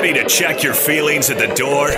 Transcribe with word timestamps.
Ready 0.00 0.14
to 0.14 0.26
check 0.26 0.62
your 0.62 0.72
feelings 0.72 1.28
at 1.28 1.36
the 1.36 1.54
door? 1.54 1.88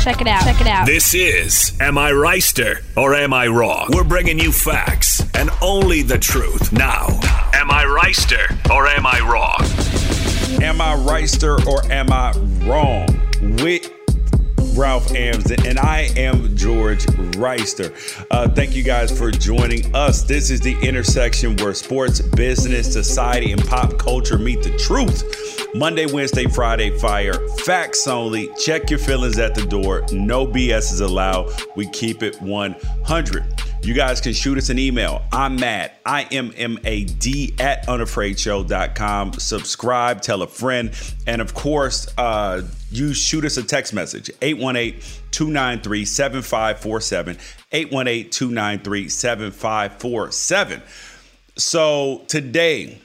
Check 0.00 0.20
it 0.20 0.28
out. 0.28 0.44
Check 0.44 0.60
it 0.60 0.68
out. 0.68 0.86
This 0.86 1.12
is 1.12 1.76
Am 1.80 1.98
I 1.98 2.12
Wrighster 2.12 2.84
or 2.96 3.16
Am 3.16 3.34
I 3.34 3.48
Wrong? 3.48 3.88
We're 3.92 4.04
bringing 4.04 4.38
you 4.38 4.52
facts 4.52 5.20
and 5.34 5.50
only 5.60 6.02
the 6.02 6.18
truth. 6.18 6.72
Now, 6.72 7.08
Am 7.52 7.68
I 7.68 7.82
Wrighster 7.82 8.46
or 8.72 8.86
Am 8.86 9.06
I 9.06 9.18
Wrong? 9.28 9.58
Am 10.62 10.80
I 10.80 10.94
Wrighster 10.94 11.66
or 11.66 11.84
am 11.90 12.12
I 12.12 12.30
wrong? 12.64 13.08
With 13.60 13.90
Ralph 14.76 15.10
Amsden, 15.14 15.66
and 15.66 15.78
I 15.78 16.10
am 16.16 16.56
George 16.56 17.04
Wrighster. 17.36 17.92
Uh, 18.30 18.48
thank 18.48 18.74
you 18.74 18.82
guys 18.82 19.16
for 19.16 19.30
joining 19.30 19.94
us. 19.94 20.22
This 20.22 20.50
is 20.50 20.60
the 20.60 20.78
intersection 20.80 21.56
where 21.56 21.74
sports, 21.74 22.20
business, 22.20 22.92
society, 22.92 23.52
and 23.52 23.64
pop 23.66 23.98
culture 23.98 24.38
meet 24.38 24.62
the 24.62 24.76
truth. 24.78 25.24
Monday, 25.74 26.06
Wednesday, 26.06 26.46
Friday, 26.46 26.96
fire. 26.98 27.34
Facts 27.58 28.06
only. 28.06 28.48
Check 28.54 28.90
your 28.90 28.98
feelings 28.98 29.38
at 29.38 29.54
the 29.54 29.64
door. 29.66 30.04
No 30.12 30.46
BS 30.46 30.92
is 30.92 31.00
allowed. 31.00 31.50
We 31.76 31.88
keep 31.90 32.22
it 32.22 32.40
100. 32.40 33.69
You 33.82 33.94
guys 33.94 34.20
can 34.20 34.34
shoot 34.34 34.58
us 34.58 34.68
an 34.68 34.78
email. 34.78 35.22
I'm 35.32 35.56
Matt, 35.56 36.00
I 36.04 36.24
M 36.24 36.52
M 36.54 36.78
A 36.84 37.04
D 37.04 37.54
at 37.58 37.86
unafraidshow.com. 37.86 39.32
Subscribe, 39.32 40.20
tell 40.20 40.42
a 40.42 40.46
friend. 40.46 40.92
And 41.26 41.40
of 41.40 41.54
course, 41.54 42.06
uh, 42.18 42.60
you 42.90 43.14
shoot 43.14 43.46
us 43.46 43.56
a 43.56 43.62
text 43.62 43.94
message 43.94 44.30
818 44.42 45.00
293 45.30 46.04
7547. 46.04 47.38
818 47.72 48.30
293 48.30 49.08
7547. 49.08 50.82
So 51.56 52.22
today, 52.28 52.98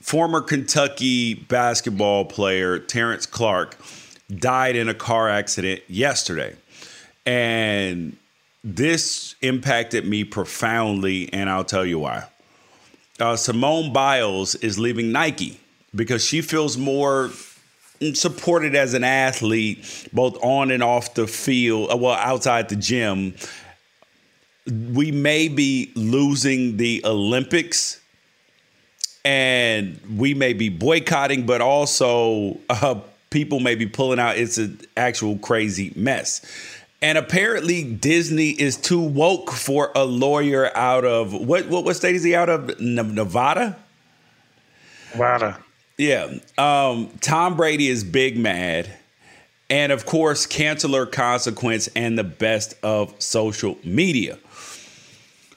former 0.00 0.40
Kentucky 0.40 1.34
basketball 1.34 2.24
player 2.24 2.80
Terrence 2.80 3.26
Clarke 3.26 3.76
died 4.28 4.74
in 4.74 4.88
a 4.88 4.94
car 4.94 5.28
accident 5.28 5.82
yesterday. 5.86 6.56
And 7.24 8.16
this 8.64 9.34
impacted 9.40 10.06
me 10.06 10.24
profoundly, 10.24 11.32
and 11.32 11.50
I'll 11.50 11.64
tell 11.64 11.84
you 11.84 11.98
why. 11.98 12.24
Uh, 13.18 13.36
Simone 13.36 13.92
Biles 13.92 14.54
is 14.56 14.78
leaving 14.78 15.12
Nike 15.12 15.60
because 15.94 16.24
she 16.24 16.40
feels 16.42 16.76
more 16.76 17.30
supported 18.14 18.74
as 18.74 18.94
an 18.94 19.04
athlete, 19.04 20.08
both 20.12 20.36
on 20.42 20.70
and 20.70 20.82
off 20.82 21.14
the 21.14 21.26
field, 21.26 21.92
uh, 21.92 21.96
well, 21.96 22.14
outside 22.14 22.68
the 22.68 22.76
gym. 22.76 23.34
We 24.66 25.10
may 25.10 25.48
be 25.48 25.92
losing 25.94 26.76
the 26.76 27.02
Olympics 27.04 28.00
and 29.24 30.00
we 30.16 30.34
may 30.34 30.52
be 30.52 30.68
boycotting, 30.68 31.46
but 31.46 31.60
also 31.60 32.58
uh, 32.68 33.00
people 33.30 33.60
may 33.60 33.74
be 33.74 33.86
pulling 33.86 34.18
out. 34.18 34.36
It's 34.36 34.58
an 34.58 34.80
actual 34.96 35.38
crazy 35.38 35.92
mess. 35.94 36.44
And 37.02 37.18
apparently, 37.18 37.82
Disney 37.82 38.50
is 38.50 38.76
too 38.76 39.00
woke 39.00 39.50
for 39.50 39.90
a 39.96 40.04
lawyer 40.04 40.74
out 40.76 41.04
of 41.04 41.34
what? 41.34 41.66
What, 41.66 41.84
what 41.84 41.96
state 41.96 42.14
is 42.14 42.22
he 42.22 42.34
out 42.36 42.48
of? 42.48 42.80
Nevada. 42.80 43.76
Nevada. 45.12 45.58
Yeah. 45.98 46.32
Um, 46.56 47.10
Tom 47.20 47.56
Brady 47.56 47.88
is 47.88 48.04
big 48.04 48.38
mad, 48.38 48.88
and 49.68 49.90
of 49.90 50.06
course, 50.06 50.46
canceler 50.46 51.10
consequence 51.10 51.88
and 51.88 52.16
the 52.16 52.24
best 52.24 52.74
of 52.84 53.20
social 53.20 53.76
media. 53.82 54.38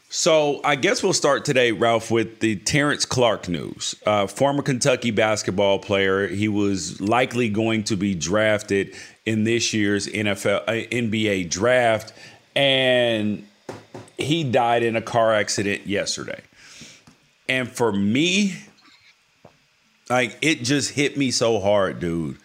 So 0.10 0.62
I 0.64 0.78
guess 0.78 1.04
we'll 1.04 1.14
start 1.14 1.46
today, 1.46 1.74
Ralph, 1.74 2.10
with 2.10 2.40
the 2.40 2.56
Terrence 2.56 3.06
Clarke 3.06 3.50
news. 3.50 3.96
Uh, 4.06 4.28
former 4.28 4.64
Kentucky 4.64 5.12
basketball 5.12 5.78
player. 5.78 6.28
He 6.28 6.48
was 6.48 7.02
likely 7.02 7.50
going 7.50 7.84
to 7.84 7.98
be 7.98 8.16
drafted 8.16 8.96
in 9.26 9.44
this 9.44 9.74
year's 9.74 10.08
NFL 10.08 10.64
uh, 10.68 10.72
NBA 10.72 11.50
draft, 11.50 12.14
and 12.56 13.48
he 14.18 14.44
died 14.44 14.84
in 14.84 14.96
a 14.96 15.02
car 15.02 15.34
accident 15.34 15.88
yesterday. 15.88 16.42
And 17.48 17.70
for 17.70 17.92
me, 17.92 18.56
like 20.10 20.38
it 20.42 20.64
just 20.64 20.92
hit 20.92 21.18
me 21.18 21.32
so 21.32 21.60
hard, 21.60 22.00
dude. 22.00 22.38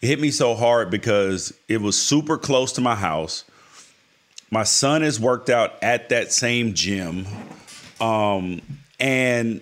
It 0.00 0.08
hit 0.08 0.20
me 0.20 0.30
so 0.30 0.54
hard 0.54 0.90
because 0.90 1.54
it 1.68 1.80
was 1.80 2.00
super 2.00 2.36
close 2.36 2.72
to 2.72 2.80
my 2.80 2.94
house. 2.94 3.44
My 4.50 4.64
son 4.64 5.02
has 5.02 5.18
worked 5.18 5.50
out 5.50 5.74
at 5.82 6.10
that 6.10 6.32
same 6.32 6.74
gym. 6.74 7.26
Um, 8.00 8.60
and 9.00 9.60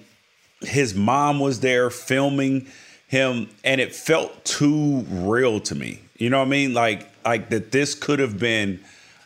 his 0.60 0.94
mom 0.94 1.40
was 1.40 1.60
there 1.60 1.90
filming 1.90 2.66
him 3.08 3.48
and 3.62 3.80
it 3.80 3.94
felt 3.94 4.44
too 4.44 5.04
real 5.08 5.60
to 5.60 5.74
me. 5.74 6.00
You 6.22 6.30
know 6.30 6.38
what 6.38 6.46
I 6.46 6.50
mean? 6.50 6.72
Like 6.72 7.08
like 7.24 7.48
that 7.48 7.72
this 7.72 7.96
could 7.96 8.20
have 8.20 8.38
been 8.38 8.78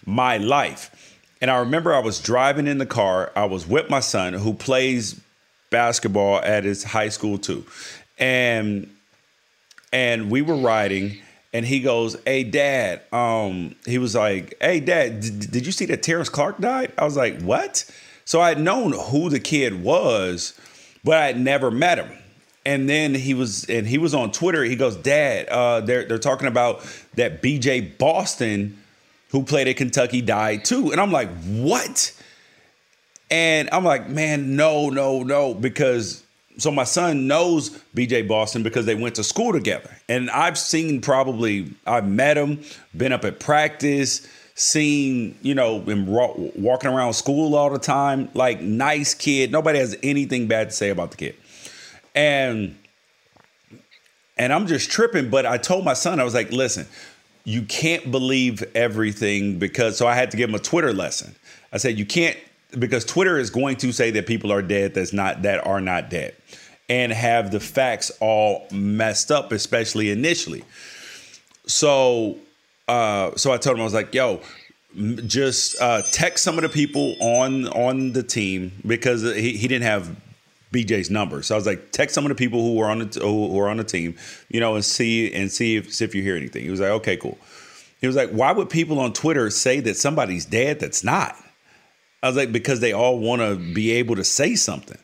my 0.07 0.39
life. 0.39 1.19
And 1.43 1.51
I 1.51 1.59
remember 1.59 1.95
I 1.95 1.99
was 1.99 2.21
driving 2.21 2.67
in 2.67 2.79
the 2.79 2.87
car. 2.87 3.31
I 3.37 3.45
was 3.45 3.67
with 3.67 3.91
my 3.91 4.01
son 4.01 4.33
who 4.33 4.55
plays 4.55 5.21
basketball 5.69 6.39
at 6.39 6.65
his 6.65 6.85
high 6.85 7.11
school 7.11 7.37
too. 7.37 7.67
And 8.19 8.91
and 9.93 10.31
we 10.31 10.41
were 10.41 10.57
riding 10.57 11.19
and 11.53 11.67
he 11.67 11.81
goes, 11.81 12.17
"Hey 12.25 12.45
dad." 12.45 13.03
Um 13.13 13.77
he 13.85 13.99
was 13.99 14.15
like, 14.15 14.55
"Hey 14.59 14.81
dad, 14.81 15.21
did, 15.21 15.51
did 15.51 15.67
you 15.67 15.73
see 15.73 15.85
that 15.85 16.03
Terrence 16.03 16.31
Clarke 16.31 16.61
died?" 16.61 16.95
I 16.97 17.05
was 17.05 17.15
like, 17.15 17.43
"What?" 17.43 17.85
So 18.25 18.41
I 18.41 18.49
had 18.49 18.59
known 18.59 18.93
who 18.93 19.29
the 19.29 19.39
kid 19.39 19.83
was, 19.83 20.59
but 21.05 21.19
I 21.19 21.27
had 21.27 21.39
never 21.39 21.71
met 21.71 21.99
him 21.99 22.11
and 22.67 22.91
then 22.91 23.15
he 23.15 23.33
was 23.33 23.65
and 23.71 23.87
he 23.87 23.97
was 23.97 24.13
on 24.13 24.33
Twitter. 24.33 24.65
He 24.65 24.75
goes, 24.75 24.97
"Dad, 24.97 25.49
uh, 25.49 25.81
they're 25.81 26.05
they're 26.05 26.19
talking 26.19 26.49
about 26.49 26.85
that 27.15 27.41
BJ 27.41 27.97
Boston, 27.97 28.77
who 29.31 29.45
played 29.45 29.69
at 29.69 29.77
Kentucky, 29.77 30.21
died 30.21 30.65
too." 30.65 30.91
And 30.91 31.01
I'm 31.01 31.13
like, 31.13 31.31
"What?" 31.45 32.13
And 33.31 33.71
I'm 33.71 33.85
like, 33.85 34.09
"Man, 34.09 34.57
no, 34.57 34.91
no, 34.91 35.23
no," 35.23 35.55
because 35.55 36.25
so 36.59 36.73
my 36.73 36.83
son 36.83 37.29
knows 37.29 37.71
BJ 37.95 38.27
Boston 38.27 38.65
because 38.65 38.85
they 38.85 38.97
went 38.97 39.15
to 39.15 39.25
school 39.25 39.53
together, 39.53 39.97
and 40.09 40.29
I've 40.29 40.59
seen 40.59 41.01
probably 41.01 41.73
I've 41.87 42.09
met 42.09 42.37
him, 42.37 42.63
been 42.97 43.13
up 43.13 43.25
at 43.25 43.39
practice. 43.39 44.27
Seen, 44.59 45.37
you 45.43 45.55
know, 45.55 45.81
him 45.81 46.07
walking 46.07 46.91
around 46.91 47.13
school 47.13 47.55
all 47.55 47.69
the 47.69 47.79
time, 47.79 48.31
like 48.33 48.63
nice 48.63 49.13
kid. 49.13 49.53
Nobody 49.53 49.79
has 49.79 49.95
anything 50.03 50.47
bad 50.47 50.71
to 50.71 50.75
say 50.75 50.89
about 50.89 51.11
the 51.11 51.19
kid 51.19 51.37
and 52.17 52.75
and 54.37 54.53
I'm 54.53 54.67
just 54.67 54.91
tripping. 54.91 55.31
But 55.31 55.47
I 55.47 55.59
told 55.59 55.85
my 55.85 55.93
son, 55.93 56.19
I 56.19 56.25
was 56.25 56.35
like, 56.35 56.51
listen, 56.51 56.87
you 57.45 57.63
can't 57.63 58.11
believe 58.11 58.65
everything 58.75 59.59
because 59.59 59.97
so 59.97 60.07
I 60.09 60.15
had 60.15 60.33
to 60.33 60.37
give 60.37 60.49
him 60.49 60.57
a 60.57 60.61
Twitter 60.61 60.93
lesson. 60.93 61.37
I 61.73 61.77
said 61.77 61.99
you 61.99 62.07
can't 62.07 62.37
because 62.77 63.05
Twitter 63.05 63.39
is 63.39 63.51
going 63.51 63.77
to 63.77 63.93
say 63.93 64.11
that 64.13 64.27
people 64.27 64.51
are 64.51 64.63
dead 64.63 64.95
that's 64.95 65.13
not 65.13 65.43
that 65.43 65.65
are 65.65 65.81
not 65.81 66.11
dead 66.11 66.35
and 66.89 67.13
have 67.13 67.51
the 67.51 67.61
facts 67.61 68.11
all 68.21 68.67
messed 68.73 69.31
up, 69.31 69.53
especially 69.53 70.11
initially. 70.11 70.65
So 71.67 72.39
uh 72.89 73.37
so 73.37 73.53
I 73.53 73.59
told 73.59 73.77
him 73.77 73.83
I 73.83 73.85
was 73.85 73.95
like, 73.95 74.15
yo, 74.15 74.41
just 75.27 75.81
uh, 75.81 76.01
text 76.13 76.43
some 76.43 76.57
of 76.57 76.63
the 76.63 76.69
people 76.71 77.17
on 77.21 77.69
on 77.69 78.13
the 78.13 78.23
team 78.23 78.73
because 78.87 79.23
he, 79.23 79.57
he 79.57 79.69
didn't 79.69 79.85
have 79.85 80.17
BJ's 80.73 81.11
number. 81.11 81.43
So 81.43 81.55
I 81.55 81.59
was 81.59 81.67
like, 81.67 81.93
text 81.93 82.15
some 82.15 82.25
of 82.25 82.29
the 82.29 82.35
people 82.35 82.61
who 82.61 82.75
were 82.75 82.87
on 82.87 82.99
the 82.99 83.21
who 83.21 83.49
were 83.49 83.69
on 83.69 83.77
the 83.77 83.85
team, 83.85 84.17
you 84.49 84.61
know, 84.61 84.75
and 84.75 84.85
see 84.85 85.33
and 85.33 85.51
see 85.51 85.77
if 85.77 85.93
see 85.93 86.05
if 86.05 86.15
you 86.15 86.23
hear 86.23 86.37
anything. 86.37 86.65
He 86.65 86.71
was 86.71 86.81
like, 86.81 86.91
okay, 86.91 87.17
cool. 87.17 87.39
He 88.01 88.07
was 88.07 88.17
like, 88.17 88.31
why 88.31 88.53
would 88.53 88.69
people 88.69 89.01
on 89.01 89.13
Twitter 89.13 89.49
say 89.51 89.81
that 89.81 89.97
somebody's 89.97 90.45
dead 90.45 90.81
that's 90.81 91.03
not? 91.03 91.37
I 92.23 92.29
was 92.29 92.37
like, 92.37 92.53
because 92.53 92.81
they 92.81 92.93
all 92.93 93.19
want 93.19 93.43
to 93.43 93.57
be 93.57 93.93
able 93.93 94.17
to 94.17 94.25
say 94.25 94.55
something. 94.55 94.99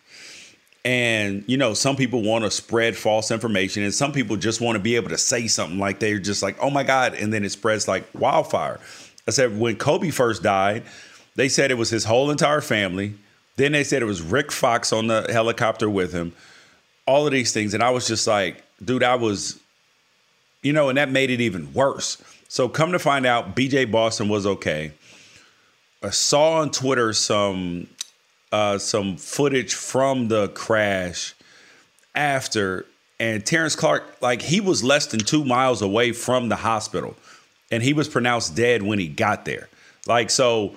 And 0.85 1.44
you 1.47 1.56
know, 1.56 1.75
some 1.75 1.94
people 1.94 2.23
want 2.23 2.44
to 2.44 2.50
spread 2.50 2.97
false 2.97 3.31
information, 3.31 3.85
and 3.85 3.94
some 3.94 4.11
people 4.12 4.37
just 4.37 4.61
want 4.61 4.75
to 4.76 4.81
be 4.81 4.97
able 4.97 5.11
to 5.11 5.19
say 5.19 5.47
something 5.47 5.79
like 5.79 6.00
they're 6.00 6.19
just 6.19 6.43
like, 6.43 6.56
"Oh 6.61 6.70
my 6.70 6.82
God!" 6.82 7.15
and 7.15 7.32
then 7.32 7.44
it 7.44 7.53
spreads 7.53 7.87
like 7.87 8.05
wildfire. 8.15 8.81
I 9.29 9.31
said 9.31 9.56
when 9.56 9.76
Kobe 9.76 10.11
first 10.11 10.43
died, 10.43 10.82
they 11.37 11.49
said 11.49 11.70
it 11.70 11.79
was 11.79 11.91
his 11.91 12.05
whole 12.05 12.31
entire 12.32 12.61
family. 12.61 13.15
Then 13.56 13.72
they 13.72 13.84
said 13.84 14.02
it 14.02 14.06
was 14.06 14.22
Rick 14.22 14.50
Fox 14.50 14.93
on 14.93 15.06
the 15.06 15.26
helicopter 15.31 15.88
with 15.88 16.12
him. 16.12 16.32
All 17.06 17.26
of 17.26 17.32
these 17.32 17.52
things. 17.52 17.75
And 17.75 17.82
I 17.82 17.90
was 17.90 18.06
just 18.06 18.26
like, 18.26 18.62
dude, 18.82 19.02
I 19.02 19.16
was, 19.16 19.60
you 20.62 20.72
know, 20.72 20.88
and 20.88 20.99
that 20.99 21.10
made 21.10 21.31
it 21.31 21.40
even 21.40 21.72
worse. 21.72 22.22
So 22.49 22.69
come 22.69 22.93
to 22.93 22.99
find 22.99 23.26
out, 23.26 23.56
BJ 23.56 23.90
Boston 23.90 24.28
was 24.28 24.46
okay. 24.46 24.93
I 26.02 26.10
saw 26.10 26.60
on 26.60 26.70
Twitter 26.70 27.12
some 27.12 27.87
uh, 28.50 28.76
some 28.76 29.16
footage 29.16 29.75
from 29.75 30.28
the 30.28 30.48
crash 30.48 31.34
after, 32.14 32.84
and 33.19 33.44
Terrence 33.46 33.75
Clarke, 33.75 34.20
like 34.20 34.43
he 34.43 34.60
was 34.60 34.84
less 34.84 35.06
than 35.06 35.20
two 35.20 35.44
miles 35.44 35.81
away 35.81 36.12
from 36.12 36.48
the 36.48 36.56
hospital, 36.56 37.16
and 37.70 37.82
he 37.82 37.93
was 37.93 38.08
pronounced 38.08 38.55
dead 38.55 38.82
when 38.82 38.98
he 38.98 39.08
got 39.08 39.44
there. 39.44 39.69
Like 40.06 40.28
so, 40.28 40.75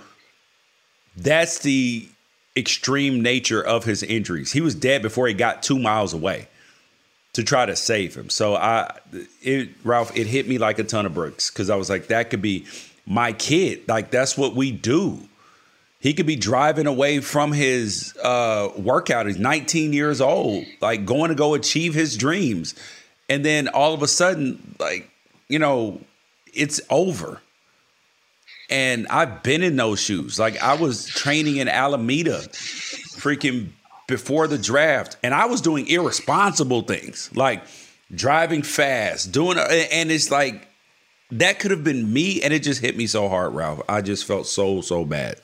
that's 1.18 1.60
the 1.60 2.08
extreme 2.58 3.22
nature 3.22 3.62
of 3.62 3.84
his 3.84 4.04
injuries. 4.04 4.52
He 4.52 4.62
was 4.62 4.76
dead 4.76 5.02
before 5.02 5.28
he 5.28 5.34
got 5.34 5.64
two 5.64 5.80
miles 5.80 6.14
away 6.14 6.48
to 7.34 7.44
try 7.44 7.66
to 7.66 7.76
save 7.76 8.16
him. 8.16 8.30
So 8.30 8.56
I, 8.56 8.98
it, 9.42 9.70
Ralph, 9.84 10.16
it 10.16 10.28
hit 10.28 10.48
me 10.48 10.58
like 10.58 10.80
a 10.80 10.84
ton 10.84 11.06
of 11.06 11.14
bricks 11.14 11.50
because 11.50 11.70
I 11.70 11.76
was 11.76 11.90
like, 11.90 12.08
that 12.08 12.30
could 12.30 12.42
be 12.42 12.66
my 13.06 13.34
kid. 13.34 13.88
Like 13.88 14.10
that's 14.10 14.38
what 14.38 14.56
we 14.56 14.72
do. 14.72 15.20
He 16.00 16.14
could 16.14 16.28
be 16.28 16.36
driving 16.36 16.88
away 16.88 17.20
from 17.20 17.52
his 17.52 18.16
uh, 18.24 18.70
workout. 18.78 19.26
He's 19.26 19.40
19 19.40 19.92
years 19.92 20.22
old, 20.22 20.66
like 20.80 21.06
going 21.06 21.30
to 21.30 21.36
go 21.36 21.56
achieve 21.56 21.94
his 21.96 22.16
dreams, 22.16 22.76
and 23.28 23.44
then 23.44 23.68
all 23.68 23.94
of 23.94 24.04
a 24.04 24.08
sudden, 24.08 24.76
like 24.80 25.10
you 25.48 25.58
know, 25.58 26.00
it's 26.54 26.80
over. 26.92 27.42
And 28.70 29.08
I've 29.08 29.44
been 29.44 29.62
in 29.62 29.76
those 29.76 30.00
shoes. 30.00 30.40
Like 30.40 30.62
I 30.62 30.76
was 30.76 31.06
training 31.06 31.58
in 31.58 31.68
Alameda, 31.68 32.40
freaking 32.50 33.70
before 34.08 34.48
the 34.48 34.58
draft, 34.58 35.18
and 35.24 35.34
I 35.34 35.46
was 35.46 35.62
doing 35.62 35.88
irresponsible 35.88 36.82
things 36.82 37.30
like 37.36 37.64
driving 38.14 38.62
fast, 38.62 39.32
doing, 39.32 39.58
and 39.58 40.12
it's 40.12 40.32
like 40.32 40.68
that 41.32 41.60
could 41.60 41.72
have 41.72 41.84
been 41.84 42.12
me, 42.12 42.42
and 42.42 42.54
it 42.54 42.64
just 42.64 42.82
hit 42.82 42.96
me 42.96 43.08
so 43.08 43.28
hard, 43.30 43.54
Ralph. 43.54 43.82
I 43.90 44.02
just 44.02 44.26
felt 44.26 44.48
so 44.48 44.82
so 44.82 45.06
bad. 45.06 45.38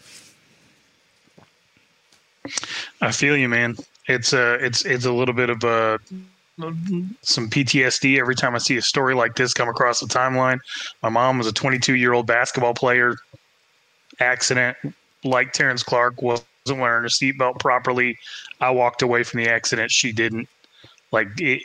I 3.02 3.12
feel 3.12 3.36
you, 3.38 3.50
man. 3.50 3.78
It's 4.08 4.34
a 4.34 4.54
it's 4.56 4.86
it's 4.86 5.06
a 5.06 5.12
little 5.12 5.34
bit 5.34 5.50
of 5.50 5.64
a 5.64 6.00
some 7.22 7.50
PTSD 7.50 8.20
every 8.20 8.36
time 8.36 8.56
I 8.56 8.60
see 8.60 8.77
a 8.77 8.82
story 8.82 9.15
like 9.15 9.36
this 9.36 9.53
come 9.53 9.70
across 9.70 10.00
the 10.00 10.08
timeline. 10.08 10.60
My 11.01 11.10
mom 11.10 11.38
was 11.38 11.48
a 11.48 11.53
22 11.53 11.96
year 11.96 12.13
old 12.13 12.27
basketball 12.27 12.74
player. 12.74 13.15
Accident, 14.20 14.77
like 15.24 15.53
Terrence 15.53 15.84
Clarke, 15.84 16.22
wasn't 16.22 16.46
wearing 16.68 17.03
her 17.03 17.10
seatbelt 17.10 17.60
properly. 17.60 18.18
I 18.60 18.72
walked 18.72 19.01
away 19.01 19.24
from 19.24 19.44
the 19.44 19.50
accident. 19.50 19.91
She 19.91 20.12
didn't. 20.12 20.48
Like 21.12 21.27
it, 21.39 21.63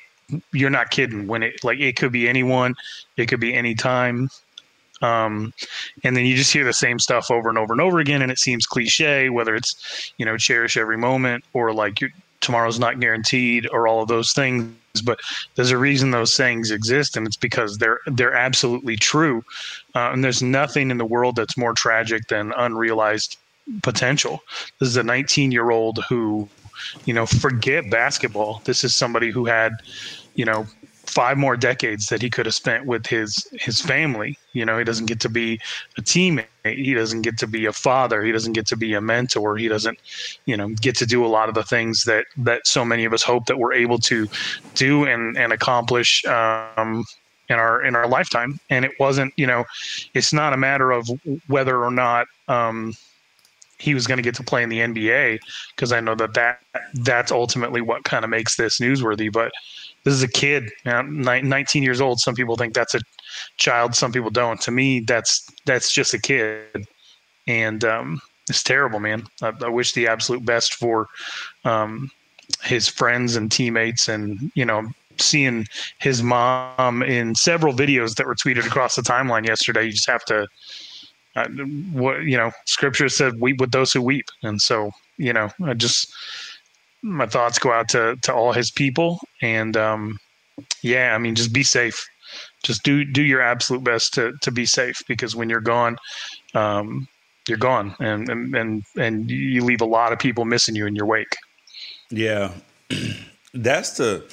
you're 0.52 0.70
not 0.70 0.90
kidding. 0.90 1.26
When 1.26 1.42
it 1.42 1.62
like 1.62 1.78
it 1.78 1.96
could 1.96 2.12
be 2.12 2.28
anyone, 2.28 2.74
it 3.16 3.26
could 3.26 3.40
be 3.40 3.54
any 3.54 3.74
time. 3.74 4.28
Um, 5.02 5.52
and 6.04 6.16
then 6.16 6.24
you 6.24 6.34
just 6.36 6.52
hear 6.52 6.64
the 6.64 6.72
same 6.72 6.98
stuff 6.98 7.30
over 7.30 7.48
and 7.48 7.58
over 7.58 7.72
and 7.74 7.82
over 7.82 7.98
again, 7.98 8.22
and 8.22 8.32
it 8.32 8.38
seems 8.38 8.66
cliche. 8.66 9.28
Whether 9.28 9.54
it's 9.54 10.12
you 10.16 10.24
know 10.24 10.36
cherish 10.36 10.76
every 10.76 10.96
moment 10.96 11.44
or 11.52 11.72
like 11.72 12.00
you 12.00 12.10
tomorrow's 12.40 12.78
not 12.78 13.00
guaranteed 13.00 13.68
or 13.72 13.88
all 13.88 14.02
of 14.02 14.08
those 14.08 14.32
things 14.32 14.72
but 15.02 15.20
there's 15.54 15.70
a 15.70 15.78
reason 15.78 16.10
those 16.10 16.34
sayings 16.34 16.70
exist 16.70 17.16
and 17.16 17.26
it's 17.26 17.36
because 17.36 17.78
they're 17.78 18.00
they're 18.06 18.34
absolutely 18.34 18.96
true. 18.96 19.44
Uh, 19.94 20.10
and 20.12 20.22
there's 20.22 20.42
nothing 20.42 20.90
in 20.90 20.98
the 20.98 21.04
world 21.04 21.36
that's 21.36 21.56
more 21.56 21.72
tragic 21.72 22.28
than 22.28 22.52
unrealized 22.56 23.38
potential. 23.82 24.40
This 24.78 24.88
is 24.88 24.96
a 24.96 25.02
19 25.02 25.52
year 25.52 25.70
old 25.70 26.04
who 26.08 26.48
you 27.04 27.14
know 27.14 27.26
forget 27.26 27.90
basketball. 27.90 28.62
This 28.64 28.84
is 28.84 28.94
somebody 28.94 29.30
who 29.30 29.46
had 29.46 29.72
you 30.34 30.44
know 30.44 30.66
five 31.06 31.38
more 31.38 31.56
decades 31.56 32.08
that 32.08 32.20
he 32.20 32.28
could 32.28 32.46
have 32.46 32.54
spent 32.54 32.84
with 32.86 33.06
his 33.06 33.46
his 33.52 33.80
family. 33.80 34.38
You 34.52 34.64
know, 34.64 34.78
he 34.78 34.84
doesn't 34.84 35.06
get 35.06 35.20
to 35.20 35.28
be 35.28 35.60
a 35.96 36.02
teammate. 36.02 36.46
He 36.64 36.94
doesn't 36.94 37.22
get 37.22 37.38
to 37.38 37.46
be 37.46 37.66
a 37.66 37.72
father. 37.72 38.22
He 38.22 38.32
doesn't 38.32 38.52
get 38.52 38.66
to 38.68 38.76
be 38.76 38.94
a 38.94 39.00
mentor. 39.00 39.56
He 39.56 39.68
doesn't, 39.68 39.98
you 40.46 40.56
know, 40.56 40.68
get 40.68 40.96
to 40.96 41.06
do 41.06 41.24
a 41.24 41.28
lot 41.28 41.48
of 41.48 41.54
the 41.54 41.62
things 41.62 42.04
that 42.04 42.26
that 42.38 42.66
so 42.66 42.84
many 42.84 43.04
of 43.04 43.12
us 43.12 43.22
hope 43.22 43.46
that 43.46 43.58
we're 43.58 43.72
able 43.72 43.98
to 44.00 44.26
do 44.74 45.04
and 45.04 45.36
and 45.36 45.52
accomplish. 45.52 46.24
Um, 46.26 47.04
in 47.48 47.60
our 47.60 47.84
in 47.84 47.94
our 47.94 48.08
lifetime, 48.08 48.58
and 48.70 48.84
it 48.84 48.90
wasn't. 48.98 49.32
You 49.36 49.46
know, 49.46 49.64
it's 50.14 50.32
not 50.32 50.52
a 50.52 50.56
matter 50.56 50.90
of 50.90 51.08
whether 51.46 51.84
or 51.84 51.92
not 51.92 52.26
um, 52.48 52.92
he 53.78 53.94
was 53.94 54.06
going 54.06 54.16
to 54.16 54.22
get 54.22 54.34
to 54.36 54.42
play 54.42 54.62
in 54.62 54.68
the 54.68 54.80
NBA 54.80 55.38
because 55.74 55.92
I 55.92 56.00
know 56.00 56.14
that 56.14 56.34
that 56.34 56.60
that's 56.94 57.30
ultimately 57.30 57.80
what 57.80 58.04
kind 58.04 58.24
of 58.24 58.30
makes 58.30 58.56
this 58.56 58.80
newsworthy. 58.80 59.30
But 59.30 59.52
this 60.06 60.14
is 60.14 60.22
a 60.22 60.28
kid, 60.28 60.70
you 60.84 60.92
know, 60.92 61.02
19 61.02 61.82
years 61.82 62.00
old. 62.00 62.20
Some 62.20 62.36
people 62.36 62.54
think 62.54 62.74
that's 62.74 62.94
a 62.94 63.00
child, 63.56 63.96
some 63.96 64.12
people 64.12 64.30
don't. 64.30 64.60
To 64.60 64.70
me, 64.70 65.00
that's 65.00 65.50
that's 65.64 65.92
just 65.92 66.14
a 66.14 66.20
kid, 66.20 66.86
and 67.48 67.84
um, 67.84 68.20
it's 68.48 68.62
terrible, 68.62 69.00
man. 69.00 69.26
I, 69.42 69.52
I, 69.64 69.68
wish 69.68 69.94
the 69.94 70.06
absolute 70.06 70.44
best 70.44 70.74
for 70.74 71.08
um, 71.64 72.12
his 72.62 72.88
friends 72.88 73.34
and 73.34 73.50
teammates, 73.50 74.08
and 74.08 74.52
you 74.54 74.64
know, 74.64 74.88
seeing 75.18 75.66
his 75.98 76.22
mom 76.22 77.02
in 77.02 77.34
several 77.34 77.74
videos 77.74 78.14
that 78.14 78.26
were 78.26 78.36
tweeted 78.36 78.64
across 78.64 78.94
the 78.94 79.02
timeline 79.02 79.44
yesterday. 79.44 79.86
You 79.86 79.90
just 79.90 80.08
have 80.08 80.24
to, 80.26 80.46
uh, 81.34 81.48
what 81.90 82.22
you 82.22 82.36
know, 82.36 82.52
Scripture 82.66 83.08
said, 83.08 83.40
"Weep 83.40 83.60
with 83.60 83.72
those 83.72 83.92
who 83.92 84.02
weep," 84.02 84.26
and 84.44 84.62
so 84.62 84.92
you 85.18 85.32
know, 85.32 85.50
I 85.64 85.74
just 85.74 86.14
my 87.06 87.26
thoughts 87.26 87.58
go 87.58 87.72
out 87.72 87.88
to 87.90 88.16
to 88.22 88.34
all 88.34 88.52
his 88.52 88.70
people, 88.70 89.20
and 89.40 89.76
um, 89.76 90.18
yeah, 90.82 91.14
I 91.14 91.18
mean, 91.18 91.34
just 91.34 91.52
be 91.52 91.62
safe. 91.62 92.04
Just 92.62 92.82
do 92.82 93.04
do 93.04 93.22
your 93.22 93.40
absolute 93.40 93.84
best 93.84 94.12
to 94.14 94.32
to 94.42 94.50
be 94.50 94.66
safe 94.66 95.02
because 95.06 95.36
when 95.36 95.48
you're 95.48 95.60
gone, 95.60 95.96
um, 96.54 97.06
you're 97.48 97.58
gone, 97.58 97.94
and 98.00 98.28
and 98.28 98.54
and 98.54 98.82
and 98.98 99.30
you 99.30 99.64
leave 99.64 99.80
a 99.80 99.86
lot 99.86 100.12
of 100.12 100.18
people 100.18 100.44
missing 100.44 100.74
you 100.74 100.86
in 100.86 100.96
your 100.96 101.06
wake. 101.06 101.36
Yeah, 102.10 102.52
that's 103.54 103.96
the 103.96 104.24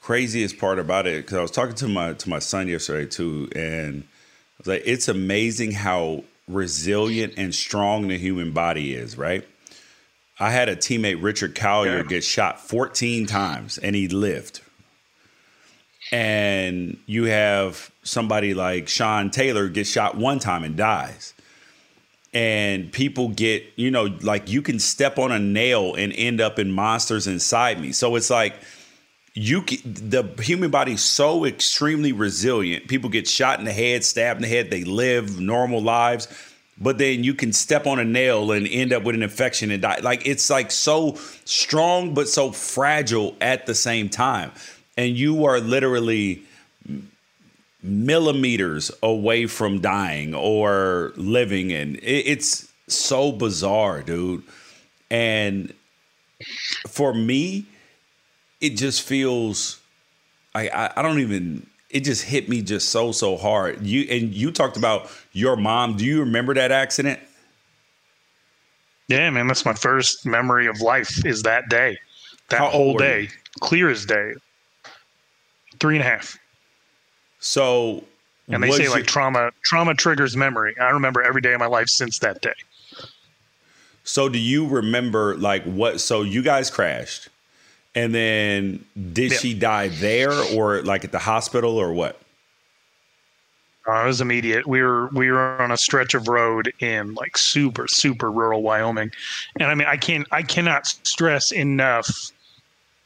craziest 0.00 0.58
part 0.58 0.78
about 0.78 1.06
it 1.06 1.24
because 1.24 1.38
I 1.38 1.42
was 1.42 1.50
talking 1.50 1.76
to 1.76 1.88
my 1.88 2.12
to 2.12 2.28
my 2.28 2.38
son 2.38 2.68
yesterday 2.68 3.06
too, 3.06 3.48
and 3.56 4.02
I 4.02 4.54
was 4.58 4.66
like, 4.66 4.82
it's 4.84 5.08
amazing 5.08 5.72
how 5.72 6.24
resilient 6.46 7.34
and 7.36 7.54
strong 7.54 8.08
the 8.08 8.18
human 8.18 8.52
body 8.52 8.94
is, 8.94 9.16
right? 9.16 9.46
I 10.40 10.50
had 10.50 10.70
a 10.70 10.74
teammate, 10.74 11.22
Richard 11.22 11.54
Collier, 11.54 11.98
yeah. 11.98 12.02
get 12.02 12.24
shot 12.24 12.60
14 12.60 13.26
times 13.26 13.76
and 13.76 13.94
he 13.94 14.08
lived. 14.08 14.62
And 16.10 16.98
you 17.06 17.24
have 17.24 17.90
somebody 18.02 18.54
like 18.54 18.88
Sean 18.88 19.30
Taylor 19.30 19.68
get 19.68 19.86
shot 19.86 20.16
one 20.16 20.38
time 20.38 20.64
and 20.64 20.76
dies. 20.76 21.34
And 22.32 22.90
people 22.90 23.28
get, 23.28 23.64
you 23.76 23.90
know, 23.90 24.04
like 24.22 24.48
you 24.48 24.62
can 24.62 24.78
step 24.78 25.18
on 25.18 25.30
a 25.30 25.38
nail 25.38 25.94
and 25.94 26.12
end 26.14 26.40
up 26.40 26.58
in 26.58 26.72
monsters 26.72 27.26
inside 27.26 27.78
me. 27.78 27.92
So 27.92 28.16
it's 28.16 28.30
like, 28.30 28.54
you 29.34 29.62
the 29.62 30.28
human 30.40 30.70
body 30.70 30.92
is 30.94 31.02
so 31.02 31.44
extremely 31.44 32.12
resilient. 32.12 32.88
People 32.88 33.10
get 33.10 33.28
shot 33.28 33.58
in 33.58 33.64
the 33.64 33.72
head, 33.72 34.04
stabbed 34.04 34.38
in 34.38 34.42
the 34.42 34.48
head, 34.48 34.70
they 34.70 34.84
live 34.84 35.38
normal 35.38 35.82
lives 35.82 36.26
but 36.80 36.98
then 36.98 37.22
you 37.22 37.34
can 37.34 37.52
step 37.52 37.86
on 37.86 37.98
a 37.98 38.04
nail 38.04 38.50
and 38.52 38.66
end 38.66 38.92
up 38.92 39.02
with 39.02 39.14
an 39.14 39.22
infection 39.22 39.70
and 39.70 39.82
die. 39.82 39.98
Like 40.02 40.26
it's 40.26 40.48
like 40.48 40.70
so 40.70 41.16
strong 41.44 42.14
but 42.14 42.28
so 42.28 42.52
fragile 42.52 43.36
at 43.40 43.66
the 43.66 43.74
same 43.74 44.08
time. 44.08 44.52
And 44.96 45.16
you 45.16 45.44
are 45.44 45.60
literally 45.60 46.42
millimeters 47.82 48.90
away 49.02 49.46
from 49.46 49.80
dying 49.80 50.34
or 50.34 51.12
living 51.16 51.72
and 51.72 51.98
it's 52.02 52.70
so 52.88 53.30
bizarre, 53.30 54.02
dude. 54.02 54.42
And 55.10 55.72
for 56.88 57.12
me, 57.12 57.66
it 58.60 58.70
just 58.70 59.02
feels 59.02 59.80
I, 60.54 60.68
I, 60.68 60.92
I 60.96 61.02
don't 61.02 61.20
even 61.20 61.66
it 61.90 62.00
just 62.04 62.24
hit 62.24 62.48
me 62.48 62.62
just 62.62 62.88
so 62.90 63.12
so 63.12 63.36
hard. 63.36 63.84
You 63.84 64.06
and 64.10 64.32
you 64.32 64.50
talked 64.52 64.76
about 64.76 65.10
your 65.32 65.56
mom. 65.56 65.96
Do 65.96 66.04
you 66.04 66.20
remember 66.20 66.54
that 66.54 66.72
accident? 66.72 67.20
Yeah, 69.08 69.28
man, 69.30 69.48
that's 69.48 69.64
my 69.64 69.72
first 69.72 70.24
memory 70.24 70.68
of 70.68 70.80
life. 70.80 71.26
Is 71.26 71.42
that 71.42 71.68
day, 71.68 71.98
that 72.48 72.60
How 72.60 72.68
whole 72.68 72.96
day, 72.96 73.28
clear 73.58 73.90
as 73.90 74.06
day. 74.06 74.34
Three 75.80 75.96
and 75.96 76.04
a 76.04 76.08
half. 76.08 76.38
So, 77.40 78.04
and 78.48 78.62
they 78.62 78.70
say 78.70 78.88
like 78.88 79.06
trauma 79.06 79.50
trauma 79.64 79.94
triggers 79.94 80.36
memory. 80.36 80.78
I 80.78 80.90
remember 80.90 81.22
every 81.22 81.40
day 81.40 81.54
of 81.54 81.60
my 81.60 81.66
life 81.66 81.88
since 81.88 82.20
that 82.20 82.40
day. 82.40 82.54
So, 84.04 84.28
do 84.28 84.38
you 84.38 84.66
remember 84.68 85.36
like 85.36 85.64
what? 85.64 86.00
So, 86.00 86.22
you 86.22 86.42
guys 86.42 86.70
crashed. 86.70 87.29
And 87.94 88.14
then 88.14 88.84
did 89.12 89.32
yeah. 89.32 89.38
she 89.38 89.54
die 89.54 89.88
there 89.88 90.32
or 90.54 90.82
like 90.82 91.04
at 91.04 91.12
the 91.12 91.18
hospital 91.18 91.76
or 91.76 91.92
what? 91.92 92.20
Uh, 93.88 94.02
it 94.02 94.06
was 94.06 94.20
immediate. 94.20 94.66
We 94.66 94.82
were 94.82 95.08
we 95.08 95.30
were 95.30 95.60
on 95.60 95.72
a 95.72 95.76
stretch 95.76 96.14
of 96.14 96.28
road 96.28 96.72
in 96.80 97.14
like 97.14 97.36
super 97.36 97.88
super 97.88 98.30
rural 98.30 98.62
Wyoming, 98.62 99.10
and 99.58 99.70
I 99.70 99.74
mean 99.74 99.88
I 99.88 99.96
can 99.96 100.24
I 100.30 100.42
cannot 100.42 100.86
stress 100.86 101.50
enough 101.50 102.30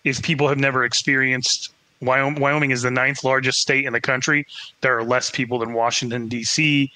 if 0.02 0.20
people 0.22 0.48
have 0.48 0.58
never 0.58 0.84
experienced 0.84 1.72
Wyoming, 2.00 2.40
Wyoming 2.40 2.70
is 2.70 2.82
the 2.82 2.90
ninth 2.90 3.24
largest 3.24 3.60
state 3.60 3.84
in 3.84 3.92
the 3.92 4.00
country. 4.00 4.46
There 4.80 4.98
are 4.98 5.04
less 5.04 5.30
people 5.30 5.58
than 5.58 5.72
Washington 5.72 6.28
D.C. 6.28 6.90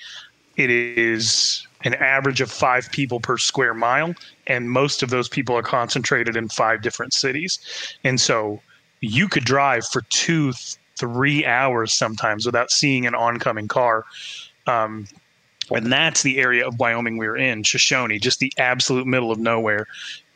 It 0.56 0.70
is 0.70 1.66
an 1.84 1.94
average 1.94 2.40
of 2.40 2.50
five 2.50 2.90
people 2.90 3.20
per 3.20 3.38
square 3.38 3.74
mile, 3.74 4.14
and 4.46 4.70
most 4.70 5.02
of 5.02 5.10
those 5.10 5.28
people 5.28 5.56
are 5.56 5.62
concentrated 5.62 6.36
in 6.36 6.48
five 6.48 6.82
different 6.82 7.12
cities. 7.12 7.58
And 8.04 8.20
so 8.20 8.60
you 9.00 9.28
could 9.28 9.44
drive 9.44 9.86
for 9.86 10.02
two, 10.10 10.52
three 10.96 11.46
hours 11.46 11.92
sometimes 11.92 12.44
without 12.46 12.70
seeing 12.70 13.06
an 13.06 13.14
oncoming 13.14 13.68
car. 13.68 14.04
Um, 14.66 15.06
and 15.70 15.92
that's 15.92 16.22
the 16.22 16.38
area 16.38 16.66
of 16.66 16.80
Wyoming 16.80 17.18
we 17.18 17.28
were 17.28 17.36
in, 17.36 17.62
Shoshone, 17.62 18.18
just 18.18 18.40
the 18.40 18.52
absolute 18.58 19.06
middle 19.06 19.30
of 19.30 19.38
nowhere. 19.38 19.86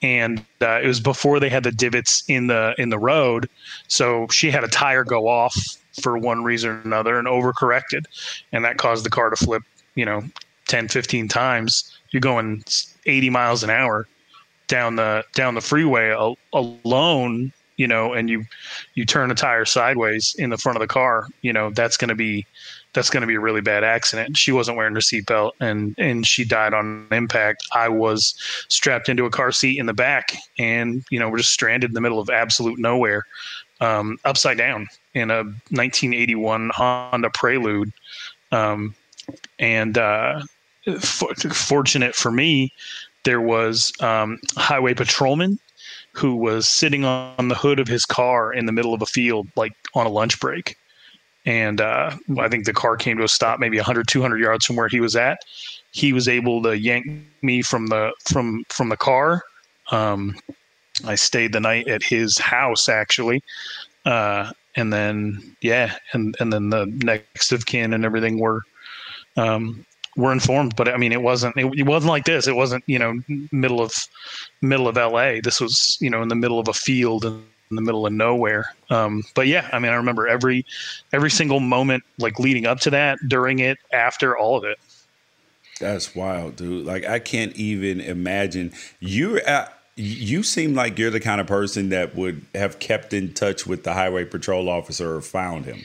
And 0.03 0.45
uh, 0.61 0.81
it 0.83 0.87
was 0.87 1.01
before 1.01 1.41
they 1.41 1.49
had 1.49 1.65
the 1.65 1.73
divots 1.73 2.23
in 2.29 2.49
the 2.49 2.75
in 2.77 2.91
the 2.91 2.99
road, 2.99 3.49
so 3.87 4.27
she 4.29 4.51
had 4.51 4.65
a 4.65 4.69
tire 4.69 5.05
go 5.05 5.29
off 5.29 5.57
for 6.03 6.19
one 6.19 6.43
reason 6.43 6.71
or 6.71 6.81
another 6.81 7.19
and 7.19 7.29
overcorrected, 7.29 8.07
and 8.51 8.65
that 8.65 8.79
caused 8.79 9.05
the 9.05 9.11
car 9.11 9.31
to 9.31 9.37
flip, 9.37 9.63
you 9.95 10.05
know, 10.05 10.23
10, 10.69 10.89
15 10.89 11.29
times, 11.29 11.97
you're 12.11 12.21
going 12.21 12.65
80 13.07 13.31
miles 13.31 13.63
an 13.63 13.71
hour 13.71 14.07
down 14.69 14.97
the 14.97 15.25
down 15.35 15.55
the 15.55 15.61
freeway 15.61 16.17
alone, 16.53 17.53
you 17.77 17.87
know, 17.87 18.15
and 18.15 18.31
you 18.31 18.45
you 18.95 19.05
turn 19.05 19.31
a 19.31 19.35
tire 19.35 19.65
sideways 19.65 20.35
in 20.39 20.51
the 20.51 20.57
front 20.57 20.77
of 20.77 20.81
the 20.81 20.87
car, 20.87 21.27
you 21.43 21.53
know, 21.53 21.71
that's 21.71 21.97
going 21.97 22.09
to 22.09 22.15
be 22.15 22.47
that's 22.95 23.11
going 23.11 23.23
to 23.23 23.27
be 23.27 23.35
a 23.35 23.41
really 23.41 23.61
bad 23.61 23.85
accident. 23.85 24.37
She 24.37 24.53
wasn't 24.53 24.77
wearing 24.77 24.95
her 24.95 25.01
seatbelt 25.01 25.53
and 25.61 25.95
and 25.99 26.27
she 26.27 26.45
died 26.45 26.75
on 26.75 27.07
impact. 27.11 27.67
I 27.75 27.89
was 27.89 28.35
strapped 28.69 29.09
into 29.09 29.25
a 29.25 29.31
car 29.31 29.53
seat 29.53 29.79
in 29.79 29.87
the 29.87 29.95
back, 29.95 30.35
and 30.59 31.05
you 31.11 31.19
know 31.19 31.29
we're 31.29 31.39
just 31.39 31.53
stranded 31.53 31.91
in 31.91 31.95
the 31.95 32.01
middle 32.01 32.21
of 32.21 32.31
absolute 32.31 32.79
nowhere, 32.79 33.27
um, 33.81 34.19
upside 34.25 34.59
down 34.59 34.89
in 35.15 35.31
a 35.31 35.45
1981 35.45 36.71
Honda 36.75 37.31
Prelude. 37.31 37.93
Um, 38.53 38.95
and 39.59 39.99
uh, 39.99 40.43
for, 41.01 41.35
fortunate 41.35 42.15
for 42.15 42.31
me, 42.31 42.73
there 43.25 43.41
was 43.41 43.93
um, 44.01 44.39
highway 44.57 44.95
patrolman 44.95 45.59
who 46.13 46.37
was 46.37 46.69
sitting 46.69 47.05
on 47.05 47.49
the 47.49 47.55
hood 47.55 47.81
of 47.81 47.89
his 47.89 48.05
car 48.05 48.53
in 48.53 48.67
the 48.67 48.73
middle 48.73 48.95
of 48.95 49.03
a 49.03 49.07
field, 49.07 49.49
like 49.57 49.73
on 49.95 50.07
a 50.07 50.11
lunch 50.11 50.39
break. 50.41 50.77
And 51.45 51.81
uh, 51.81 52.17
I 52.39 52.49
think 52.49 52.67
the 52.67 52.73
car 52.73 52.97
came 52.97 53.17
to 53.19 53.25
a 53.25 53.29
stop 53.29 53.59
maybe 53.59 53.77
100, 53.77 54.07
200 54.07 54.39
yards 54.39 54.65
from 54.65 54.77
where 54.77 54.89
he 54.89 55.01
was 55.01 55.17
at. 55.17 55.39
He 55.91 56.13
was 56.13 56.29
able 56.29 56.63
to 56.63 56.79
yank 56.79 57.07
me 57.43 57.63
from 57.63 57.89
the 57.89 58.13
from 58.31 58.65
from 58.69 58.89
the 58.89 58.97
car. 58.97 59.43
Um, 59.91 60.37
I 61.05 61.17
stayed 61.17 61.53
the 61.53 61.61
night 61.61 61.89
at 61.89 62.03
his 62.03 62.39
house 62.39 62.89
actually, 62.89 63.43
uh, 64.05 64.53
and 64.77 64.93
then 64.93 65.57
yeah, 65.61 65.97
and 66.13 66.37
and 66.39 66.53
then 66.53 66.71
the 66.71 66.87
next 66.87 67.53
of 67.53 67.67
kin 67.67 67.93
and 67.93 68.05
everything 68.05 68.39
were 68.39 68.63
um, 69.37 69.85
were 70.17 70.33
informed. 70.33 70.77
But 70.77 70.89
I 70.89 70.97
mean, 70.97 71.13
it 71.13 71.23
wasn't 71.23 71.57
it, 71.57 71.67
it, 71.79 71.87
wasn't 71.87 72.11
like 72.11 72.25
this. 72.25 72.47
It 72.47 72.57
wasn't 72.57 72.85
you 72.87 72.99
know 72.99 73.21
middle 73.51 73.81
of 73.81 73.93
middle 74.61 74.89
of 74.89 74.97
L.A. 74.97 75.41
This 75.41 75.61
was 75.61 75.99
you 76.01 76.11
know 76.11 76.23
in 76.23 76.29
the 76.29 76.35
middle 76.35 76.59
of 76.59 76.69
a 76.69 76.75
field 76.75 77.25
in 77.25 77.77
the 77.77 77.83
middle 77.83 78.07
of 78.07 78.13
nowhere. 78.13 78.75
Um, 78.91 79.23
but 79.35 79.47
yeah, 79.47 79.69
I 79.73 79.79
mean, 79.79 79.91
I 79.91 79.97
remember 79.97 80.29
every 80.29 80.65
every 81.13 81.31
single 81.31 81.61
moment 81.61 82.05
like 82.19 82.39
leading 82.39 82.67
up 82.67 82.81
to 82.81 82.91
that, 82.91 83.19
during 83.29 83.59
it, 83.61 83.79
after 83.93 84.37
all 84.37 84.57
of 84.57 84.65
it. 84.65 84.79
That's 85.81 86.15
wild, 86.15 86.57
dude. 86.57 86.87
Like 86.87 87.05
I 87.07 87.19
can't 87.19 87.55
even 87.57 88.01
imagine 88.01 88.73
you. 89.01 89.39
At, 89.41 89.79
you 89.95 90.43
seem 90.43 90.75
like 90.75 90.99
you're 90.99 91.11
the 91.11 91.21
kind 91.21 91.41
of 91.41 91.47
person 91.47 91.91
that 91.91 92.15
would 92.15 92.47
have 92.55 92.79
kept 92.79 93.13
in 93.13 93.35
touch 93.35 93.67
with 93.67 93.85
the 93.85 93.93
highway 93.93 94.25
patrol 94.25 94.69
officer 94.69 95.17
or 95.17 95.21
found 95.21 95.67
him. 95.67 95.85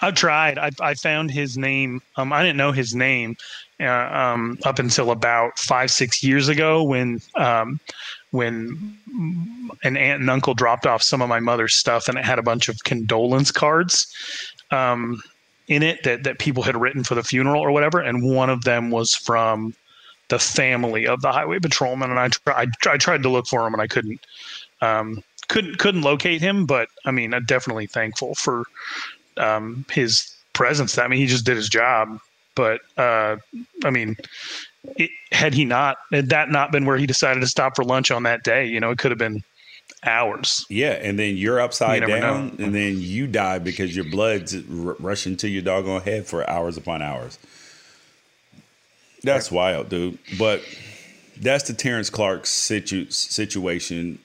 I've 0.00 0.14
tried. 0.14 0.58
I, 0.58 0.70
I 0.80 0.94
found 0.94 1.30
his 1.30 1.56
name. 1.58 2.02
Um, 2.16 2.32
I 2.32 2.42
didn't 2.42 2.56
know 2.56 2.72
his 2.72 2.94
name 2.94 3.36
uh, 3.80 3.86
um, 3.86 4.58
up 4.64 4.78
until 4.78 5.10
about 5.10 5.58
five, 5.58 5.90
six 5.90 6.22
years 6.22 6.48
ago 6.48 6.82
when 6.82 7.20
um, 7.34 7.80
when 8.30 8.96
an 9.82 9.96
aunt 9.96 10.20
and 10.20 10.30
uncle 10.30 10.54
dropped 10.54 10.86
off 10.86 11.02
some 11.02 11.20
of 11.22 11.28
my 11.28 11.40
mother's 11.40 11.74
stuff, 11.74 12.08
and 12.08 12.18
it 12.18 12.24
had 12.24 12.38
a 12.38 12.42
bunch 12.42 12.68
of 12.68 12.82
condolence 12.84 13.50
cards 13.50 14.06
um, 14.70 15.22
in 15.68 15.82
it 15.82 16.02
that 16.04 16.24
that 16.24 16.38
people 16.38 16.62
had 16.62 16.76
written 16.76 17.04
for 17.04 17.14
the 17.14 17.22
funeral 17.22 17.62
or 17.62 17.70
whatever, 17.70 18.00
and 18.00 18.22
one 18.22 18.50
of 18.50 18.64
them 18.64 18.90
was 18.90 19.14
from 19.14 19.74
the 20.28 20.38
family 20.38 21.06
of 21.06 21.20
the 21.22 21.32
highway 21.32 21.58
patrolman, 21.58 22.10
and 22.10 22.18
I 22.18 22.28
tried. 22.28 22.70
I 22.86 22.96
tried 22.96 23.22
to 23.24 23.28
look 23.28 23.46
for 23.46 23.66
him, 23.66 23.74
and 23.74 23.82
I 23.82 23.86
couldn't. 23.86 24.20
Um, 24.80 25.22
couldn't 25.48 25.78
couldn't 25.78 26.02
locate 26.02 26.40
him, 26.40 26.64
but 26.64 26.88
I 27.04 27.10
mean, 27.10 27.34
I'm 27.34 27.44
definitely 27.44 27.86
thankful 27.86 28.36
for 28.36 28.64
um, 29.40 29.84
his 29.90 30.34
presence. 30.52 30.98
I 30.98 31.08
mean, 31.08 31.18
he 31.18 31.26
just 31.26 31.44
did 31.44 31.56
his 31.56 31.68
job. 31.68 32.20
But 32.54 32.80
uh, 32.96 33.36
I 33.84 33.90
mean, 33.90 34.16
it, 34.96 35.10
had 35.32 35.54
he 35.54 35.64
not 35.64 35.98
had 36.12 36.28
that 36.30 36.50
not 36.50 36.72
been 36.72 36.84
where 36.84 36.96
he 36.98 37.06
decided 37.06 37.40
to 37.40 37.46
stop 37.46 37.76
for 37.76 37.84
lunch 37.84 38.10
on 38.10 38.24
that 38.24 38.42
day, 38.42 38.66
you 38.66 38.80
know, 38.80 38.90
it 38.90 38.98
could 38.98 39.10
have 39.10 39.18
been 39.18 39.42
hours. 40.04 40.66
Yeah, 40.68 40.92
and 40.92 41.18
then 41.18 41.36
you're 41.36 41.60
upside 41.60 42.02
You 42.02 42.08
down, 42.08 42.56
know. 42.56 42.64
and 42.64 42.74
then 42.74 42.96
you 42.98 43.26
die 43.26 43.58
because 43.58 43.94
your 43.94 44.04
blood's 44.04 44.54
r- 44.54 44.96
rushing 44.98 45.36
to 45.38 45.48
your 45.48 45.62
doggone 45.62 46.02
head 46.02 46.26
for 46.26 46.48
hours 46.48 46.76
upon 46.76 47.02
hours. 47.02 47.38
That's 49.22 49.50
wild, 49.50 49.88
dude. 49.88 50.18
But 50.38 50.62
that's 51.40 51.64
the 51.68 51.74
Terrence 51.74 52.10
Clarke 52.10 52.46
situ- 52.46 53.10
situation. 53.10 54.18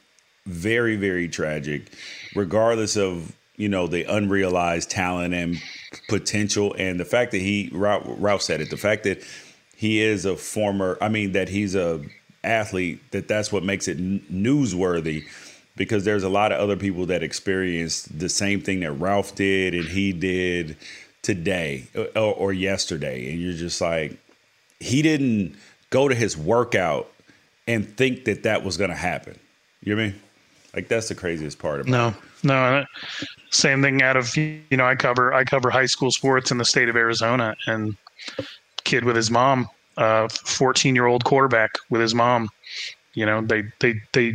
Very, 0.46 0.96
very 0.96 1.28
tragic. 1.28 1.92
Regardless 2.36 2.96
of 2.96 3.34
you 3.58 3.70
know 3.70 3.88
the 3.88 4.04
unrealized 4.04 4.90
talent 4.90 5.34
and 5.34 5.62
potential, 6.08 6.76
and 6.78 7.00
the 7.00 7.06
fact 7.06 7.32
that 7.32 7.42
he 7.42 7.70
Ralph, 7.72 8.42
said 8.42 8.62
it, 8.62 8.70
the 8.70 8.78
fact 8.78 9.04
that 9.04 9.24
he 9.76 10.02
is 10.02 10.26
a 10.26 10.36
former, 10.36 10.98
I 11.02 11.10
mean 11.10 11.34
that 11.34 11.50
he's 11.50 11.76
a 11.76 12.02
athlete. 12.44 13.12
That 13.12 13.28
that's 13.28 13.52
what 13.52 13.64
makes 13.64 13.88
it 13.88 13.98
newsworthy. 13.98 15.26
Because 15.78 16.06
there's 16.06 16.24
a 16.24 16.30
lot 16.30 16.54
of 16.54 16.62
other 16.62 16.78
people 16.78 17.08
that 17.08 17.22
experienced 17.22 18.18
the 18.18 18.30
same 18.30 18.62
thing 18.62 18.80
that 18.80 18.94
Ralph 18.94 19.36
did 19.36 19.74
and 19.74 19.84
he 19.84 20.14
did 20.14 20.78
today 21.22 21.88
uh, 21.98 22.04
or, 22.16 22.34
or 22.34 22.54
yesterday, 22.54 23.30
and 23.30 23.42
you're 23.42 23.52
just 23.52 23.82
like, 23.82 24.18
he 24.80 25.02
didn't 25.02 25.58
go 25.90 26.08
to 26.08 26.16
his 26.16 26.38
workout 26.38 27.12
and 27.68 27.98
think 27.98 28.24
that 28.24 28.44
that 28.44 28.64
was 28.64 28.78
going 28.78 28.90
to 28.90 28.96
happen. 28.96 29.38
You 29.82 29.96
know 29.96 30.02
what 30.02 30.08
I 30.08 30.12
mean? 30.12 30.22
Like 30.76 30.88
that's 30.88 31.10
the 31.10 31.16
craziest 31.16 31.60
part 31.60 31.82
about 31.82 31.88
it. 31.88 31.92
No, 31.92 32.14
no. 32.46 32.56
uh, 32.56 32.86
Same 33.50 33.82
thing 33.82 34.02
out 34.02 34.18
of 34.18 34.36
you 34.38 34.62
know 34.72 34.86
I 34.86 34.96
cover 34.96 35.34
I 35.34 35.44
cover 35.44 35.70
high 35.70 35.86
school 35.86 36.12
sports 36.12 36.52
in 36.52 36.58
the 36.58 36.66
state 36.66 36.90
of 36.90 36.96
Arizona, 36.96 37.56
and 37.68 37.96
kid 38.84 39.04
with 39.04 39.16
his 39.16 39.32
mom, 39.32 39.70
uh, 39.98 40.28
fourteen 40.30 40.96
year 40.96 41.08
old 41.08 41.24
quarterback 41.24 41.72
with 41.90 42.02
his 42.02 42.14
mom. 42.16 42.50
You 43.14 43.26
know 43.26 43.42
they 43.42 43.64
they 43.80 43.96
they 44.14 44.34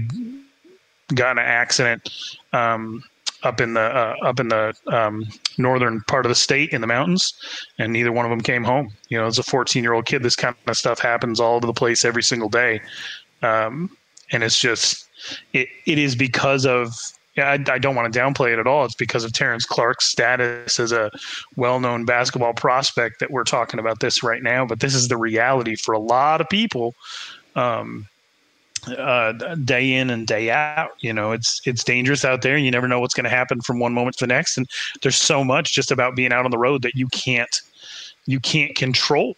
got 1.14 1.33
in 1.33 1.38
an 1.38 1.45
accident 1.45 2.09
um, 2.52 3.02
up 3.43 3.61
in 3.61 3.75
the 3.75 3.81
uh, 3.81 4.17
up 4.23 4.40
in 4.40 4.49
the 4.49 4.75
um, 4.88 5.25
northern 5.59 6.00
part 6.02 6.25
of 6.25 6.31
the 6.31 6.35
state 6.35 6.71
in 6.71 6.81
the 6.81 6.87
mountains, 6.87 7.35
and 7.79 7.93
neither 7.93 8.12
one 8.12 8.25
of 8.25 8.31
them 8.31 8.40
came 8.40 8.64
home. 8.64 8.93
You 9.09 9.19
know, 9.19 9.26
as 9.26 9.38
a 9.38 9.43
fourteen 9.43 9.83
year 9.83 9.93
old 9.93 10.07
kid, 10.07 10.23
this 10.23 10.37
kind 10.37 10.57
of 10.67 10.76
stuff 10.76 10.99
happens 10.99 11.40
all 11.40 11.57
over 11.57 11.67
the 11.67 11.73
place 11.73 12.05
every 12.05 12.23
single 12.23 12.49
day, 12.49 12.81
um, 13.43 13.95
and 14.33 14.43
it's 14.43 14.59
just 14.61 15.09
it, 15.52 15.69
it 15.87 15.99
is 15.99 16.17
because 16.17 16.67
of 16.67 16.95
yeah, 17.37 17.51
I, 17.51 17.73
I 17.73 17.79
don't 17.79 17.95
want 17.95 18.13
to 18.13 18.19
downplay 18.19 18.53
it 18.53 18.59
at 18.59 18.67
all. 18.67 18.85
It's 18.85 18.95
because 18.95 19.25
of 19.25 19.33
Terrence 19.33 19.65
Clarke's 19.65 20.11
status 20.11 20.81
as 20.81 20.93
a 20.93 21.11
well-known 21.57 22.05
basketball 22.05 22.55
prospect 22.55 23.21
that 23.21 23.31
we're 23.31 23.45
talking 23.45 23.79
about 23.79 24.01
this 24.01 24.23
right 24.23 24.43
now. 24.43 24.67
But 24.67 24.81
this 24.81 24.95
is 24.95 25.09
the 25.09 25.17
reality 25.17 25.77
for 25.77 25.93
a 25.93 25.99
lot 25.99 26.41
of 26.41 26.49
people, 26.49 26.95
um, 27.55 28.07
uh, 28.89 29.33
day 29.57 29.93
in 29.93 30.11
and 30.11 30.27
day 30.27 30.51
out. 30.51 30.91
You 31.01 31.13
know, 31.13 31.33
it's 31.33 31.61
it's 31.67 31.85
dangerous 31.85 32.25
out 32.25 32.43
there, 32.43 32.57
and 32.57 32.65
you 32.65 32.71
never 32.71 32.89
know 32.89 32.99
what's 32.99 33.15
going 33.15 33.25
to 33.25 33.31
happen 33.31 33.61
from 33.61 33.79
one 33.79 33.95
moment 33.95 34.17
to 34.19 34.27
the 34.27 34.33
next. 34.35 34.57
And 34.57 34.67
there's 35.03 35.19
so 35.19 35.45
much 35.45 35.73
just 35.73 35.93
about 35.93 36.17
being 36.17 36.33
out 36.33 36.45
on 36.45 36.51
the 36.51 36.59
road 36.59 36.83
that 36.83 36.95
you 36.95 37.07
can't 37.09 37.61
you 38.27 38.41
can't 38.41 38.75
control. 38.75 39.37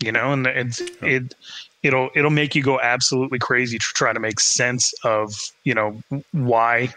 You 0.00 0.12
know, 0.12 0.32
and 0.32 0.46
it's 0.46 0.80
it 1.02 1.34
it'll 1.82 2.10
it'll 2.14 2.30
make 2.30 2.54
you 2.54 2.62
go 2.62 2.80
absolutely 2.80 3.38
crazy 3.38 3.78
to 3.78 3.84
try 3.94 4.12
to 4.12 4.20
make 4.20 4.40
sense 4.40 4.94
of 5.04 5.34
you 5.64 5.74
know 5.74 6.00
why 6.32 6.92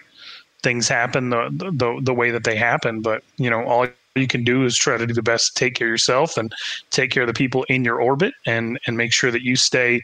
things 0.68 0.88
happen 0.88 1.30
the 1.30 1.50
the, 1.82 2.00
the 2.04 2.14
way 2.14 2.30
that 2.32 2.44
they 2.44 2.56
happen 2.56 3.02
but 3.02 3.24
you 3.38 3.50
know 3.50 3.64
all 3.66 3.88
you 4.16 4.28
can 4.28 4.44
do 4.44 4.66
is 4.66 4.76
try 4.76 4.98
to 4.98 5.08
do 5.08 5.14
the 5.14 5.22
best 5.22 5.56
to 5.56 5.60
take 5.64 5.76
care 5.76 5.88
of 5.88 5.92
yourself 5.92 6.38
and 6.38 6.54
take 6.90 7.12
care 7.12 7.24
of 7.24 7.28
the 7.28 7.34
people 7.34 7.64
in 7.70 7.86
your 7.86 8.02
orbit 8.02 8.34
and 8.46 8.80
and 8.86 8.98
make 8.98 9.14
sure 9.14 9.32
that 9.32 9.44
you 9.44 9.56
stay 9.56 10.02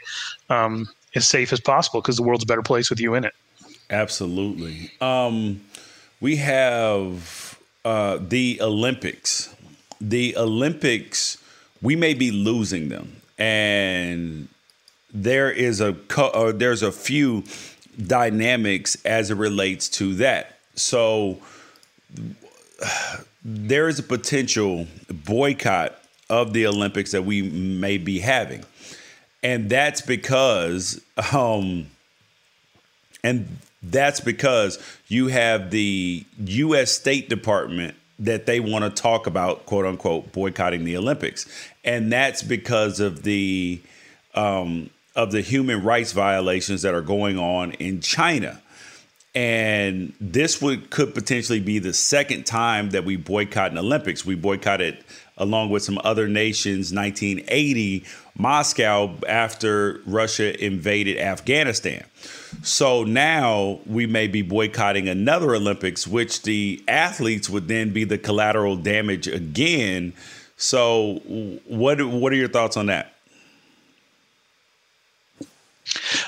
um, 0.50 0.88
as 1.16 1.28
safe 1.28 1.52
as 1.52 1.60
possible 1.60 2.00
because 2.00 2.16
the 2.16 2.24
world's 2.24 2.44
a 2.44 2.48
better 2.48 2.62
place 2.62 2.90
with 2.90 3.00
you 3.00 3.14
in 3.16 3.26
it 3.26 3.34
Absolutely. 3.90 4.92
Um, 5.02 5.62
we 6.20 6.38
have 6.38 7.60
uh, 7.86 8.18
the 8.20 8.60
Olympics. 8.62 9.54
The 10.00 10.36
Olympics, 10.36 11.38
we 11.82 11.96
may 11.96 12.14
be 12.14 12.32
losing 12.32 12.90
them, 12.90 13.22
and 13.38 14.48
there 15.14 15.52
is 15.52 15.80
a 15.80 15.94
co- 15.94 16.30
uh, 16.30 16.52
there's 16.52 16.82
a 16.82 16.92
few 16.92 17.44
dynamics 18.08 18.98
as 19.06 19.30
it 19.30 19.36
relates 19.36 19.88
to 19.90 20.16
that. 20.16 20.53
So 20.76 21.40
there 23.44 23.88
is 23.88 24.00
a 24.00 24.04
potential 24.04 24.88
boycott 25.10 26.00
of 26.30 26.54
the 26.54 26.66
Olympics 26.68 27.12
that 27.12 27.24
we 27.24 27.42
may 27.42 27.98
be 27.98 28.20
having, 28.20 28.64
and 29.42 29.70
that's 29.70 30.02
because. 30.02 31.02
Um, 31.34 31.88
and 33.24 33.48
that's 33.82 34.20
because 34.20 34.80
you 35.08 35.28
have 35.28 35.72
the 35.72 36.26
U.S. 36.40 36.92
State 36.92 37.30
Department 37.30 37.96
that 38.20 38.46
they 38.46 38.60
want 38.60 38.84
to 38.84 39.02
talk 39.02 39.28
about, 39.28 39.66
quote 39.66 39.86
unquote, 39.86 40.32
boycotting 40.32 40.86
the 40.86 40.98
Olympics, 40.98 41.46
and 41.84 42.12
that's 42.12 42.42
because 42.42 43.00
of 43.00 43.24
the 43.24 43.82
um, 44.36 44.90
of 45.16 45.32
the 45.32 45.42
human 45.42 45.84
rights 45.84 46.12
violations 46.12 46.82
that 46.82 46.94
are 46.94 47.02
going 47.02 47.38
on 47.38 47.72
in 47.74 48.02
China. 48.02 48.62
And 49.36 50.14
this 50.22 50.62
would 50.62 50.92
could 50.92 51.16
potentially 51.16 51.60
be 51.60 51.80
the 51.80 51.94
second 51.94 52.46
time 52.46 52.92
that 52.92 53.04
we 53.04 53.16
boycott 53.16 53.72
an 53.72 53.80
Olympics. 53.80 54.24
We 54.24 54.36
boycotted 54.36 55.04
along 55.38 55.72
with 55.72 55.82
some 55.82 56.00
other 56.04 56.28
nations 56.28 56.94
1980 56.94 58.06
Moscow 58.38 59.16
after 59.28 60.02
Russia 60.06 60.64
invaded 60.64 61.18
Afghanistan. 61.18 62.06
So 62.62 63.04
now 63.04 63.80
we 63.86 64.06
may 64.06 64.28
be 64.28 64.42
boycotting 64.44 65.10
another 65.10 65.56
Olympics, 65.56 66.08
which 66.08 66.44
the 66.44 66.84
athletes 66.88 67.50
would 67.50 67.68
then 67.68 67.92
be 67.92 68.04
the 68.04 68.18
collateral 68.18 68.76
damage 68.76 69.28
again. 69.28 70.14
So 70.58 71.16
what 71.66 72.02
what 72.04 72.32
are 72.32 72.38
your 72.38 72.48
thoughts 72.48 72.78
on 72.78 72.86
that? 72.88 73.14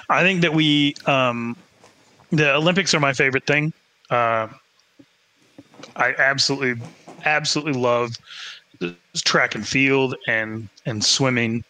I 0.09 0.21
think 0.21 0.41
that 0.41 0.53
we 0.53 0.95
um, 1.05 1.55
the 2.37 2.53
Olympics 2.53 2.93
are 2.93 2.99
my 2.99 3.13
favorite 3.13 3.45
thing. 3.45 3.73
Uh, 4.09 4.47
I 5.95 6.13
absolutely 6.17 6.81
absolutely 7.25 7.73
love 7.73 8.15
track 9.15 9.55
and 9.55 9.67
field 9.67 10.15
and 10.27 10.69
and 10.85 11.03
swimming 11.03 11.63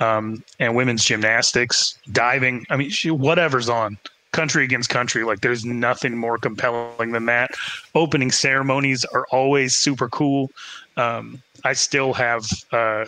um, 0.00 0.42
and 0.58 0.74
women's 0.74 1.04
gymnastics, 1.04 1.98
diving. 2.12 2.66
I 2.70 2.76
mean, 2.76 2.90
she, 2.90 3.10
whatever's 3.10 3.68
on 3.68 3.98
country 4.32 4.64
against 4.64 4.88
country. 4.88 5.24
Like 5.24 5.40
there's 5.40 5.64
nothing 5.64 6.16
more 6.16 6.38
compelling 6.38 7.12
than 7.12 7.26
that. 7.26 7.50
Opening 7.94 8.30
ceremonies 8.30 9.04
are 9.06 9.26
always 9.30 9.76
super 9.76 10.08
cool. 10.08 10.50
Um, 10.96 11.42
I 11.64 11.72
still 11.72 12.12
have 12.14 12.44
uh, 12.72 13.04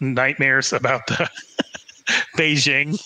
nightmares 0.00 0.72
about 0.72 1.06
the 1.06 1.28
Beijing 2.36 3.00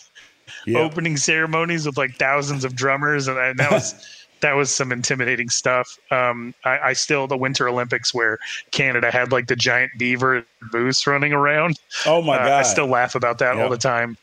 Yeah. 0.66 0.79
opening 0.81 1.16
ceremonies 1.16 1.87
with 1.87 1.96
like 1.96 2.16
thousands 2.18 2.64
of 2.64 2.74
drummers, 2.74 3.29
and 3.29 3.37
that 3.59 3.70
was 3.70 3.94
that 4.40 4.53
was 4.55 4.70
some 4.70 4.92
intimidating 4.92 5.48
stuff. 5.48 5.88
Um, 6.11 6.55
I, 6.64 6.79
I 6.79 6.92
still 6.92 7.27
the 7.27 7.37
Winter 7.37 7.68
Olympics 7.68 8.14
where 8.14 8.38
Canada 8.72 9.11
had 9.11 9.33
like 9.33 9.46
the 9.46 9.57
giant 9.57 9.92
beaver 9.98 10.44
moose 10.72 11.07
running 11.07 11.33
around. 11.33 11.79
Oh 12.07 12.22
my 12.22 12.37
Uh, 12.37 12.44
god! 12.44 12.53
I 12.53 12.62
still 12.62 12.87
laugh 12.87 13.14
about 13.14 13.38
that 13.38 13.57
Yeah. 13.57 13.62
all 13.62 13.68
the 13.70 13.79
time. 13.79 14.16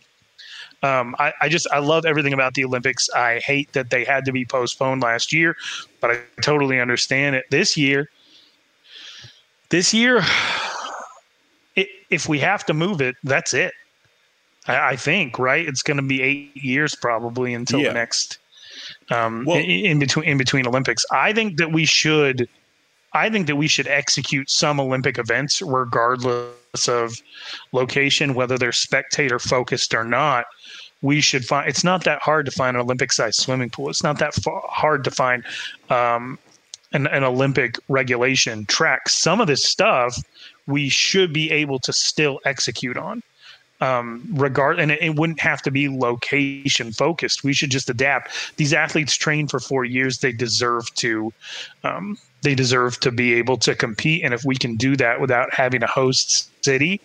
Um, 0.84 1.16
I, 1.20 1.34
I 1.42 1.50
just 1.50 1.68
I 1.72 1.80
love 1.80 2.06
everything 2.06 2.34
about 2.34 2.56
the 2.56 2.66
Olympics. 2.66 3.10
I 3.16 3.40
hate 3.40 3.72
that 3.74 3.90
they 3.92 4.04
had 4.04 4.26
to 4.26 4.32
be 4.32 4.46
postponed 4.46 5.02
last 5.02 5.32
year, 5.32 5.56
but 6.02 6.12
I 6.12 6.20
totally 6.42 6.80
understand 6.80 7.36
it 7.36 7.46
this 7.52 7.78
year. 7.78 8.10
This 9.70 9.94
year, 9.94 10.22
i 11.78 11.88
if 12.10 12.28
we 12.28 12.40
have 12.40 12.66
to 12.66 12.74
move 12.74 13.02
it, 13.02 13.16
that's 13.24 13.54
it. 13.54 13.74
I, 14.68 14.90
I 14.92 14.96
think 14.96 15.40
right. 15.40 15.68
It's 15.68 15.82
going 15.84 15.98
to 15.98 16.04
be 16.04 16.22
eight 16.22 16.56
years 16.56 16.96
probably 16.96 17.54
until 17.54 17.80
Yeah. 17.80 17.90
the 17.90 17.94
next 17.96 18.38
um, 19.10 19.46
Well- 19.46 19.58
in, 19.58 19.70
in 19.70 20.00
between 20.00 20.26
in 20.28 20.38
between 20.38 20.68
Olympics. 20.68 21.06
I 21.12 21.34
think 21.34 21.58
that 21.58 21.72
we 21.72 21.86
should. 21.86 22.48
I 23.14 23.30
think 23.30 23.48
that 23.48 23.58
we 23.58 23.68
should 23.68 23.88
execute 23.88 24.50
some 24.50 24.80
Olympic 24.80 25.18
events 25.20 25.62
regardless 25.62 26.88
of 26.88 27.14
location, 27.74 28.34
whether 28.34 28.58
they're 28.58 28.72
spectator 28.72 29.38
focused 29.38 29.94
or 29.94 30.06
not. 30.06 30.46
We 31.02 31.20
should 31.20 31.44
find. 31.46 31.68
It's 31.68 31.84
not 31.84 32.04
that 32.06 32.22
hard 32.22 32.46
to 32.46 32.52
find 32.52 32.78
an 32.78 32.82
Olympic-sized 32.82 33.36
swimming 33.40 33.70
pool. 33.70 33.90
It's 33.90 34.04
not 34.04 34.20
that 34.20 34.34
fa- 34.36 34.60
hard 34.70 35.04
to 35.04 35.12
find 35.12 35.44
um, 35.90 36.40
an, 36.94 37.08
an 37.08 37.24
Olympic 37.24 37.76
regulation 37.90 38.66
track. 38.68 39.10
Some 39.10 39.42
of 39.42 39.48
this 39.48 39.64
stuff 39.66 40.16
we 40.68 40.88
should 40.90 41.34
be 41.34 41.52
able 41.52 41.80
to 41.80 41.92
still 41.92 42.40
execute 42.46 42.96
on 42.98 43.24
um, 43.82 44.24
regard 44.32 44.80
and 44.80 44.92
it, 44.92 45.02
it 45.02 45.16
wouldn't 45.16 45.40
have 45.40 45.62
to 45.64 45.72
be 45.72 45.90
location 45.90 46.92
focused. 46.92 47.44
We 47.44 47.54
should 47.54 47.72
just 47.72 47.90
adapt. 47.90 48.56
These 48.58 48.74
athletes 48.74 49.16
train 49.16 49.48
for 49.48 49.60
four 49.60 49.84
years. 49.84 50.20
They 50.20 50.32
deserve 50.32 50.94
to 50.96 51.34
um, 51.84 52.18
they 52.42 52.56
deserve 52.56 53.00
to 53.02 53.12
be 53.12 53.34
able 53.36 53.58
to 53.58 53.76
compete. 53.76 54.24
And 54.24 54.34
if 54.34 54.44
we 54.44 54.56
can 54.56 54.76
do 54.76 54.96
that 54.98 55.22
without 55.22 55.54
having 55.54 55.84
a 55.84 55.88
host 55.88 56.50
city, 56.64 57.02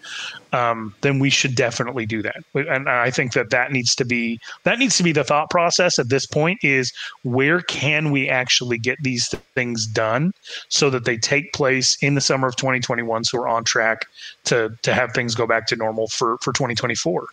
um, 0.52 0.94
then 1.00 1.18
we 1.18 1.30
should 1.30 1.54
definitely 1.54 2.06
do 2.06 2.22
that. 2.22 2.36
And 2.54 2.88
I 2.88 3.10
think 3.10 3.32
that 3.32 3.50
that 3.50 3.72
needs 3.72 3.94
to 3.96 4.04
be 4.04 4.38
that 4.64 4.78
needs 4.78 4.96
to 4.96 5.02
be 5.02 5.12
the 5.12 5.24
thought 5.24 5.50
process 5.50 5.98
at 5.98 6.08
this 6.08 6.26
point 6.26 6.58
is 6.62 6.92
where 7.22 7.60
can 7.62 8.10
we 8.10 8.28
actually 8.28 8.78
get 8.78 8.98
these 9.02 9.28
things 9.54 9.86
done 9.86 10.32
so 10.68 10.90
that 10.90 11.04
they 11.04 11.16
take 11.16 11.52
place 11.52 11.96
in 12.02 12.14
the 12.14 12.20
summer 12.20 12.48
of 12.48 12.56
2021, 12.56 13.24
so 13.24 13.38
we're 13.38 13.48
on 13.48 13.64
track 13.64 14.06
to 14.44 14.70
to 14.82 14.94
have 14.94 15.12
things 15.12 15.34
go 15.34 15.46
back 15.46 15.66
to 15.68 15.76
normal 15.76 16.08
for 16.08 16.38
for 16.38 16.52
2024. 16.52 17.26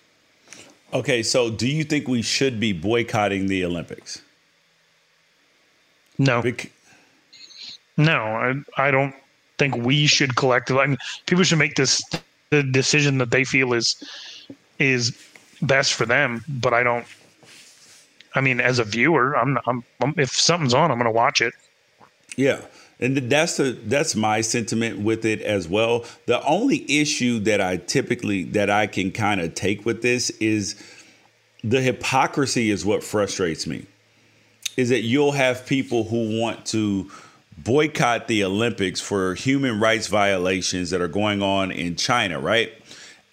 Okay, 0.93 1.23
so 1.23 1.49
do 1.49 1.67
you 1.67 1.83
think 1.83 2.07
we 2.07 2.21
should 2.21 2.59
be 2.59 2.71
boycotting 2.71 3.47
the 3.47 3.65
Olympics? 3.65 4.21
No. 6.19 6.41
Bec- 6.41 6.69
no, 7.97 8.23
I, 8.77 8.87
I 8.87 8.91
don't 8.91 9.13
think 9.57 9.75
we 9.77 10.07
should 10.07 10.35
collectively. 10.35 10.81
I 10.81 10.87
mean, 10.87 10.97
people 11.25 11.43
should 11.43 11.59
make 11.59 11.75
this 11.75 12.03
the 12.49 12.63
decision 12.63 13.17
that 13.17 13.31
they 13.31 13.43
feel 13.43 13.73
is 13.73 13.95
is 14.79 15.17
best 15.61 15.93
for 15.93 16.05
them. 16.05 16.43
But 16.47 16.73
I 16.73 16.83
don't. 16.83 17.05
I 18.35 18.41
mean, 18.41 18.59
as 18.59 18.79
a 18.79 18.83
viewer, 18.83 19.37
I'm, 19.37 19.59
I'm, 19.67 19.83
I'm 20.01 20.13
if 20.17 20.31
something's 20.31 20.73
on, 20.73 20.89
I'm 20.91 20.97
going 20.97 21.05
to 21.05 21.11
watch 21.11 21.39
it. 21.39 21.53
Yeah, 22.35 22.61
and 22.99 23.17
that's 23.17 23.57
the 23.57 23.77
that's 23.85 24.15
my 24.15 24.41
sentiment 24.41 24.99
with 24.99 25.25
it 25.25 25.41
as 25.41 25.67
well. 25.67 26.05
The 26.25 26.43
only 26.45 26.85
issue 26.89 27.39
that 27.39 27.61
I 27.61 27.77
typically 27.77 28.43
that 28.45 28.69
I 28.69 28.87
can 28.87 29.11
kind 29.11 29.39
of 29.39 29.53
take 29.53 29.85
with 29.85 30.01
this 30.01 30.29
is 30.31 30.81
the 31.63 31.81
hypocrisy 31.81 32.71
is 32.71 32.85
what 32.85 33.03
frustrates 33.03 33.67
me. 33.67 33.85
Is 34.75 34.89
that 34.89 35.01
you'll 35.01 35.33
have 35.33 35.67
people 35.67 36.03
who 36.03 36.39
want 36.39 36.65
to 36.67 37.11
boycott 37.57 38.27
the 38.27 38.43
Olympics 38.43 38.99
for 38.99 39.35
human 39.35 39.79
rights 39.79 40.07
violations 40.07 40.89
that 40.89 41.01
are 41.01 41.07
going 41.07 41.41
on 41.41 41.71
in 41.71 41.95
China, 41.95 42.39
right? 42.39 42.73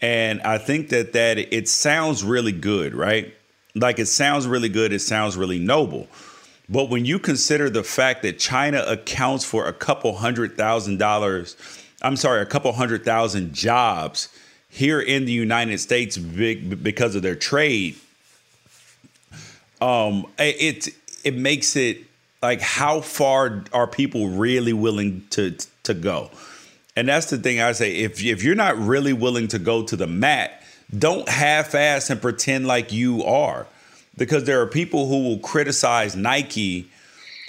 And 0.00 0.40
I 0.42 0.58
think 0.58 0.88
that 0.90 1.12
that 1.12 1.38
it 1.38 1.68
sounds 1.68 2.24
really 2.24 2.52
good, 2.52 2.94
right? 2.94 3.34
Like 3.74 3.98
it 3.98 4.06
sounds 4.06 4.46
really 4.46 4.68
good, 4.68 4.92
it 4.92 5.00
sounds 5.00 5.36
really 5.36 5.58
noble. 5.58 6.08
But 6.68 6.88
when 6.88 7.04
you 7.04 7.18
consider 7.18 7.68
the 7.68 7.82
fact 7.82 8.22
that 8.22 8.38
China 8.38 8.84
accounts 8.86 9.44
for 9.44 9.66
a 9.66 9.72
couple 9.72 10.16
hundred 10.16 10.56
thousand 10.56 10.98
dollars, 10.98 11.56
I'm 12.00 12.16
sorry, 12.16 12.40
a 12.40 12.46
couple 12.46 12.72
hundred 12.72 13.04
thousand 13.04 13.52
jobs 13.52 14.28
here 14.68 15.00
in 15.00 15.24
the 15.24 15.32
United 15.32 15.78
States 15.78 16.16
because 16.16 17.16
of 17.16 17.22
their 17.22 17.34
trade, 17.34 17.96
um, 19.80 20.26
it 20.38 20.88
it 21.24 21.34
makes 21.34 21.74
it 21.76 22.04
like 22.42 22.60
how 22.60 23.00
far 23.00 23.64
are 23.72 23.86
people 23.86 24.28
really 24.28 24.72
willing 24.72 25.26
to 25.30 25.56
to 25.82 25.94
go? 25.94 26.30
And 26.96 27.08
that's 27.08 27.30
the 27.30 27.38
thing 27.38 27.60
I 27.60 27.72
say. 27.72 27.96
If 27.96 28.22
if 28.22 28.42
you're 28.42 28.54
not 28.54 28.76
really 28.78 29.12
willing 29.12 29.48
to 29.48 29.58
go 29.58 29.82
to 29.84 29.96
the 29.96 30.06
mat, 30.06 30.62
don't 30.96 31.28
half-ass 31.28 32.10
and 32.10 32.20
pretend 32.20 32.66
like 32.66 32.92
you 32.92 33.22
are, 33.24 33.66
because 34.16 34.44
there 34.44 34.60
are 34.60 34.66
people 34.66 35.06
who 35.08 35.22
will 35.22 35.38
criticize 35.38 36.16
Nike 36.16 36.88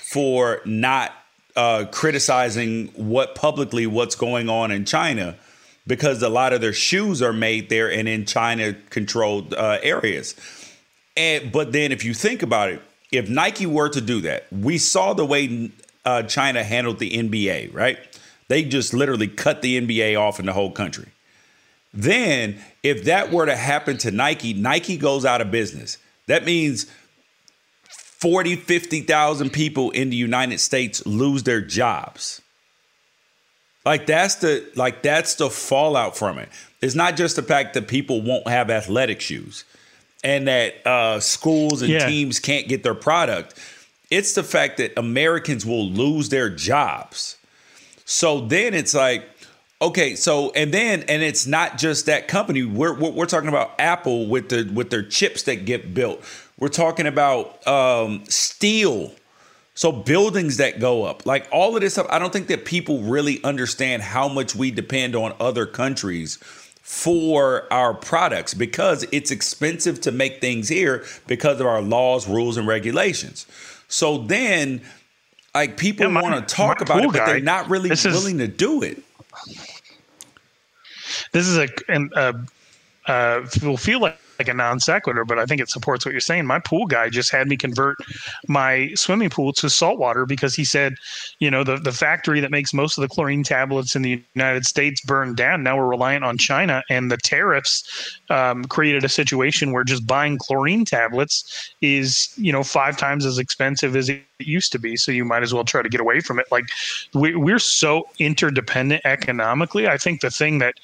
for 0.03 0.61
not 0.65 1.11
uh, 1.55 1.85
criticizing 1.91 2.87
what 2.89 3.33
publicly 3.35 3.87
what's 3.87 4.15
going 4.15 4.49
on 4.49 4.71
in 4.71 4.85
China, 4.85 5.35
because 5.87 6.21
a 6.21 6.29
lot 6.29 6.53
of 6.53 6.61
their 6.61 6.73
shoes 6.73 7.21
are 7.21 7.33
made 7.33 7.69
there 7.69 7.91
and 7.91 8.07
in 8.07 8.25
China 8.25 8.73
controlled 8.89 9.53
uh, 9.53 9.79
areas. 9.81 10.35
And 11.17 11.51
but 11.51 11.71
then 11.71 11.91
if 11.91 12.05
you 12.05 12.13
think 12.13 12.43
about 12.43 12.69
it, 12.69 12.81
if 13.11 13.29
Nike 13.29 13.65
were 13.65 13.89
to 13.89 14.01
do 14.01 14.21
that, 14.21 14.47
we 14.51 14.77
saw 14.77 15.13
the 15.13 15.25
way 15.25 15.71
uh, 16.05 16.23
China 16.23 16.63
handled 16.63 16.99
the 16.99 17.11
NBA, 17.11 17.73
right? 17.73 17.99
They 18.47 18.63
just 18.63 18.93
literally 18.93 19.27
cut 19.27 19.61
the 19.61 19.79
NBA 19.79 20.19
off 20.19 20.39
in 20.39 20.45
the 20.45 20.53
whole 20.53 20.71
country. 20.71 21.09
Then, 21.93 22.61
if 22.83 23.03
that 23.05 23.31
were 23.31 23.45
to 23.45 23.55
happen 23.55 23.97
to 23.99 24.11
Nike, 24.11 24.53
Nike 24.53 24.97
goes 24.97 25.25
out 25.25 25.41
of 25.41 25.51
business. 25.51 25.97
That 26.27 26.45
means 26.45 26.85
40, 27.89 28.55
50,000 28.55 29.51
people 29.51 29.91
in 29.91 30.09
the 30.09 30.15
United 30.15 30.59
States 30.59 31.05
lose 31.05 31.43
their 31.43 31.59
jobs. 31.59 32.41
Like 33.85 34.05
that's 34.05 34.35
the 34.35 34.69
like 34.75 35.01
that's 35.01 35.35
the 35.35 35.49
fallout 35.49 36.15
from 36.15 36.37
it. 36.37 36.49
It's 36.81 36.93
not 36.93 37.17
just 37.17 37.35
the 37.35 37.41
fact 37.41 37.73
that 37.73 37.87
people 37.87 38.21
won't 38.21 38.47
have 38.47 38.69
athletic 38.69 39.21
shoes 39.21 39.65
and 40.23 40.47
that 40.47 40.85
uh, 40.85 41.19
schools 41.19 41.81
and 41.81 41.91
yeah. 41.91 42.07
teams 42.07 42.39
can't 42.39 42.67
get 42.67 42.83
their 42.83 42.93
product. 42.95 43.59
It's 44.09 44.33
the 44.33 44.43
fact 44.43 44.77
that 44.77 44.97
Americans 44.97 45.65
will 45.65 45.87
lose 45.87 46.29
their 46.29 46.49
jobs. 46.49 47.37
So 48.05 48.41
then 48.41 48.73
it's 48.73 48.93
like, 48.93 49.23
okay, 49.81 50.15
so 50.15 50.51
and 50.51 50.73
then 50.73 51.03
and 51.03 51.23
it's 51.23 51.47
not 51.47 51.77
just 51.77 52.05
that 52.07 52.27
company. 52.27 52.63
We're 52.63 52.93
we're, 52.93 53.11
we're 53.11 53.25
talking 53.25 53.49
about 53.49 53.71
Apple 53.79 54.27
with 54.27 54.49
the 54.49 54.69
with 54.73 54.89
their 54.89 55.03
chips 55.03 55.43
that 55.43 55.65
get 55.65 55.93
built. 55.93 56.23
We're 56.59 56.67
talking 56.69 57.07
about 57.07 57.65
um, 57.67 58.23
steel. 58.25 59.13
So 59.73 59.91
buildings 59.91 60.57
that 60.57 60.81
go 60.81 61.05
up, 61.05 61.25
like 61.25 61.47
all 61.49 61.75
of 61.75 61.81
this 61.81 61.93
stuff, 61.93 62.05
I 62.09 62.19
don't 62.19 62.33
think 62.33 62.47
that 62.47 62.65
people 62.65 62.99
really 62.99 63.41
understand 63.43 64.03
how 64.03 64.27
much 64.27 64.53
we 64.53 64.69
depend 64.69 65.15
on 65.15 65.33
other 65.39 65.65
countries 65.65 66.37
for 66.81 67.71
our 67.71 67.93
products 67.93 68.53
because 68.53 69.05
it's 69.11 69.31
expensive 69.31 70.01
to 70.01 70.11
make 70.11 70.41
things 70.41 70.67
here 70.67 71.05
because 71.27 71.59
of 71.59 71.67
our 71.67 71.81
laws, 71.81 72.27
rules, 72.27 72.57
and 72.57 72.67
regulations. 72.67 73.45
So 73.87 74.19
then, 74.19 74.81
like 75.53 75.77
people 75.77 76.11
yeah, 76.11 76.21
want 76.21 76.47
to 76.47 76.55
talk 76.55 76.81
about 76.81 77.03
it, 77.03 77.07
but 77.07 77.17
guy, 77.17 77.25
they're 77.25 77.39
not 77.39 77.69
really 77.69 77.89
willing 77.89 78.39
is, 78.39 78.47
to 78.47 78.47
do 78.47 78.83
it. 78.83 79.03
This 81.31 81.47
is 81.47 81.57
a, 81.57 81.67
and 81.87 82.11
uh, 82.15 82.33
uh, 83.07 83.45
will 83.61 83.77
feel 83.77 83.99
like 83.99 84.20
like 84.41 84.53
a 84.53 84.57
non 84.57 84.79
sequitur, 84.79 85.23
but 85.23 85.37
I 85.37 85.45
think 85.45 85.61
it 85.61 85.69
supports 85.69 86.03
what 86.03 86.13
you're 86.13 86.19
saying. 86.19 86.47
My 86.47 86.59
pool 86.59 86.87
guy 86.87 87.09
just 87.09 87.31
had 87.31 87.47
me 87.47 87.55
convert 87.55 87.97
my 88.47 88.89
swimming 88.95 89.29
pool 89.29 89.53
to 89.53 89.69
saltwater 89.69 90.25
because 90.25 90.55
he 90.55 90.65
said, 90.65 90.95
you 91.39 91.51
know, 91.51 91.63
the, 91.63 91.77
the 91.77 91.91
factory 91.91 92.39
that 92.39 92.49
makes 92.49 92.73
most 92.73 92.97
of 92.97 93.03
the 93.03 93.07
chlorine 93.07 93.43
tablets 93.43 93.95
in 93.95 94.01
the 94.01 94.23
United 94.33 94.65
States 94.65 94.99
burned 95.05 95.37
down. 95.37 95.61
Now 95.61 95.77
we're 95.77 95.87
reliant 95.87 96.23
on 96.23 96.39
China, 96.39 96.81
and 96.89 97.11
the 97.11 97.17
tariffs 97.17 98.17
um, 98.31 98.65
created 98.65 99.03
a 99.03 99.09
situation 99.09 99.73
where 99.73 99.83
just 99.83 100.07
buying 100.07 100.39
chlorine 100.39 100.85
tablets 100.85 101.73
is, 101.81 102.33
you 102.37 102.51
know, 102.51 102.63
five 102.63 102.97
times 102.97 103.25
as 103.25 103.37
expensive 103.37 103.95
as 103.95 104.09
it 104.41 104.47
used 104.47 104.71
to 104.73 104.79
be. 104.79 104.95
So 104.97 105.11
you 105.11 105.25
might 105.25 105.43
as 105.43 105.53
well 105.53 105.63
try 105.63 105.81
to 105.81 105.89
get 105.89 106.01
away 106.01 106.19
from 106.19 106.39
it. 106.39 106.47
Like 106.51 106.65
we, 107.13 107.35
we're 107.35 107.59
so 107.59 108.07
interdependent 108.19 109.01
economically. 109.05 109.87
I 109.87 109.97
think 109.97 110.21
the 110.21 110.31
thing 110.31 110.59
that 110.59 110.75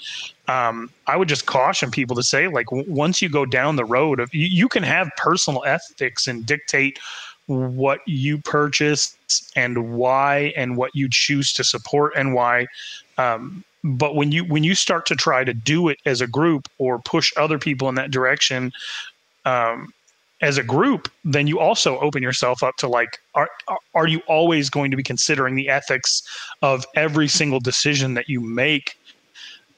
um, 0.48 0.90
I 1.08 1.18
would 1.18 1.28
just 1.28 1.46
caution 1.46 1.92
people 1.92 2.16
to 2.16 2.24
say, 2.24 2.48
like, 2.48 2.68
w- 2.68 2.90
once 2.92 3.22
you 3.22 3.30
go 3.30 3.46
down 3.46 3.76
the 3.76 3.86
road 3.86 4.20
of, 4.20 4.34
you, 4.34 4.48
you 4.48 4.70
can 4.70 4.84
have 4.84 5.10
personal 5.18 5.64
ethics 5.66 6.28
and 6.28 6.46
dictate 6.46 7.00
what 7.48 8.00
you 8.06 8.38
purchase 8.40 9.16
and 9.56 9.94
why 9.94 10.54
and 10.56 10.78
what 10.78 10.92
you 10.94 11.08
choose 11.10 11.54
to 11.54 11.64
support 11.64 12.14
and 12.16 12.34
why. 12.34 12.68
Um, 13.18 13.64
but 13.84 14.16
when 14.16 14.32
you 14.32 14.44
when 14.44 14.64
you 14.64 14.76
start 14.76 15.06
to 15.08 15.16
try 15.16 15.44
to 15.44 15.54
do 15.54 15.88
it 15.88 16.00
as 16.06 16.20
a 16.20 16.28
group 16.28 16.68
or 16.78 17.00
push 17.00 17.32
other 17.38 17.58
people 17.58 17.88
in 17.88 17.96
that 17.96 18.12
direction, 18.12 18.72
um, 19.46 19.94
as 20.42 20.58
a 20.58 20.64
group, 20.64 21.10
then 21.24 21.48
you 21.48 21.60
also 21.60 22.00
open 22.00 22.22
yourself 22.22 22.62
up 22.62 22.76
to 22.78 22.88
like, 22.88 23.18
are 23.34 23.50
are 23.96 24.08
you 24.08 24.22
always 24.28 24.70
going 24.70 24.92
to 24.92 24.98
be 24.98 25.04
considering 25.04 25.56
the 25.56 25.70
ethics 25.70 26.22
of 26.62 26.86
every 26.96 27.28
single 27.28 27.60
decision 27.60 28.14
that 28.14 28.30
you 28.30 28.40
make 28.42 28.98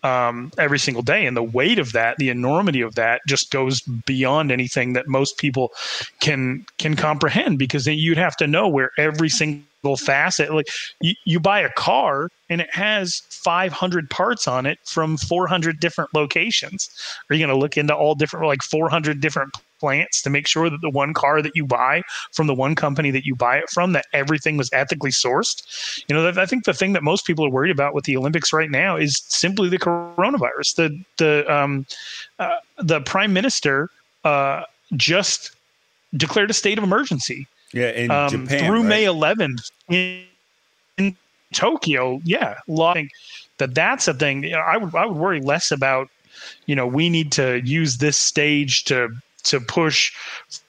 um, 0.04 0.52
every 0.58 0.80
single 0.80 1.04
day. 1.04 1.26
And 1.26 1.36
the 1.36 1.44
weight 1.44 1.80
of 1.80 1.92
that, 1.94 2.18
the 2.18 2.30
enormity 2.30 2.82
of 2.82 2.96
that, 2.96 3.22
just 3.28 3.52
goes 3.52 3.82
beyond 3.82 4.52
anything 4.52 4.94
that 4.94 5.08
most 5.08 5.38
people 5.38 5.72
can 6.20 6.66
can 6.78 6.96
comprehend. 6.96 7.58
Because 7.60 7.86
then 7.86 7.98
you'd 7.98 8.18
have 8.18 8.38
to 8.38 8.48
know 8.48 8.68
where 8.68 8.92
every 8.98 9.30
single 9.30 9.98
facet, 9.98 10.54
like 10.54 10.68
you, 11.02 11.14
you 11.26 11.40
buy 11.40 11.60
a 11.60 11.72
car 11.74 12.30
and 12.50 12.62
it 12.62 12.74
has 12.74 13.22
500 13.30 14.10
parts 14.10 14.48
on 14.48 14.66
it 14.66 14.80
from 14.86 15.18
400 15.18 15.80
different 15.80 16.14
locations. 16.14 16.90
Are 17.30 17.36
you 17.36 17.46
going 17.46 17.56
to 17.56 17.60
look 17.60 17.78
into 17.78 17.96
all 17.96 18.16
different, 18.16 18.46
like 18.46 18.62
400 18.64 19.22
different 19.22 19.54
plants 19.80 20.22
to 20.22 20.30
make 20.30 20.48
sure 20.48 20.70
that 20.70 20.82
the 20.82 20.90
one 20.90 21.14
car 21.14 21.42
that 21.42 21.56
you 21.56 21.66
buy 21.66 22.02
from 22.32 22.48
the 22.48 22.54
one 22.54 22.76
company 22.76 23.12
that 23.12 23.26
you 23.26 23.36
buy 23.36 23.58
it 23.58 23.70
from 23.70 23.94
that 23.94 24.06
everything 24.14 24.58
was 24.58 24.70
ethically 24.74 25.12
sourced. 25.12 26.04
You 26.08 26.16
know 26.16 26.28
i 26.30 26.46
think 26.46 26.66
the 26.66 26.74
thing 26.74 26.94
that 26.94 27.04
most 27.04 27.26
people 27.26 27.46
are 27.46 27.50
worried 27.50 27.72
about 27.72 27.94
with 27.94 28.06
the 28.06 28.18
olympics 28.18 28.54
right 28.54 28.70
now 28.70 28.96
is 28.96 29.24
simply 29.28 29.70
the 29.70 29.80
coronavirus. 29.80 30.76
The 30.76 31.04
the 31.18 31.54
um 31.54 31.86
uh, 32.40 32.58
the 32.78 33.02
prime 33.02 33.34
minister 33.34 33.90
uh 34.24 34.64
just 34.96 35.52
declared 36.18 36.50
a 36.50 36.54
state 36.54 36.78
of 36.78 36.84
emergency 36.84 37.48
yeah 37.74 37.92
in 37.92 38.12
um, 38.12 38.30
Japan, 38.30 38.66
through 38.66 38.82
right? 38.82 38.90
may 38.90 39.04
11th 39.06 39.72
in, 39.90 40.24
in 40.98 41.16
tokyo. 41.54 42.22
Yeah 42.24 42.56
that 43.60 43.76
that's 43.76 44.08
a 44.08 44.14
thing. 44.14 44.44
You 44.44 44.52
know, 44.52 44.60
i 44.60 44.78
would 44.78 44.96
i 44.96 45.06
would 45.06 45.18
worry 45.18 45.42
less 45.42 45.70
about 45.72 46.10
you 46.66 46.76
know 46.76 46.88
we 46.88 47.10
need 47.10 47.32
to 47.34 47.62
use 47.64 47.98
this 47.98 48.18
stage 48.18 48.86
to 48.86 49.10
to 49.44 49.60
push 49.60 50.12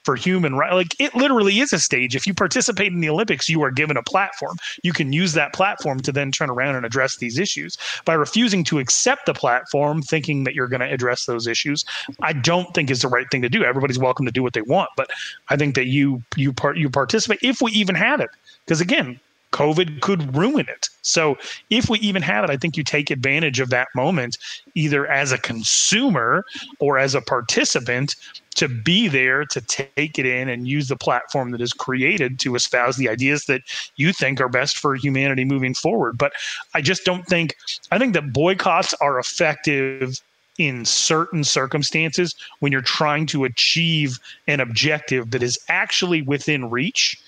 for 0.05 0.17
human 0.17 0.55
right 0.55 0.73
like 0.73 0.95
it 0.99 1.15
literally 1.15 1.61
is 1.61 1.73
a 1.73 1.79
stage. 1.79 2.17
If 2.17 2.27
you 2.27 2.35
participate 2.35 2.93
in 2.93 3.01
the 3.01 3.09
olympics 3.09 3.49
you 3.49 3.63
are 3.63 3.71
given 3.71 3.97
a 3.97 4.03
platform. 4.03 4.57
You 4.83 4.93
can 4.93 5.13
use 5.13 5.33
that 5.35 5.53
platform 5.53 6.01
to 6.01 6.13
then 6.13 6.33
turn 6.33 6.51
around 6.51 6.77
and 6.77 6.87
address 6.87 7.17
these 7.17 7.39
issues. 7.39 7.77
By 8.05 8.15
refusing 8.15 8.65
to 8.65 8.79
accept 8.79 9.27
the 9.27 9.35
platform 9.35 10.03
thinking 10.03 10.45
that 10.45 10.55
you're 10.55 10.69
going 10.69 10.81
to 10.81 10.93
address 10.93 11.27
those 11.27 11.47
issues 11.47 11.85
i 12.21 12.33
don't 12.33 12.73
think 12.75 12.91
is 12.91 13.03
the 13.03 13.09
right 13.09 13.31
thing 13.31 13.43
to 13.43 13.49
do. 13.49 13.65
Everybody's 13.65 13.99
welcome 13.99 14.27
to 14.27 14.33
do 14.33 14.43
what 14.43 14.53
they 14.53 14.63
want 14.63 14.91
but 14.97 15.11
i 15.49 15.57
think 15.57 15.75
that 15.75 15.87
you 15.87 16.23
you 16.37 16.53
part 16.53 16.77
you 16.77 16.89
participate 16.89 17.39
if 17.43 17.61
we 17.61 17.71
even 17.73 17.95
had 17.95 18.21
it. 18.21 18.31
Because 18.65 18.81
again 18.81 19.21
COVID 19.53 20.01
could 20.01 20.37
ruin 20.37 20.67
it. 20.69 20.89
So 21.03 21.37
if 21.71 21.89
we 21.89 21.99
even 21.99 22.23
have 22.23 22.45
it, 22.45 22.51
I 22.51 22.57
think 22.57 22.77
you 22.77 22.85
take 22.85 23.11
advantage 23.11 23.59
of 23.61 23.71
that 23.71 23.89
moment 23.95 24.39
either 24.75 25.07
as 25.07 25.33
a 25.33 25.39
consumer 25.39 26.45
or 26.79 26.99
as 26.99 27.15
a 27.15 27.21
participant 27.21 28.15
to 28.57 28.69
be 28.69 29.09
there 29.09 29.45
to 29.47 29.61
take 29.61 30.19
it 30.19 30.27
in 30.27 30.49
and 30.49 30.69
use 30.69 30.89
the 30.89 30.97
platform 30.97 31.51
that 31.53 31.61
is 31.61 31.73
created 31.73 32.39
to 32.41 32.55
espouse 32.55 32.97
the 32.97 33.09
ideas 33.09 33.47
that 33.47 33.63
you 33.97 34.13
think 34.13 34.41
are 34.41 34.49
best 34.49 34.79
for 34.79 34.95
humanity 34.95 35.45
moving 35.45 35.75
forward. 35.75 36.19
But 36.19 36.33
I 36.75 36.81
just 36.81 37.05
don't 37.05 37.27
think 37.27 37.57
I 37.91 37.99
think 37.99 38.15
that 38.15 38.33
boycotts 38.33 38.95
are 39.01 39.19
effective 39.19 40.21
in 40.59 40.85
certain 40.85 41.43
circumstances 41.43 42.35
when 42.59 42.71
you're 42.71 42.83
trying 42.83 43.25
to 43.25 43.45
achieve 43.45 44.19
an 44.47 44.61
objective 44.61 45.31
that 45.31 45.43
is 45.43 45.59
actually 45.69 46.21
within 46.21 46.71
reach. 46.71 47.19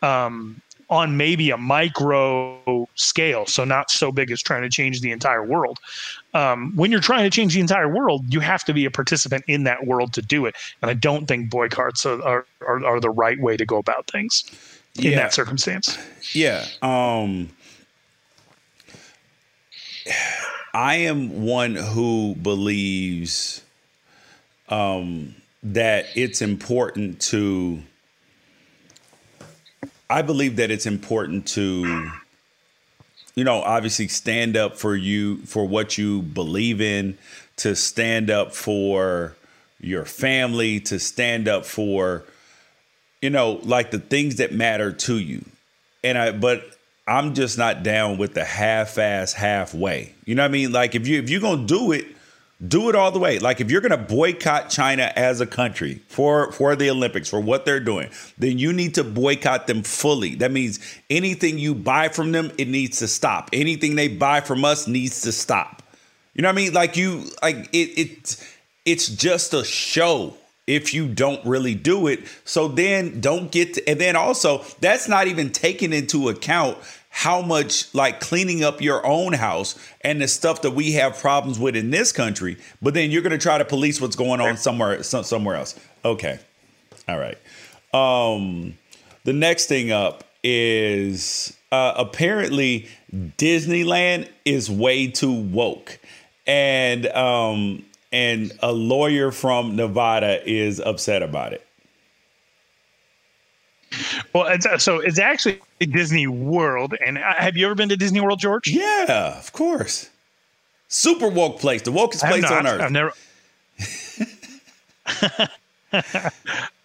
Um, 0.00 0.62
on 0.90 1.16
maybe 1.16 1.50
a 1.50 1.56
micro 1.56 2.88
scale, 2.94 3.44
so 3.46 3.64
not 3.64 3.90
so 3.90 4.10
big 4.10 4.30
as 4.30 4.40
trying 4.40 4.62
to 4.62 4.70
change 4.70 5.00
the 5.00 5.10
entire 5.10 5.44
world. 5.44 5.78
Um, 6.32 6.72
when 6.76 6.90
you're 6.90 7.00
trying 7.00 7.24
to 7.24 7.30
change 7.30 7.54
the 7.54 7.60
entire 7.60 7.92
world, 7.92 8.32
you 8.32 8.40
have 8.40 8.64
to 8.64 8.72
be 8.72 8.84
a 8.86 8.90
participant 8.90 9.44
in 9.48 9.64
that 9.64 9.86
world 9.86 10.12
to 10.14 10.22
do 10.22 10.46
it. 10.46 10.54
And 10.80 10.90
I 10.90 10.94
don't 10.94 11.26
think 11.26 11.50
boycotts 11.50 12.06
are, 12.06 12.22
are, 12.22 12.46
are, 12.66 12.84
are 12.84 13.00
the 13.00 13.10
right 13.10 13.38
way 13.38 13.56
to 13.56 13.66
go 13.66 13.76
about 13.76 14.10
things 14.10 14.44
in 14.96 15.12
yeah. 15.12 15.16
that 15.16 15.34
circumstance. 15.34 15.98
Yeah. 16.32 16.64
Um, 16.80 17.50
I 20.72 20.96
am 20.96 21.42
one 21.44 21.74
who 21.74 22.34
believes 22.36 23.62
um, 24.68 25.34
that 25.62 26.06
it's 26.14 26.40
important 26.40 27.20
to 27.20 27.82
I 30.10 30.22
believe 30.22 30.56
that 30.56 30.70
it's 30.70 30.86
important 30.86 31.46
to, 31.48 32.10
you 33.34 33.44
know, 33.44 33.60
obviously 33.60 34.08
stand 34.08 34.56
up 34.56 34.76
for 34.76 34.96
you 34.96 35.38
for 35.38 35.66
what 35.66 35.98
you 35.98 36.22
believe 36.22 36.80
in, 36.80 37.18
to 37.56 37.76
stand 37.76 38.30
up 38.30 38.54
for 38.54 39.36
your 39.80 40.04
family, 40.04 40.80
to 40.80 40.98
stand 40.98 41.46
up 41.46 41.66
for, 41.66 42.24
you 43.20 43.30
know, 43.30 43.60
like 43.64 43.90
the 43.90 43.98
things 43.98 44.36
that 44.36 44.52
matter 44.52 44.92
to 44.92 45.18
you. 45.18 45.44
And 46.02 46.16
I, 46.16 46.32
but 46.32 46.64
I'm 47.06 47.34
just 47.34 47.58
not 47.58 47.82
down 47.82 48.18
with 48.18 48.34
the 48.34 48.44
half-ass 48.44 49.32
halfway. 49.32 50.14
You 50.24 50.34
know 50.34 50.42
what 50.42 50.48
I 50.48 50.52
mean? 50.52 50.72
Like 50.72 50.94
if 50.94 51.08
you 51.08 51.18
if 51.18 51.30
you're 51.30 51.40
gonna 51.40 51.66
do 51.66 51.92
it, 51.92 52.06
do 52.66 52.88
it 52.88 52.96
all 52.96 53.12
the 53.12 53.18
way. 53.18 53.38
Like 53.38 53.60
if 53.60 53.70
you're 53.70 53.80
going 53.80 53.92
to 53.92 53.96
boycott 53.96 54.68
China 54.68 55.12
as 55.14 55.40
a 55.40 55.46
country 55.46 56.00
for 56.08 56.50
for 56.52 56.74
the 56.74 56.90
Olympics 56.90 57.28
for 57.28 57.40
what 57.40 57.64
they're 57.64 57.80
doing, 57.80 58.10
then 58.36 58.58
you 58.58 58.72
need 58.72 58.94
to 58.96 59.04
boycott 59.04 59.66
them 59.66 59.82
fully. 59.82 60.34
That 60.34 60.50
means 60.50 60.80
anything 61.08 61.58
you 61.58 61.74
buy 61.74 62.08
from 62.08 62.32
them, 62.32 62.50
it 62.58 62.68
needs 62.68 62.98
to 62.98 63.08
stop. 63.08 63.50
Anything 63.52 63.94
they 63.94 64.08
buy 64.08 64.40
from 64.40 64.64
us 64.64 64.88
needs 64.88 65.20
to 65.22 65.32
stop. 65.32 65.82
You 66.34 66.42
know 66.42 66.48
what 66.48 66.54
I 66.54 66.56
mean? 66.56 66.72
Like 66.72 66.96
you 66.96 67.24
like 67.42 67.68
it 67.72 67.98
it 67.98 68.48
it's 68.84 69.08
just 69.08 69.54
a 69.54 69.64
show 69.64 70.34
if 70.66 70.92
you 70.92 71.08
don't 71.08 71.44
really 71.46 71.74
do 71.74 72.08
it. 72.08 72.20
So 72.44 72.68
then 72.68 73.20
don't 73.20 73.50
get 73.52 73.74
to, 73.74 73.88
and 73.88 74.00
then 74.00 74.16
also 74.16 74.64
that's 74.80 75.08
not 75.08 75.28
even 75.28 75.50
taken 75.50 75.92
into 75.92 76.28
account 76.28 76.76
how 77.18 77.42
much 77.42 77.92
like 77.96 78.20
cleaning 78.20 78.62
up 78.62 78.80
your 78.80 79.04
own 79.04 79.32
house 79.32 79.76
and 80.02 80.20
the 80.20 80.28
stuff 80.28 80.62
that 80.62 80.70
we 80.70 80.92
have 80.92 81.18
problems 81.18 81.58
with 81.58 81.74
in 81.74 81.90
this 81.90 82.12
country, 82.12 82.56
but 82.80 82.94
then 82.94 83.10
you're 83.10 83.22
going 83.22 83.32
to 83.32 83.38
try 83.38 83.58
to 83.58 83.64
police 83.64 84.00
what's 84.00 84.14
going 84.14 84.40
on 84.40 84.56
somewhere 84.56 85.02
somewhere 85.02 85.56
else. 85.56 85.74
Okay. 86.04 86.38
All 87.08 87.18
right. 87.18 87.36
Um 87.92 88.78
the 89.24 89.32
next 89.32 89.66
thing 89.66 89.90
up 89.90 90.22
is 90.44 91.56
uh, 91.72 91.94
apparently 91.96 92.86
Disneyland 93.12 94.28
is 94.44 94.70
way 94.70 95.08
too 95.08 95.32
woke. 95.32 95.98
And 96.46 97.04
um 97.08 97.84
and 98.12 98.52
a 98.62 98.70
lawyer 98.70 99.32
from 99.32 99.74
Nevada 99.74 100.48
is 100.48 100.78
upset 100.78 101.24
about 101.24 101.52
it. 101.52 101.66
Well, 104.34 104.46
it's, 104.46 104.66
uh, 104.66 104.78
so 104.78 104.98
it's 105.00 105.18
actually 105.18 105.60
Disney 105.80 106.26
World. 106.26 106.94
And 107.04 107.18
uh, 107.18 107.34
have 107.34 107.56
you 107.56 107.66
ever 107.66 107.74
been 107.74 107.88
to 107.88 107.96
Disney 107.96 108.20
World, 108.20 108.38
George? 108.38 108.68
Yeah, 108.68 109.38
of 109.38 109.52
course. 109.52 110.10
Super 110.88 111.28
woke 111.28 111.60
place, 111.60 111.82
the 111.82 111.92
wokest 111.92 112.26
place 112.26 112.44
on 112.44 112.66
earth. 112.66 112.80
I've 112.80 112.92
never. 112.92 113.12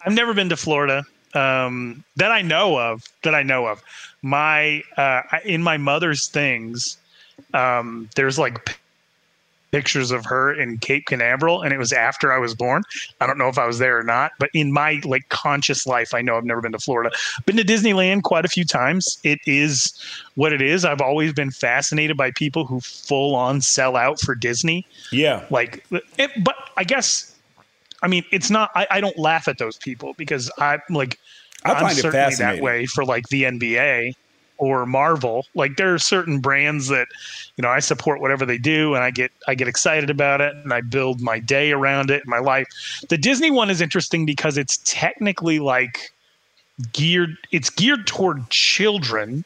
I've 0.06 0.12
never 0.12 0.34
been 0.34 0.48
to 0.50 0.56
Florida 0.56 1.04
um, 1.34 2.04
that 2.16 2.30
I 2.30 2.42
know 2.42 2.78
of. 2.78 3.02
That 3.22 3.34
I 3.34 3.42
know 3.42 3.66
of. 3.66 3.82
My 4.22 4.82
uh, 4.96 5.22
in 5.44 5.62
my 5.62 5.76
mother's 5.76 6.28
things, 6.28 6.98
um, 7.52 8.08
there's 8.14 8.38
like 8.38 8.78
pictures 9.74 10.12
of 10.12 10.24
her 10.24 10.54
in 10.54 10.78
Cape 10.78 11.06
Canaveral, 11.06 11.62
and 11.62 11.74
it 11.74 11.78
was 11.78 11.92
after 11.92 12.32
I 12.32 12.38
was 12.38 12.54
born. 12.54 12.84
I 13.20 13.26
don't 13.26 13.38
know 13.38 13.48
if 13.48 13.58
I 13.58 13.66
was 13.66 13.80
there 13.80 13.98
or 13.98 14.04
not, 14.04 14.30
but 14.38 14.48
in 14.54 14.72
my 14.72 15.00
like 15.04 15.28
conscious 15.30 15.84
life, 15.84 16.14
I 16.14 16.22
know 16.22 16.36
I've 16.36 16.44
never 16.44 16.60
been 16.60 16.70
to 16.72 16.78
Florida. 16.78 17.10
Been 17.44 17.56
to 17.56 17.64
Disneyland 17.64 18.22
quite 18.22 18.44
a 18.44 18.48
few 18.48 18.64
times. 18.64 19.18
It 19.24 19.40
is 19.46 19.92
what 20.36 20.52
it 20.52 20.62
is. 20.62 20.84
I've 20.84 21.00
always 21.00 21.32
been 21.32 21.50
fascinated 21.50 22.16
by 22.16 22.30
people 22.30 22.64
who 22.64 22.78
full 22.78 23.34
on 23.34 23.60
sell 23.60 23.96
out 23.96 24.20
for 24.20 24.36
Disney. 24.36 24.86
Yeah, 25.10 25.44
like, 25.50 25.84
it, 26.18 26.30
but 26.44 26.54
I 26.76 26.84
guess, 26.84 27.34
I 28.00 28.06
mean, 28.06 28.24
it's 28.30 28.50
not. 28.50 28.70
I, 28.76 28.86
I 28.92 29.00
don't 29.00 29.18
laugh 29.18 29.48
at 29.48 29.58
those 29.58 29.76
people 29.76 30.14
because 30.16 30.52
I'm 30.58 30.82
like. 30.88 31.18
I 31.66 31.72
find 31.72 31.86
I'm 31.86 31.94
certainly 31.94 32.34
that 32.34 32.60
way 32.60 32.84
for 32.84 33.06
like 33.06 33.26
the 33.28 33.44
NBA 33.44 34.14
or 34.58 34.86
Marvel. 34.86 35.46
Like 35.54 35.76
there 35.76 35.92
are 35.94 35.98
certain 35.98 36.40
brands 36.40 36.88
that, 36.88 37.08
you 37.56 37.62
know, 37.62 37.68
I 37.68 37.80
support 37.80 38.20
whatever 38.20 38.46
they 38.46 38.58
do 38.58 38.94
and 38.94 39.02
I 39.02 39.10
get 39.10 39.32
I 39.48 39.54
get 39.54 39.68
excited 39.68 40.10
about 40.10 40.40
it 40.40 40.54
and 40.56 40.72
I 40.72 40.80
build 40.80 41.20
my 41.20 41.38
day 41.38 41.72
around 41.72 42.10
it, 42.10 42.22
and 42.22 42.28
my 42.30 42.38
life. 42.38 42.66
The 43.08 43.18
Disney 43.18 43.50
one 43.50 43.70
is 43.70 43.80
interesting 43.80 44.26
because 44.26 44.56
it's 44.56 44.80
technically 44.84 45.58
like 45.58 46.10
geared 46.92 47.36
it's 47.52 47.70
geared 47.70 48.06
toward 48.06 48.50
children 48.50 49.44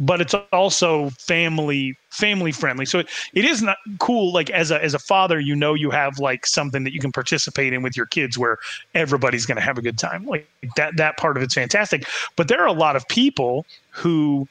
but 0.00 0.20
it's 0.20 0.34
also 0.52 1.10
family 1.10 1.96
family 2.10 2.52
friendly. 2.52 2.86
So 2.86 3.00
it, 3.00 3.08
it 3.32 3.44
is 3.44 3.62
not 3.62 3.76
cool. 3.98 4.32
Like 4.32 4.50
as 4.50 4.70
a 4.70 4.82
as 4.82 4.94
a 4.94 4.98
father, 4.98 5.40
you 5.40 5.54
know 5.54 5.74
you 5.74 5.90
have 5.90 6.18
like 6.18 6.46
something 6.46 6.84
that 6.84 6.92
you 6.92 7.00
can 7.00 7.12
participate 7.12 7.72
in 7.72 7.82
with 7.82 7.96
your 7.96 8.06
kids 8.06 8.38
where 8.38 8.58
everybody's 8.94 9.46
going 9.46 9.56
to 9.56 9.62
have 9.62 9.78
a 9.78 9.82
good 9.82 9.98
time. 9.98 10.26
Like 10.26 10.48
that 10.76 10.96
that 10.96 11.16
part 11.16 11.36
of 11.36 11.42
it's 11.42 11.54
fantastic. 11.54 12.06
But 12.36 12.48
there 12.48 12.60
are 12.60 12.68
a 12.68 12.72
lot 12.72 12.96
of 12.96 13.06
people 13.08 13.66
who 13.90 14.48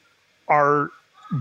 are 0.48 0.90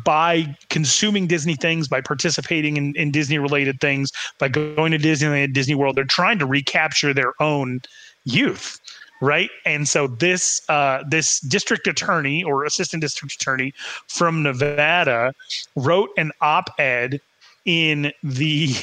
by 0.03 0.55
consuming 0.69 1.27
Disney 1.27 1.55
things, 1.55 1.87
by 1.87 2.01
participating 2.01 2.77
in, 2.77 2.95
in 2.95 3.11
Disney 3.11 3.37
related 3.37 3.79
things, 3.79 4.11
by 4.39 4.47
going 4.47 4.91
to 4.91 4.97
Disneyland, 4.97 5.53
Disney 5.53 5.75
World, 5.75 5.95
they're 5.95 6.05
trying 6.05 6.39
to 6.39 6.45
recapture 6.45 7.13
their 7.13 7.33
own 7.41 7.81
youth 8.25 8.79
right? 9.23 9.49
And 9.65 9.87
so 9.87 10.07
this 10.07 10.61
uh, 10.69 11.03
this 11.07 11.39
district 11.39 11.87
attorney 11.87 12.43
or 12.43 12.65
assistant 12.65 13.01
district 13.01 13.35
attorney 13.35 13.73
from 14.07 14.43
Nevada 14.43 15.33
wrote 15.77 16.09
an 16.17 16.33
op-ed 16.41 17.21
in 17.63 18.11
the 18.21 18.75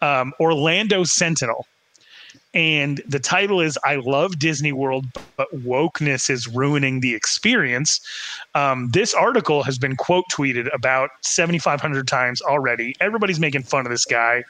um, 0.00 0.32
Orlando 0.40 1.04
Sentinel. 1.04 1.66
And 2.54 3.02
the 3.06 3.18
title 3.18 3.60
is 3.60 3.76
I 3.84 3.96
Love 3.96 4.38
Disney 4.38 4.72
World, 4.72 5.06
but 5.36 5.48
wokeness 5.52 6.30
is 6.30 6.46
ruining 6.48 7.00
the 7.00 7.14
experience. 7.14 8.00
Um, 8.54 8.88
this 8.92 9.12
article 9.12 9.64
has 9.64 9.76
been 9.76 9.96
quote 9.96 10.24
tweeted 10.32 10.72
about 10.72 11.10
7,500 11.22 12.08
times 12.08 12.40
already. 12.40 12.94
Everybody's 13.00 13.40
making 13.40 13.64
fun 13.64 13.84
of 13.84 13.90
this 13.90 14.04
guy 14.04 14.44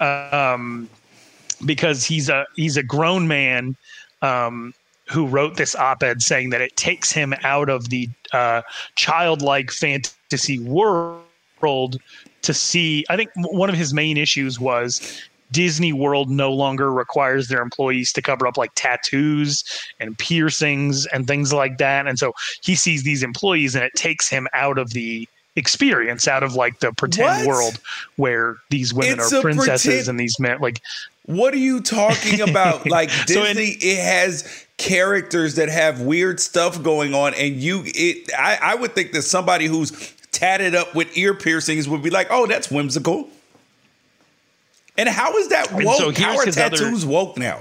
um, 0.00 0.90
because 1.64 2.04
he's 2.04 2.28
a 2.28 2.44
he's 2.56 2.76
a 2.76 2.82
grown 2.82 3.26
man 3.26 3.76
um, 4.22 4.74
who 5.08 5.26
wrote 5.26 5.56
this 5.56 5.74
op-ed 5.74 6.22
saying 6.22 6.50
that 6.50 6.60
it 6.60 6.76
takes 6.76 7.12
him 7.12 7.34
out 7.42 7.68
of 7.68 7.90
the 7.90 8.08
uh, 8.32 8.62
childlike 8.96 9.70
fantasy 9.70 10.58
world 10.58 12.00
to 12.42 12.54
see. 12.54 13.04
I 13.08 13.16
think 13.16 13.30
one 13.36 13.68
of 13.68 13.76
his 13.76 13.94
main 13.94 14.16
issues 14.16 14.58
was 14.58 15.22
Disney 15.52 15.92
World 15.92 16.28
no 16.28 16.52
longer 16.52 16.92
requires 16.92 17.48
their 17.48 17.62
employees 17.62 18.12
to 18.14 18.22
cover 18.22 18.46
up 18.46 18.56
like 18.56 18.72
tattoos 18.74 19.64
and 20.00 20.18
piercings 20.18 21.06
and 21.06 21.26
things 21.26 21.52
like 21.52 21.78
that. 21.78 22.06
And 22.06 22.18
so 22.18 22.32
he 22.62 22.74
sees 22.74 23.04
these 23.04 23.22
employees 23.22 23.74
and 23.74 23.84
it 23.84 23.92
takes 23.94 24.28
him 24.28 24.48
out 24.52 24.78
of 24.78 24.90
the 24.90 25.28
experience, 25.54 26.28
out 26.28 26.42
of 26.42 26.54
like 26.54 26.80
the 26.80 26.92
pretend 26.92 27.46
what? 27.46 27.54
world 27.54 27.78
where 28.16 28.56
these 28.70 28.92
women 28.92 29.18
it's 29.18 29.32
are 29.32 29.40
princesses 29.40 29.86
pretend- 29.86 30.08
and 30.08 30.20
these 30.20 30.38
men 30.38 30.58
like 30.60 30.80
What 31.26 31.52
are 31.54 31.58
you 31.58 31.80
talking 31.80 32.40
about? 32.40 32.86
Like 32.96 33.10
Disney, 33.26 33.70
in, 33.70 33.78
it 33.80 33.98
has 33.98 34.66
characters 34.78 35.56
that 35.56 35.68
have 35.68 36.00
weird 36.00 36.40
stuff 36.40 36.82
going 36.82 37.14
on, 37.14 37.34
and 37.34 37.56
you, 37.56 37.82
it. 37.84 38.30
I, 38.36 38.58
I 38.62 38.74
would 38.76 38.94
think 38.94 39.12
that 39.12 39.22
somebody 39.22 39.66
who's 39.66 40.12
tatted 40.30 40.74
up 40.74 40.94
with 40.94 41.16
ear 41.16 41.34
piercings 41.34 41.88
would 41.88 42.02
be 42.02 42.10
like, 42.10 42.28
"Oh, 42.30 42.46
that's 42.46 42.70
whimsical." 42.70 43.28
And 44.98 45.08
how 45.08 45.36
is 45.36 45.48
that 45.48 45.72
woke? 45.72 45.98
So 45.98 46.12
how 46.12 46.38
are 46.38 46.44
tattoos 46.46 47.04
other, 47.04 47.12
woke 47.12 47.36
now? 47.36 47.60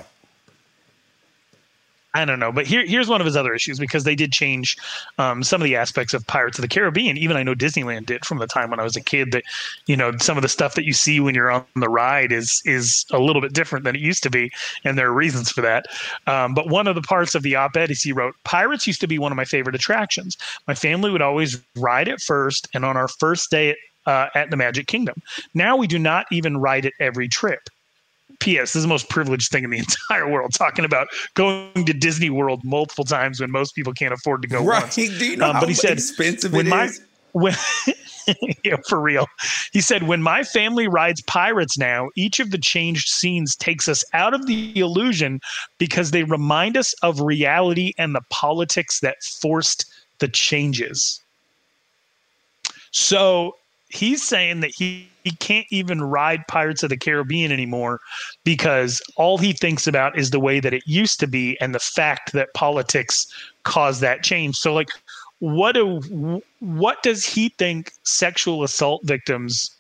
I 2.16 2.24
don't 2.24 2.40
know, 2.40 2.54
but 2.54 2.66
here, 2.66 2.86
here's 2.86 3.10
one 3.10 3.20
of 3.20 3.26
his 3.26 3.36
other 3.36 3.54
issues 3.54 3.78
because 3.78 4.06
they 4.06 4.16
did 4.16 4.32
change 4.32 4.78
um, 5.18 5.44
some 5.44 5.62
of 5.62 5.66
the 5.66 5.76
aspects 5.76 6.14
of 6.14 6.26
Pirates 6.28 6.58
of 6.58 6.62
the 6.62 6.70
Caribbean. 6.70 7.18
Even 7.18 7.36
I 7.36 7.44
know 7.44 7.54
Disneyland 7.54 8.06
did 8.06 8.24
from 8.24 8.38
the 8.38 8.48
time 8.48 8.70
when 8.70 8.80
I 8.80 8.84
was 8.84 8.96
a 8.96 9.02
kid. 9.02 9.34
That 9.34 9.44
you 9.86 9.98
know 9.98 10.14
some 10.18 10.38
of 10.38 10.42
the 10.42 10.48
stuff 10.48 10.76
that 10.76 10.86
you 10.86 10.94
see 10.94 11.20
when 11.20 11.36
you're 11.36 11.52
on 11.52 11.66
the 11.76 11.90
ride 11.90 12.32
is 12.32 12.62
is 12.64 13.06
a 13.12 13.20
little 13.20 13.42
bit 13.42 13.52
different 13.52 13.84
than 13.84 13.96
it 13.98 14.02
used 14.02 14.24
to 14.24 14.30
be, 14.30 14.50
and 14.86 14.98
there 14.98 15.10
are 15.10 15.14
reasons 15.14 15.52
for 15.52 15.60
that. 15.62 15.88
Um, 16.26 16.54
but 16.54 16.70
one 16.70 16.88
of 16.88 16.96
the 16.96 17.02
parts 17.02 17.36
of 17.36 17.44
the 17.44 17.58
op-ed 17.58 17.92
is 17.92 18.02
he 18.02 18.14
wrote, 18.14 18.34
"Pirates 18.46 18.88
used 18.88 19.02
to 19.02 19.08
be 19.08 19.20
one 19.20 19.34
of 19.34 19.36
my 19.36 19.46
favorite 19.46 19.76
attractions. 19.76 20.38
My 20.70 20.74
family 20.74 21.12
would 21.12 21.22
always 21.22 21.62
ride 21.76 22.08
it 22.08 22.22
first, 22.22 22.70
and 22.74 22.86
on 22.86 22.96
our 22.96 23.10
first 23.10 23.52
day 23.52 23.72
at 23.72 23.78
uh, 24.06 24.28
at 24.36 24.52
the 24.52 24.58
Magic 24.58 24.88
Kingdom. 24.88 25.16
Now 25.54 25.76
we 25.76 25.88
do 25.88 26.00
not 26.00 26.28
even 26.32 26.58
ride 26.58 26.86
it 26.86 26.94
every 27.00 27.28
trip. 27.28 27.70
P.S. 28.40 28.74
This 28.74 28.78
is 28.78 28.82
the 28.84 28.90
most 28.90 29.10
privileged 29.10 29.52
thing 29.52 29.64
in 29.64 29.70
the 29.70 29.78
entire 30.10 30.30
world. 30.30 30.54
Talking 30.54 30.86
about 30.86 31.08
going 31.34 31.86
to 31.86 31.94
Disney 31.94 32.30
World 32.30 32.62
multiple 32.64 33.06
times 33.06 33.40
when 33.40 33.52
most 33.52 33.74
people 33.76 33.94
can't 33.94 34.14
afford 34.14 34.42
to 34.44 34.48
go 34.48 34.64
right. 34.64 34.84
once. 34.84 34.96
Do 34.96 35.04
you 35.04 35.38
know 35.38 35.50
um, 35.50 35.54
how 35.56 35.60
but 35.62 35.70
he 35.70 35.76
said, 35.76 35.94
expensive 35.94 36.54
when 36.54 36.68
my, 36.70 36.86
is? 36.86 37.02
When, 37.34 37.54
yeah, 38.64 38.78
for 38.88 39.00
real. 39.00 39.28
He 39.74 39.82
said, 39.82 40.04
when 40.04 40.24
my 40.24 40.44
family 40.44 40.88
rides 40.88 41.22
pirates 41.24 41.78
now, 41.78 42.10
each 42.16 42.40
of 42.40 42.52
the 42.52 42.58
changed 42.58 43.10
scenes 43.10 43.56
takes 43.58 43.88
us 43.90 44.04
out 44.14 44.34
of 44.34 44.48
the 44.48 44.72
illusion 44.80 45.42
because 45.78 46.12
they 46.12 46.24
remind 46.24 46.78
us 46.78 46.94
of 47.04 47.20
reality 47.20 47.92
and 47.98 48.16
the 48.16 48.22
politics 48.30 49.02
that 49.02 49.22
forced 49.42 49.86
the 50.20 50.28
changes. 50.28 51.22
So 52.92 53.58
he's 53.90 54.24
saying 54.24 54.62
that 54.62 54.72
he, 54.72 55.10
he 55.26 55.32
can't 55.32 55.66
even 55.72 56.02
ride 56.04 56.48
Pirates 56.48 56.84
of 56.84 56.90
the 56.90 56.98
Caribbean 56.98 57.52
anymore 57.52 58.00
because 58.44 59.02
all 59.18 59.40
he 59.40 59.54
thinks 59.54 59.88
about 59.88 60.18
is 60.18 60.30
the 60.30 60.40
way 60.40 60.60
that 60.60 60.74
it 60.74 60.84
used 60.86 61.20
to 61.20 61.28
be 61.28 61.60
and 61.60 61.74
the 61.74 61.80
fact 61.80 62.32
that 62.34 62.54
politics 62.54 63.26
caused 63.64 64.02
that 64.02 64.24
change. 64.24 64.56
So 64.56 64.74
like 64.74 64.90
what 65.40 65.74
do 65.74 66.42
what 66.60 67.02
does 67.02 67.26
he 67.26 67.50
think 67.50 67.92
sexual 68.04 68.64
assault 68.64 69.02
victims 69.04 69.72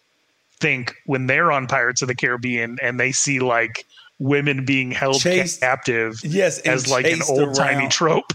think 0.59 0.95
when 1.05 1.27
they're 1.27 1.51
on 1.51 1.67
Pirates 1.67 2.01
of 2.01 2.07
the 2.07 2.15
Caribbean 2.15 2.77
and 2.81 2.99
they 2.99 3.11
see 3.11 3.39
like 3.39 3.85
women 4.17 4.65
being 4.65 4.89
held 4.89 5.21
chased, 5.21 5.59
captive 5.59 6.19
yes, 6.23 6.57
as 6.59 6.89
like 6.89 7.05
an 7.05 7.21
old 7.29 7.53
timey 7.53 7.87
trope? 7.87 8.33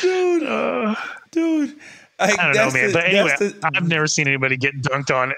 dude, 0.00 0.42
uh, 0.42 0.96
dude. 1.30 1.76
I, 2.18 2.32
I 2.32 2.52
don't 2.52 2.54
know, 2.54 2.70
man. 2.70 2.86
The, 2.88 2.92
but 2.92 3.04
anyway, 3.04 3.34
the, 3.38 3.70
I've 3.74 3.88
never 3.88 4.06
seen 4.06 4.26
anybody 4.26 4.56
get 4.56 4.80
dunked 4.80 5.14
on. 5.14 5.30
it. 5.30 5.36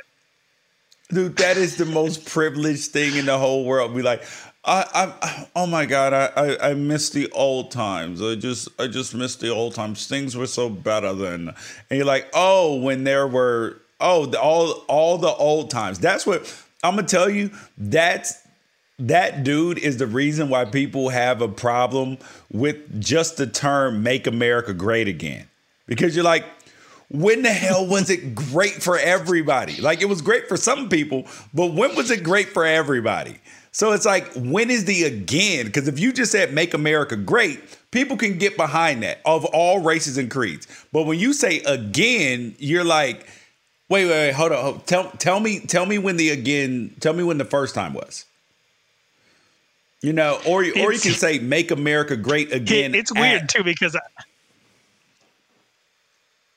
Dude, 1.10 1.36
that 1.36 1.56
is 1.56 1.76
the 1.76 1.86
most 1.86 2.26
privileged 2.26 2.90
thing 2.90 3.16
in 3.16 3.26
the 3.26 3.38
whole 3.38 3.64
world. 3.64 3.94
Be 3.94 4.02
like, 4.02 4.22
I, 4.64 4.84
I, 4.94 5.46
oh 5.56 5.66
my 5.66 5.86
god, 5.86 6.12
I, 6.12 6.26
I, 6.36 6.70
I 6.70 6.74
miss 6.74 7.10
the 7.10 7.30
old 7.32 7.70
times. 7.70 8.20
I 8.22 8.34
just, 8.34 8.68
I 8.78 8.86
just 8.86 9.14
miss 9.14 9.36
the 9.36 9.48
old 9.48 9.74
times. 9.74 10.06
Things 10.06 10.36
were 10.36 10.46
so 10.46 10.68
better 10.68 11.14
then. 11.14 11.54
And 11.88 11.96
you're 11.96 12.04
like, 12.04 12.28
oh, 12.34 12.76
when 12.76 13.04
there 13.04 13.26
were, 13.26 13.80
oh, 14.00 14.26
the, 14.26 14.38
all, 14.38 14.84
all 14.88 15.16
the 15.16 15.32
old 15.32 15.70
times. 15.70 15.98
That's 15.98 16.26
what 16.26 16.42
I'm 16.82 16.94
gonna 16.94 17.06
tell 17.06 17.28
you. 17.28 17.50
That's 17.76 18.40
that 18.98 19.44
dude 19.44 19.78
is 19.78 19.96
the 19.96 20.06
reason 20.06 20.48
why 20.48 20.64
people 20.64 21.08
have 21.08 21.40
a 21.40 21.48
problem 21.48 22.18
with 22.52 23.00
just 23.00 23.36
the 23.36 23.46
term 23.46 24.02
"Make 24.02 24.26
America 24.26 24.72
Great 24.72 25.08
Again," 25.08 25.48
because 25.86 26.14
you're 26.14 26.24
like, 26.24 26.44
when 27.10 27.42
the 27.42 27.52
hell 27.52 27.86
was 27.86 28.10
it 28.10 28.34
great 28.34 28.82
for 28.82 28.98
everybody? 28.98 29.80
Like 29.80 30.02
it 30.02 30.08
was 30.08 30.22
great 30.22 30.48
for 30.48 30.56
some 30.56 30.88
people, 30.88 31.26
but 31.54 31.72
when 31.72 31.96
was 31.96 32.10
it 32.10 32.22
great 32.22 32.48
for 32.48 32.64
everybody? 32.64 33.38
So 33.70 33.92
it's 33.92 34.06
like, 34.06 34.30
when 34.34 34.70
is 34.70 34.84
the 34.86 35.04
again? 35.04 35.66
Because 35.66 35.88
if 35.88 35.98
you 35.98 36.12
just 36.12 36.32
said 36.32 36.52
make 36.52 36.74
America 36.74 37.16
great, 37.16 37.60
people 37.90 38.16
can 38.16 38.38
get 38.38 38.56
behind 38.56 39.02
that 39.02 39.20
of 39.24 39.44
all 39.46 39.80
races 39.80 40.18
and 40.18 40.30
creeds. 40.30 40.66
But 40.92 41.04
when 41.04 41.18
you 41.18 41.32
say 41.32 41.60
again, 41.60 42.54
you're 42.58 42.84
like, 42.84 43.26
wait, 43.88 44.06
wait, 44.06 44.10
wait, 44.10 44.34
hold 44.34 44.52
on. 44.52 44.62
Hold, 44.62 44.86
tell, 44.86 45.10
tell 45.12 45.40
me, 45.40 45.60
tell 45.60 45.86
me 45.86 45.98
when 45.98 46.16
the 46.16 46.30
again, 46.30 46.94
tell 47.00 47.12
me 47.12 47.22
when 47.22 47.38
the 47.38 47.44
first 47.44 47.74
time 47.74 47.94
was. 47.94 48.24
You 50.00 50.12
know, 50.12 50.38
or 50.46 50.62
it's, 50.62 50.78
or 50.78 50.92
you 50.92 51.00
can 51.00 51.12
say 51.12 51.40
make 51.40 51.70
America 51.72 52.16
great 52.16 52.52
again. 52.52 52.94
It's 52.94 53.12
weird 53.12 53.48
too 53.48 53.64
because 53.64 53.96
I, 53.96 54.00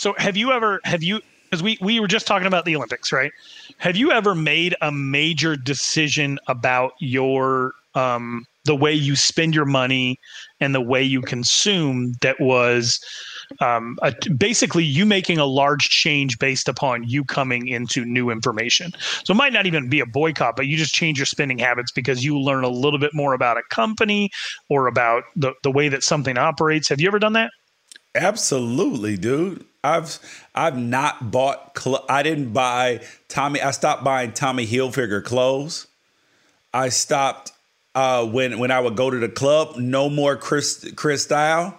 So 0.00 0.14
have 0.16 0.34
you 0.34 0.50
ever 0.50 0.80
have 0.84 1.02
you 1.02 1.20
because 1.44 1.62
we 1.62 1.76
we 1.82 2.00
were 2.00 2.08
just 2.08 2.26
talking 2.26 2.46
about 2.46 2.64
the 2.64 2.74
Olympics, 2.74 3.12
right? 3.12 3.32
Have 3.76 3.98
you 3.98 4.10
ever 4.10 4.34
made 4.34 4.74
a 4.80 4.90
major 4.90 5.56
decision 5.56 6.38
about 6.46 6.92
your 7.00 7.74
um 7.94 8.46
the 8.64 8.74
way 8.74 8.94
you 8.94 9.14
spend 9.14 9.54
your 9.54 9.66
money 9.66 10.18
and 10.58 10.74
the 10.74 10.80
way 10.80 11.02
you 11.02 11.20
consume 11.20 12.14
that 12.22 12.40
was 12.40 12.98
um, 13.60 13.98
a, 14.00 14.14
basically 14.38 14.84
you 14.84 15.04
making 15.04 15.36
a 15.36 15.44
large 15.44 15.90
change 15.90 16.38
based 16.38 16.66
upon 16.66 17.06
you 17.06 17.22
coming 17.22 17.68
into 17.68 18.06
new 18.06 18.30
information. 18.30 18.92
So 19.24 19.34
it 19.34 19.36
might 19.36 19.52
not 19.52 19.66
even 19.66 19.90
be 19.90 20.00
a 20.00 20.06
boycott, 20.06 20.56
but 20.56 20.66
you 20.66 20.78
just 20.78 20.94
change 20.94 21.18
your 21.18 21.26
spending 21.26 21.58
habits 21.58 21.92
because 21.92 22.24
you 22.24 22.38
learn 22.38 22.64
a 22.64 22.68
little 22.68 22.98
bit 22.98 23.12
more 23.12 23.34
about 23.34 23.58
a 23.58 23.62
company 23.70 24.30
or 24.70 24.86
about 24.86 25.24
the, 25.36 25.52
the 25.62 25.70
way 25.70 25.88
that 25.88 26.02
something 26.02 26.38
operates. 26.38 26.88
Have 26.88 27.00
you 27.02 27.08
ever 27.08 27.18
done 27.18 27.34
that? 27.34 27.50
Absolutely, 28.14 29.16
dude. 29.16 29.66
I've 29.82 30.18
I've 30.54 30.76
not 30.76 31.30
bought. 31.30 31.78
Cl- 31.78 32.04
I 32.08 32.22
didn't 32.22 32.52
buy 32.52 33.00
Tommy. 33.28 33.60
I 33.60 33.70
stopped 33.70 34.04
buying 34.04 34.32
Tommy 34.32 34.66
Hilfiger 34.66 35.24
clothes. 35.24 35.86
I 36.74 36.90
stopped 36.90 37.52
uh, 37.94 38.26
when 38.26 38.58
when 38.58 38.70
I 38.70 38.80
would 38.80 38.96
go 38.96 39.10
to 39.10 39.18
the 39.18 39.28
club. 39.28 39.76
No 39.76 40.10
more 40.10 40.36
Chris 40.36 40.84
Cristal. 40.96 41.74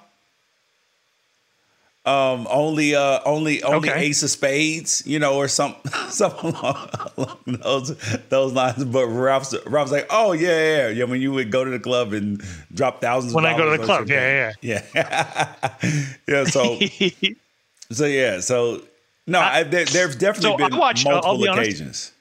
Um, 2.03 2.47
only 2.49 2.95
uh, 2.95 3.19
only 3.25 3.61
only 3.61 3.91
Okay. 3.91 3.99
Ace 4.05 4.23
of 4.23 4.31
Spades, 4.31 5.03
you 5.05 5.19
know, 5.19 5.35
or 5.35 5.47
some 5.47 5.75
something 6.09 6.55
along, 6.55 6.89
along 7.15 7.37
those 7.45 7.95
those 8.29 8.53
lines. 8.53 8.83
But 8.85 9.05
Ralph's 9.05 9.53
Ralph's 9.67 9.91
like, 9.91 10.07
oh 10.09 10.31
yeah, 10.31 10.49
yeah, 10.49 10.87
yeah. 10.89 11.03
When 11.03 11.21
you 11.21 11.31
would 11.33 11.51
go 11.51 11.63
to 11.63 11.69
the 11.69 11.79
club 11.79 12.13
and 12.13 12.41
drop 12.73 13.01
thousands. 13.01 13.35
When 13.35 13.45
I 13.45 13.55
go 13.55 13.69
to 13.71 13.77
the 13.77 13.85
club, 13.85 14.09
yeah, 14.09 14.53
champagne. 14.53 14.81
yeah, 14.95 16.07
yeah. 16.27 16.43
So 16.45 16.79
so 17.91 18.05
yeah, 18.05 18.39
so 18.39 18.81
no, 19.27 19.39
I, 19.39 19.63
there, 19.63 19.85
there's 19.85 20.15
definitely 20.15 20.51
so 20.63 20.69
been 20.69 20.77
watched- 20.77 21.05
uh, 21.05 21.09
I'll 21.09 21.37
multiple 21.37 21.37
be 21.43 21.47
honest. 21.47 21.69
occasions. 21.69 22.11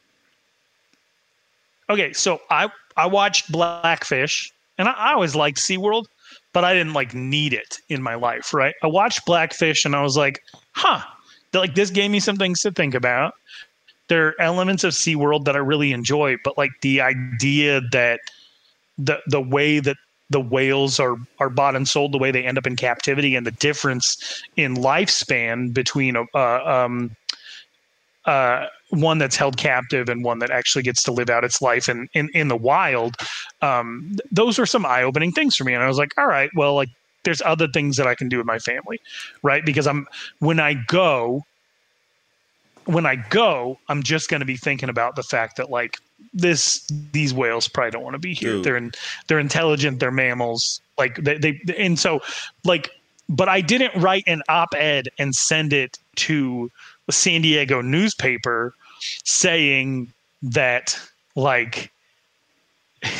Okay, 1.89 2.13
so 2.13 2.41
I 2.51 2.69
I 2.97 3.07
watched 3.07 3.51
Blackfish, 3.51 4.53
and 4.79 4.89
I, 4.89 4.93
I 4.93 5.13
always 5.15 5.35
liked 5.35 5.59
SeaWorld, 5.59 6.05
but 6.53 6.65
I 6.65 6.75
didn't 6.75 6.93
like 6.93 7.15
need 7.15 7.53
it 7.53 7.79
in 7.89 8.03
my 8.03 8.15
life, 8.15 8.55
right? 8.55 8.75
I 8.83 8.87
watched 8.87 9.25
Blackfish, 9.27 9.85
and 9.85 9.97
I 9.97 10.03
was 10.03 10.17
like, 10.17 10.41
huh, 10.73 11.01
like 11.53 11.75
this 11.75 11.91
gave 11.91 12.11
me 12.11 12.21
some 12.21 12.37
things 12.37 12.61
to 12.61 12.71
think 12.71 12.95
about. 12.95 13.35
There 14.09 14.29
are 14.29 14.41
elements 14.41 14.85
of 14.85 14.93
SeaWorld 14.93 15.45
that 15.45 15.55
I 15.57 15.61
really 15.61 15.93
enjoy, 15.93 16.37
but 16.45 16.57
like 16.59 16.71
the 16.83 17.01
idea 17.01 17.81
that 17.93 18.21
the 18.99 19.21
the 19.27 19.41
way 19.41 19.81
that 19.81 19.97
the 20.31 20.41
whales 20.41 20.99
are 20.99 21.17
are 21.39 21.51
bought 21.51 21.77
and 21.77 21.87
sold, 21.87 22.13
the 22.13 22.19
way 22.19 22.31
they 22.31 22.45
end 22.45 22.57
up 22.57 22.67
in 22.67 22.77
captivity, 22.77 23.35
and 23.35 23.47
the 23.47 23.53
difference 23.53 24.43
in 24.57 24.77
lifespan 24.77 25.75
between 25.75 26.17
a 26.17 26.25
uh, 26.35 26.85
um, 26.87 27.15
uh, 28.25 28.67
one 28.91 29.19
that's 29.19 29.37
held 29.37 29.57
captive 29.57 30.09
and 30.09 30.25
one 30.25 30.39
that 30.39 30.51
actually 30.51 30.83
gets 30.83 31.03
to 31.03 31.13
live 31.13 31.31
out 31.31 31.45
its 31.45 31.61
life 31.61 31.89
in 31.89 32.09
in, 32.15 32.29
in 32.35 32.49
the 32.49 32.57
wild. 32.57 33.17
Um, 33.61 34.17
those 34.31 34.59
were 34.59 34.67
some 34.67 34.87
eye 34.87 35.03
opening 35.03 35.33
things 35.33 35.57
for 35.57 35.65
me, 35.65 35.75
and 35.75 35.83
I 35.83 35.89
was 35.89 35.99
like, 35.99 36.13
all 36.17 36.27
right, 36.27 36.51
well, 36.55 36.75
like 36.75 36.89
there's 37.25 37.43
other 37.43 37.69
things 37.69 37.97
that 37.97 38.07
I 38.07 38.15
can 38.15 38.29
do 38.29 38.39
with 38.39 38.47
my 38.47 38.59
family, 38.59 39.01
right? 39.43 39.65
Because 39.65 39.87
I'm 39.87 40.07
when 40.39 40.61
I 40.61 40.75
go, 40.75 41.43
when 42.93 43.07
I 43.07 43.17
go, 43.17 43.79
I'm 43.89 44.03
just 44.03 44.29
going 44.29 44.41
to 44.41 44.47
be 44.47 44.57
thinking 44.57 44.89
about 44.89 45.17
the 45.17 45.23
fact 45.23 45.57
that 45.57 45.71
like 45.71 45.99
this 46.35 46.87
these 47.13 47.33
whales 47.33 47.69
probably 47.69 47.91
don't 47.93 48.03
want 48.03 48.15
to 48.15 48.19
be 48.21 48.35
here. 48.35 48.53
Dude. 48.55 48.65
They're 48.65 48.77
in, 48.77 48.93
they're 49.27 49.39
intelligent. 49.39 50.01
They're 50.01 50.11
mammals. 50.11 50.81
Like 50.99 51.17
they, 51.17 51.39
they 51.39 51.61
and 51.79 51.99
so 51.99 52.21
like, 52.65 52.91
but 53.29 53.49
I 53.49 53.61
didn't 53.61 53.95
write 54.01 54.25
an 54.27 54.43
op-ed 54.49 55.09
and 55.19 55.35
send 55.35 55.73
it 55.73 55.99
to 56.17 56.71
the 57.07 57.13
San 57.13 57.43
Diego 57.43 57.81
newspaper 57.81 58.75
saying 59.25 60.13
that 60.43 60.99
like 61.37 61.91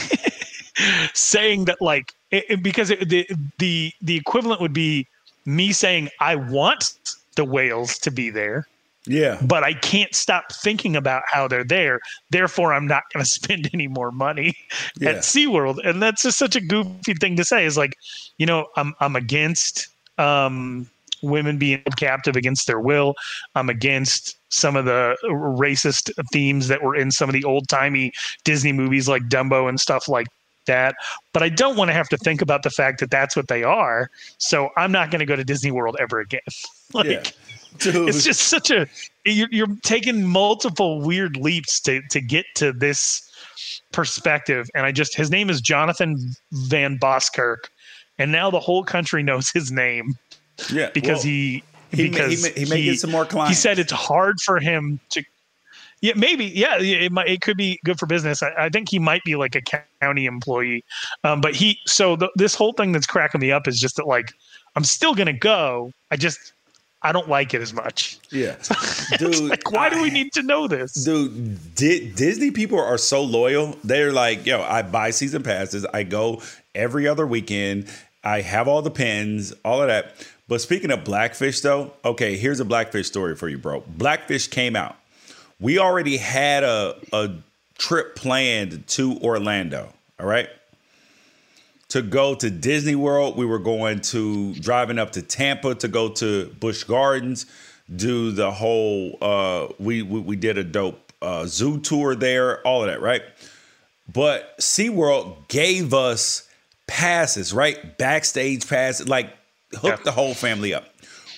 saying 1.15 1.65
that 1.67 1.81
like 1.81 2.13
it, 2.31 2.45
it- 2.49 2.63
because 2.63 2.91
it, 2.91 3.09
the 3.09 3.27
the 3.59 3.93
the 4.03 4.17
equivalent 4.17 4.61
would 4.61 4.73
be 4.73 5.07
me 5.47 5.73
saying 5.73 6.09
I 6.21 6.37
want 6.37 6.93
the 7.37 7.45
whales 7.45 7.99
to 8.01 8.11
be 8.11 8.31
there 8.31 8.67
Yeah, 9.11 9.39
but 9.43 9.65
I 9.65 9.75
can't 9.75 10.15
stop 10.15 10.53
thinking 10.53 10.97
about 10.97 11.23
how 11.27 11.49
they're 11.49 11.65
there. 11.65 12.01
Therefore, 12.31 12.73
I'm 12.73 12.87
not 12.87 13.05
going 13.13 13.25
to 13.25 13.31
spend 13.31 13.69
any 13.75 13.89
more 13.89 14.11
money 14.11 14.55
Yeah. 14.99 15.11
at 15.11 15.17
SeaWorld. 15.19 15.85
And 15.85 16.01
that's 16.03 16.23
just 16.23 16.39
such 16.39 16.57
a 16.57 16.61
goofy 16.61 17.15
thing 17.15 17.37
to 17.37 17.45
say. 17.45 17.65
Is 17.65 17.77
like, 17.77 17.97
you 18.39 18.47
know, 18.47 18.67
I'm 18.77 18.95
I'm 19.01 19.17
against 19.17 19.89
um, 20.19 20.89
women 21.23 21.59
being 21.59 21.83
captive 21.97 22.37
against 22.37 22.67
their 22.67 22.81
will. 22.81 23.15
I'm 23.55 23.69
against 23.69 24.37
some 24.53 24.77
of 24.77 24.85
the 24.85 25.17
racist 25.25 26.11
themes 26.33 26.69
that 26.69 26.83
were 26.83 26.97
in 26.97 27.11
some 27.11 27.29
of 27.29 27.33
the 27.33 27.45
old 27.45 27.69
timey 27.69 28.13
Disney 28.45 28.73
movies 28.73 29.09
like 29.09 29.23
Dumbo 29.25 29.69
and 29.69 29.79
stuff 29.79 30.09
like 30.09 30.27
that. 30.67 30.95
But 31.33 31.43
I 31.43 31.49
don't 31.49 31.77
want 31.77 31.89
to 31.89 31.95
have 31.95 32.09
to 32.11 32.17
think 32.19 32.43
about 32.43 32.63
the 32.63 32.71
fact 32.71 33.01
that 33.01 33.11
that's 33.11 33.37
what 33.37 33.49
they 33.49 33.63
are. 33.63 34.11
So 34.39 34.71
I'm 34.77 34.93
not 34.93 35.11
going 35.11 35.21
to 35.21 35.27
go 35.27 35.37
to 35.37 35.45
Disney 35.45 35.71
World 35.71 35.97
ever 36.01 36.21
again. 36.21 36.41
like, 36.93 37.07
yeah, 37.07 37.23
dude. 37.79 38.09
it's 38.09 38.25
just 38.25 38.43
such 38.43 38.71
a 38.71 38.87
you're, 39.25 39.49
you're 39.51 39.77
taking 39.83 40.25
multiple 40.27 41.01
weird 41.01 41.37
leaps 41.37 41.81
to 41.81 42.01
to 42.11 42.21
get 42.21 42.47
to 42.57 42.73
this 42.73 43.27
perspective. 43.93 44.69
And 44.75 44.87
i 44.87 44.93
just 44.93 45.17
his 45.17 45.31
name 45.31 45.51
is 45.51 45.61
jonathan 45.61 46.19
van 46.53 46.99
boskirk. 46.99 47.69
And 48.19 48.33
now 48.33 48.51
the 48.51 48.61
whole 48.61 48.85
country 48.85 49.23
knows 49.23 49.51
his 49.51 49.73
name 49.73 50.17
yeah, 50.71 50.91
because 50.93 51.19
well, 51.19 51.23
he 51.23 51.63
he 51.93 52.09
because 52.09 52.43
he 52.43 52.43
may, 52.43 52.65
he 52.65 52.71
may 52.71 52.85
get 52.85 53.01
some 53.01 53.11
more 53.11 53.27
he 53.47 53.55
said 53.55 53.79
it's 53.79 53.93
hard 53.93 54.41
for 54.41 54.61
him 54.61 55.01
to 55.11 55.23
yeah 56.01 56.13
maybe 56.17 56.47
yeah 56.47 56.79
it 56.79 57.13
might 57.13 57.29
it 57.29 57.41
could 57.41 57.57
be 57.57 57.79
good 57.85 57.99
for 57.99 58.07
business. 58.07 58.43
I, 58.43 58.53
I 58.59 58.69
think 58.69 58.89
he 58.91 58.99
might 58.99 59.23
be 59.25 59.37
like 59.37 59.55
a 59.55 59.63
county 60.01 60.27
employee. 60.27 60.85
Um, 61.25 61.41
but 61.41 61.55
he 61.55 61.79
so 61.87 62.17
the, 62.17 62.31
this 62.37 62.55
whole 62.55 62.73
thing 62.73 62.93
that's 62.93 63.07
cracking 63.07 63.41
me 63.41 63.53
up 63.53 63.67
is 63.67 63.81
just 63.81 63.97
that 63.97 64.07
like 64.07 64.33
i'm 64.77 64.85
still 64.85 65.15
gonna 65.15 65.33
go. 65.33 65.93
I 66.11 66.17
just 66.17 66.53
i 67.03 67.13
don't 67.13 67.29
like 67.29 67.55
it 67.55 67.61
as 67.63 67.73
much 67.73 68.19
yeah, 68.31 68.57
dude. 69.19 69.49
like 69.49 69.71
why 69.73 69.89
do 69.91 70.01
we 70.03 70.11
need 70.11 70.33
to 70.33 70.43
know 70.43 70.67
this 70.69 70.93
Dude, 71.05 71.75
Di- 71.75 72.11
Disney 72.13 72.51
people 72.51 72.79
are 72.79 72.99
so 72.99 73.23
loyal. 73.23 73.77
They're 73.83 74.13
like, 74.13 74.47
yo, 74.47 74.63
I 74.63 74.83
buy 74.83 75.11
season 75.11 75.43
passes. 75.43 75.85
I 75.93 76.05
go 76.05 76.43
every 76.75 77.09
other 77.09 77.27
weekend. 77.27 77.87
I 78.23 78.43
have 78.43 78.69
all 78.69 78.83
the 78.83 78.91
pins, 78.91 79.53
all 79.65 79.81
of 79.83 79.89
that. 79.89 80.15
But 80.47 80.61
speaking 80.61 80.91
of 80.91 81.05
Blackfish, 81.05 81.61
though, 81.61 81.93
okay, 82.05 82.37
here's 82.37 82.61
a 82.61 82.65
Blackfish 82.65 83.07
story 83.09 83.35
for 83.35 83.49
you, 83.49 83.59
bro. 83.59 83.83
Blackfish 83.87 84.47
came 84.49 84.77
out. 84.77 84.97
We 85.59 85.79
already 85.79 86.17
had 86.19 86.63
a, 86.63 86.97
a 87.13 87.31
trip 87.79 88.15
planned 88.15 88.87
to 88.89 89.19
Orlando, 89.21 89.93
all 90.21 90.27
right? 90.27 90.49
To 91.91 92.03
go 92.03 92.35
to 92.37 92.51
Disney 92.51 92.95
World. 92.95 93.37
We 93.37 93.45
were 93.47 93.59
going 93.59 94.01
to 94.01 94.55
driving 94.55 94.99
up 94.99 95.13
to 95.13 95.23
Tampa 95.23 95.75
to 95.77 95.89
go 95.89 96.09
to 96.11 96.47
Busch 96.61 96.85
Gardens, 96.85 97.47
do 97.95 98.31
the 98.31 98.51
whole 98.53 99.19
uh 99.21 99.69
we 99.79 100.03
we, 100.03 100.21
we 100.21 100.37
did 100.37 100.57
a 100.59 100.65
dope 100.65 101.13
uh 101.21 101.47
zoo 101.47 101.81
tour 101.81 102.15
there, 102.15 102.65
all 102.67 102.83
of 102.83 102.89
that, 102.89 103.01
right? 103.01 103.23
But 104.13 104.57
SeaWorld 104.59 105.49
gave 105.49 105.93
us 105.95 106.49
passes, 106.87 107.53
right? 107.53 107.99
Backstage 107.99 108.69
passes, 108.69 109.09
like 109.09 109.33
hooked 109.73 109.99
Yeah. 110.01 110.05
the 110.05 110.13
whole 110.13 110.35
family 110.35 110.75
up. 110.75 110.85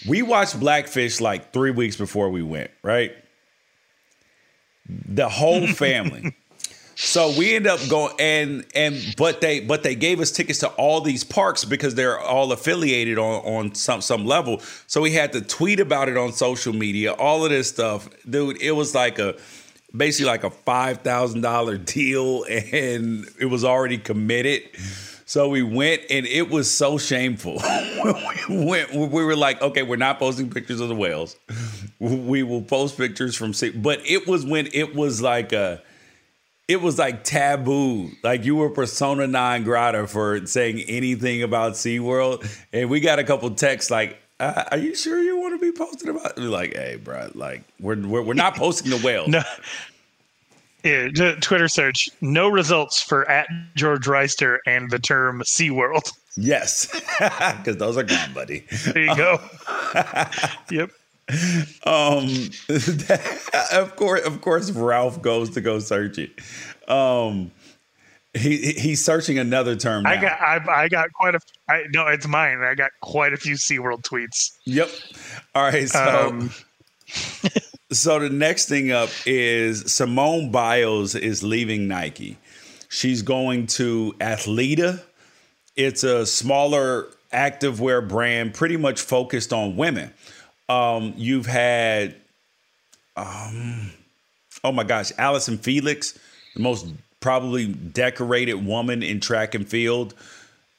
We 0.09 0.23
watched 0.23 0.59
Blackfish 0.59 1.21
like 1.21 1.53
three 1.53 1.71
weeks 1.71 1.97
before 1.97 2.29
we 2.31 2.43
went, 2.43 2.71
right? 2.83 3.13
The 4.89 5.29
whole 5.29 5.67
family. 5.85 6.35
So 7.05 7.35
we 7.37 7.57
end 7.57 7.67
up 7.67 7.81
going 7.89 8.15
and 8.21 8.65
and 8.77 9.15
but 9.17 9.41
they 9.41 9.59
but 9.59 9.83
they 9.83 9.97
gave 9.97 10.21
us 10.21 10.31
tickets 10.31 10.61
to 10.61 10.69
all 10.69 11.01
these 11.01 11.25
parks 11.25 11.65
because 11.65 11.97
they're 11.97 12.19
all 12.21 12.53
affiliated 12.53 13.19
on 13.19 13.45
on 13.45 13.75
some 13.75 14.01
some 14.01 14.25
level. 14.25 14.61
So 14.87 15.01
we 15.01 15.11
had 15.11 15.33
to 15.33 15.41
tweet 15.41 15.81
about 15.81 16.09
it 16.09 16.17
on 16.17 16.33
social 16.33 16.73
media, 16.73 17.13
all 17.13 17.45
of 17.45 17.51
this 17.51 17.69
stuff. 17.69 18.09
Dude, 18.31 18.63
it 18.63 18.71
was 18.71 18.95
like 18.95 19.19
a 19.19 19.37
basically 19.95 20.31
like 20.31 20.45
a 20.45 20.51
five 20.51 20.99
thousand 20.99 21.41
dollar 21.41 21.77
deal 21.77 22.45
and 22.45 23.27
it 23.39 23.47
was 23.47 23.65
already 23.65 23.99
committed. 23.99 24.63
So 25.27 25.49
we 25.49 25.63
went 25.63 26.03
and 26.09 26.25
it 26.25 26.51
was 26.51 26.71
so 26.71 26.99
shameful. 26.99 27.61
we 28.49 28.65
went 28.65 28.95
we 28.95 29.25
were 29.25 29.37
like, 29.37 29.61
okay, 29.61 29.83
we're 29.83 29.97
not 29.97 30.21
posting 30.21 30.49
pictures 30.51 30.79
of 30.79 30.89
the 30.89 30.95
whales. 30.95 31.37
We 31.99 32.45
will 32.45 32.63
post 32.63 32.97
pictures 32.97 33.35
from 33.35 33.55
but 33.83 34.01
it 34.07 34.29
was 34.29 34.47
when 34.47 34.69
it 34.73 34.95
was 34.95 35.21
like 35.21 35.53
a 35.53 35.83
it 36.69 36.81
was 36.81 36.99
like 36.99 37.25
taboo. 37.25 38.11
Like 38.23 38.45
you 38.45 38.57
were 38.57 38.71
persona 38.71 39.27
non 39.27 39.65
grata 39.65 40.07
for 40.07 40.47
saying 40.47 40.81
anything 40.89 41.43
about 41.43 41.73
SeaWorld. 41.73 42.49
And 42.73 42.89
we 42.89 43.01
got 43.01 43.19
a 43.19 43.25
couple 43.25 43.51
texts 43.51 43.91
like, 43.91 44.19
uh, 44.41 44.65
are 44.71 44.79
you 44.79 44.95
sure 44.95 45.21
you 45.23 45.39
want 45.41 45.61
to 45.61 45.65
be 45.65 45.77
posted 45.77 46.09
about? 46.09 46.37
We're 46.37 46.45
like, 46.45 46.75
hey, 46.75 46.97
bro, 46.97 47.31
like 47.35 47.63
we're 47.81 47.97
we're, 47.97 48.23
we're 48.23 48.35
not 48.35 48.57
posting 48.57 48.91
the 48.91 48.99
whale. 48.99 49.29
no. 49.29 49.43
Yeah, 50.85 51.09
Twitter 51.41 51.69
search. 51.69 52.11
No 52.21 52.49
results 52.49 53.01
for 53.01 53.29
at 53.31 53.47
George 53.77 54.07
Wrighster 54.07 54.59
and 54.67 54.91
the 54.91 54.99
term 54.99 55.43
SeaWorld. 55.43 56.13
Yes, 56.37 56.87
because 57.19 57.77
those 57.77 57.97
are 57.97 58.03
gone, 58.03 58.33
buddy. 58.33 58.65
There 58.87 59.05
you 59.05 59.15
go. 59.15 59.41
yep. 60.71 60.91
Um, 61.85 62.51
of 63.73 63.97
course, 63.97 64.23
of 64.23 64.41
course, 64.41 64.71
Ralph 64.71 65.23
goes 65.23 65.51
to 65.51 65.61
go 65.61 65.79
search 65.79 66.19
it. 66.19 66.33
Um, 66.89 67.53
he 68.35 68.73
he's 68.73 69.05
searching 69.05 69.39
another 69.39 69.77
term. 69.77 70.05
Now. 70.05 70.11
I 70.11 70.17
got 70.17 70.41
I, 70.41 70.83
I 70.85 70.89
got 70.89 71.13
quite 71.13 71.35
a 71.35 71.41
I 71.69 71.85
no, 71.93 72.07
it's 72.07 72.27
mine. 72.27 72.61
I 72.63 72.75
got 72.75 72.91
quite 73.01 73.33
a 73.33 73.37
few 73.37 73.55
SeaWorld 73.55 74.03
tweets. 74.03 74.53
Yep. 74.65 74.91
All 75.55 75.63
right. 75.63 75.89
So 75.89 76.29
um. 76.29 76.51
so 77.93 78.19
the 78.19 78.31
next 78.31 78.69
thing 78.69 78.91
up 78.91 79.11
is 79.27 79.93
Simone 79.93 80.51
Biles 80.51 81.15
is 81.15 81.43
leaving 81.43 81.89
Nike. 81.89 82.39
She's 82.89 83.23
going 83.23 83.67
to 83.69 84.15
Athleta. 84.19 85.03
It's 85.77 86.03
a 86.03 86.27
smaller 86.27 87.09
activewear 87.33 88.07
brand, 88.07 88.55
pretty 88.55 88.77
much 88.77 89.01
focused 89.01 89.53
on 89.53 89.77
women. 89.77 90.13
Um, 90.69 91.15
you've 91.17 91.47
had, 91.47 92.15
um, 93.17 93.91
oh 94.65 94.73
my 94.73 94.85
gosh, 94.85 95.13
Allison 95.19 95.59
Felix, 95.59 96.19
the 96.55 96.63
most 96.63 96.87
probably 97.21 97.67
decorated 97.67 98.55
woman 98.55 99.03
in 99.03 99.21
track 99.21 99.55
and 99.55 99.69
field. 99.69 100.15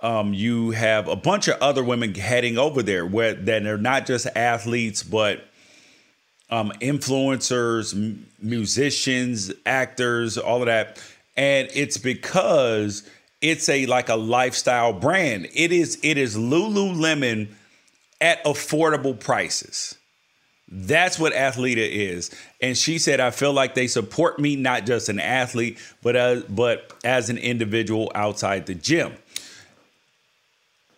Um, 0.01 0.33
you 0.33 0.71
have 0.71 1.07
a 1.07 1.15
bunch 1.15 1.47
of 1.47 1.61
other 1.61 1.83
women 1.83 2.13
heading 2.13 2.57
over 2.57 2.83
there 2.83 3.05
where 3.05 3.33
that 3.33 3.65
are 3.65 3.77
not 3.77 4.05
just 4.05 4.27
athletes, 4.35 5.01
but 5.01 5.45
um, 6.49 6.71
influencers, 6.81 7.93
m- 7.93 8.27
musicians, 8.41 9.51
actors, 9.65 10.37
all 10.37 10.59
of 10.59 10.65
that. 10.65 11.01
And 11.37 11.69
it's 11.73 11.97
because 11.97 13.09
it's 13.41 13.69
a 13.69 13.85
like 13.85 14.09
a 14.09 14.15
lifestyle 14.15 14.93
brand. 14.93 15.47
It 15.53 15.71
is 15.71 15.99
it 16.03 16.17
is 16.17 16.37
Lululemon 16.37 17.47
at 18.23 18.43
affordable 18.45 19.19
prices. 19.19 19.95
That's 20.69 21.19
what 21.19 21.33
Athleta 21.33 21.87
is. 21.87 22.31
And 22.61 22.75
she 22.75 22.97
said, 22.97 23.19
I 23.19 23.29
feel 23.29 23.51
like 23.51 23.75
they 23.75 23.85
support 23.85 24.39
me, 24.39 24.55
not 24.55 24.85
just 24.85 25.09
an 25.09 25.19
athlete, 25.19 25.77
but 26.01 26.15
as, 26.15 26.43
but 26.43 26.93
as 27.03 27.29
an 27.29 27.37
individual 27.37 28.11
outside 28.15 28.65
the 28.65 28.73
gym. 28.73 29.13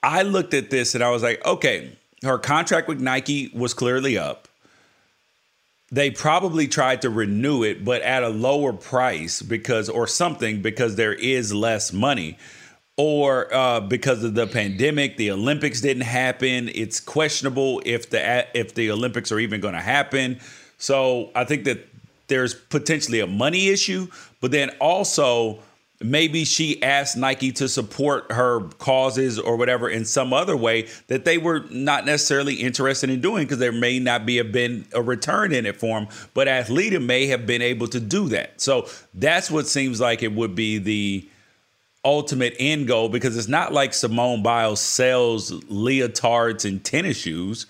I 0.03 0.21
looked 0.21 0.53
at 0.53 0.69
this 0.69 0.93
and 0.93 1.03
I 1.03 1.09
was 1.09 1.23
like, 1.23 1.43
okay, 1.43 1.97
her 2.21 2.37
contract 2.37 2.87
with 2.87 3.01
Nike 3.01 3.49
was 3.53 3.73
clearly 3.73 4.17
up. 4.19 4.47
They 5.91 6.11
probably 6.11 6.67
tried 6.67 7.01
to 7.01 7.09
renew 7.09 7.63
it, 7.63 7.83
but 7.83 8.03
at 8.03 8.23
a 8.23 8.29
lower 8.29 8.71
price 8.71 9.41
because, 9.41 9.89
or 9.89 10.05
something, 10.05 10.61
because 10.61 10.95
there 10.95 11.13
is 11.13 11.53
less 11.53 11.91
money 11.91 12.37
or 12.97 13.53
uh, 13.53 13.81
because 13.81 14.23
of 14.23 14.35
the 14.35 14.47
pandemic, 14.47 15.17
the 15.17 15.31
Olympics 15.31 15.81
didn't 15.81 16.03
happen. 16.03 16.69
It's 16.73 16.99
questionable 16.99 17.81
if 17.85 18.09
the 18.09 18.47
if 18.57 18.73
the 18.73 18.91
Olympics 18.91 19.31
are 19.31 19.39
even 19.39 19.61
going 19.61 19.73
to 19.73 19.81
happen. 19.81 20.39
So 20.77 21.31
I 21.35 21.43
think 21.43 21.65
that 21.65 21.87
there's 22.27 22.53
potentially 22.53 23.19
a 23.19 23.27
money 23.27 23.67
issue, 23.67 24.07
but 24.41 24.51
then 24.51 24.69
also 24.79 25.59
maybe 26.01 26.43
she 26.43 26.81
asked 26.83 27.15
Nike 27.15 27.51
to 27.53 27.69
support 27.69 28.31
her 28.31 28.61
causes 28.79 29.39
or 29.39 29.55
whatever 29.55 29.89
in 29.89 30.05
some 30.05 30.33
other 30.33 30.57
way 30.57 30.87
that 31.07 31.23
they 31.25 31.37
were 31.37 31.65
not 31.69 32.05
necessarily 32.05 32.55
interested 32.55 33.09
in 33.09 33.21
doing 33.21 33.43
because 33.43 33.59
there 33.59 33.71
may 33.71 33.99
not 33.99 34.25
be 34.25 34.39
a 34.39 34.43
been 34.43 34.85
a 34.93 35.01
return 35.01 35.53
in 35.53 35.65
it 35.65 35.77
for 35.77 35.99
them, 35.99 36.09
but 36.33 36.47
Athleta 36.47 37.03
may 37.03 37.27
have 37.27 37.45
been 37.45 37.61
able 37.61 37.87
to 37.87 37.99
do 37.99 38.29
that. 38.29 38.59
So 38.61 38.87
that's 39.13 39.51
what 39.51 39.67
seems 39.67 39.99
like 39.99 40.23
it 40.23 40.33
would 40.33 40.55
be 40.55 40.77
the 40.77 41.27
ultimate 42.05 42.55
end 42.59 42.87
goal 42.87 43.09
because 43.09 43.35
it's 43.35 43.47
not 43.47 43.73
like 43.73 43.93
Simone 43.93 44.43
Biles 44.43 44.79
sells 44.79 45.51
leotards 45.63 46.63
and 46.63 46.83
tennis 46.83 47.17
shoes. 47.17 47.65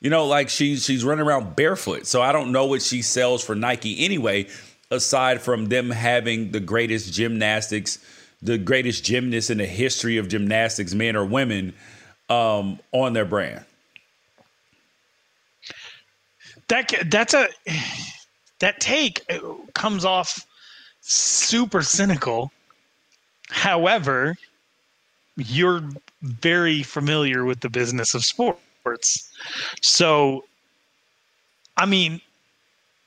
You 0.00 0.08
know, 0.08 0.26
like 0.26 0.48
she's 0.48 0.84
she's 0.84 1.04
running 1.04 1.26
around 1.26 1.56
barefoot. 1.56 2.06
So 2.06 2.22
I 2.22 2.32
don't 2.32 2.52
know 2.52 2.66
what 2.66 2.80
she 2.82 3.02
sells 3.02 3.44
for 3.44 3.54
Nike 3.54 4.04
anyway, 4.04 4.48
aside 4.90 5.40
from 5.40 5.66
them 5.66 5.90
having 5.90 6.52
the 6.52 6.60
greatest 6.60 7.12
gymnastics, 7.12 7.98
the 8.40 8.58
greatest 8.58 9.04
gymnasts 9.04 9.50
in 9.50 9.58
the 9.58 9.66
history 9.66 10.16
of 10.16 10.28
gymnastics, 10.28 10.94
men 10.94 11.16
or 11.16 11.24
women, 11.24 11.74
um, 12.30 12.78
on 12.92 13.12
their 13.12 13.24
brand. 13.24 13.64
That 16.68 16.92
that's 17.10 17.34
a 17.34 17.48
that 18.60 18.80
take 18.80 19.20
comes 19.74 20.04
off 20.04 20.46
super 21.00 21.82
cynical 21.82 22.50
However, 23.52 24.36
you're 25.36 25.82
very 26.22 26.82
familiar 26.82 27.44
with 27.44 27.60
the 27.60 27.70
business 27.70 28.14
of 28.14 28.24
sports. 28.24 29.30
So, 29.82 30.44
I 31.76 31.86
mean, 31.86 32.20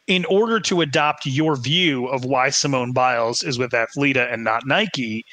in 0.08 0.24
order 0.26 0.60
to 0.62 0.82
adopt 0.82 1.26
your 1.26 1.56
view 1.56 2.08
of 2.08 2.26
why 2.26 2.50
Simone 2.52 2.94
Biles 2.94 3.44
is 3.44 3.58
with 3.58 3.72
Athleta 3.72 4.32
and 4.32 4.44
not 4.44 4.66
Nike, 4.66 5.26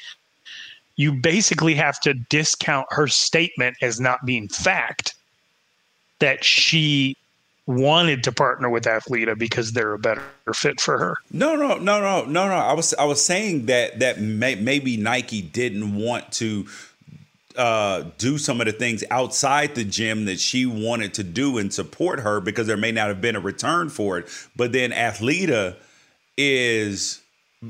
you 0.95 1.13
basically 1.13 1.75
have 1.75 1.99
to 2.01 2.13
discount 2.13 2.87
her 2.89 3.07
statement 3.07 3.77
as 3.81 3.99
not 3.99 4.25
being 4.25 4.47
fact 4.47 5.13
that 6.19 6.43
she 6.43 7.15
wanted 7.65 8.23
to 8.25 8.31
partner 8.31 8.69
with 8.69 8.83
Athleta 8.83 9.37
because 9.37 9.71
they're 9.71 9.93
a 9.93 9.99
better 9.99 10.23
fit 10.53 10.81
for 10.81 10.97
her. 10.97 11.15
No, 11.31 11.55
no, 11.55 11.77
no, 11.77 12.01
no, 12.01 12.25
no, 12.25 12.47
no. 12.47 12.53
I 12.53 12.73
was 12.73 12.93
I 12.95 13.05
was 13.05 13.23
saying 13.23 13.67
that 13.67 13.99
that 13.99 14.19
may, 14.19 14.55
maybe 14.55 14.97
Nike 14.97 15.41
didn't 15.41 15.95
want 15.95 16.31
to 16.33 16.65
uh, 17.57 18.03
do 18.17 18.37
some 18.37 18.59
of 18.59 18.65
the 18.65 18.73
things 18.73 19.03
outside 19.11 19.75
the 19.75 19.83
gym 19.83 20.25
that 20.25 20.39
she 20.39 20.65
wanted 20.65 21.13
to 21.15 21.23
do 21.23 21.57
and 21.57 21.73
support 21.73 22.19
her 22.19 22.41
because 22.41 22.67
there 22.67 22.77
may 22.77 22.91
not 22.91 23.07
have 23.07 23.21
been 23.21 23.35
a 23.35 23.39
return 23.39 23.89
for 23.89 24.17
it. 24.17 24.27
But 24.55 24.71
then 24.71 24.91
Athleta 24.91 25.75
is 26.37 27.21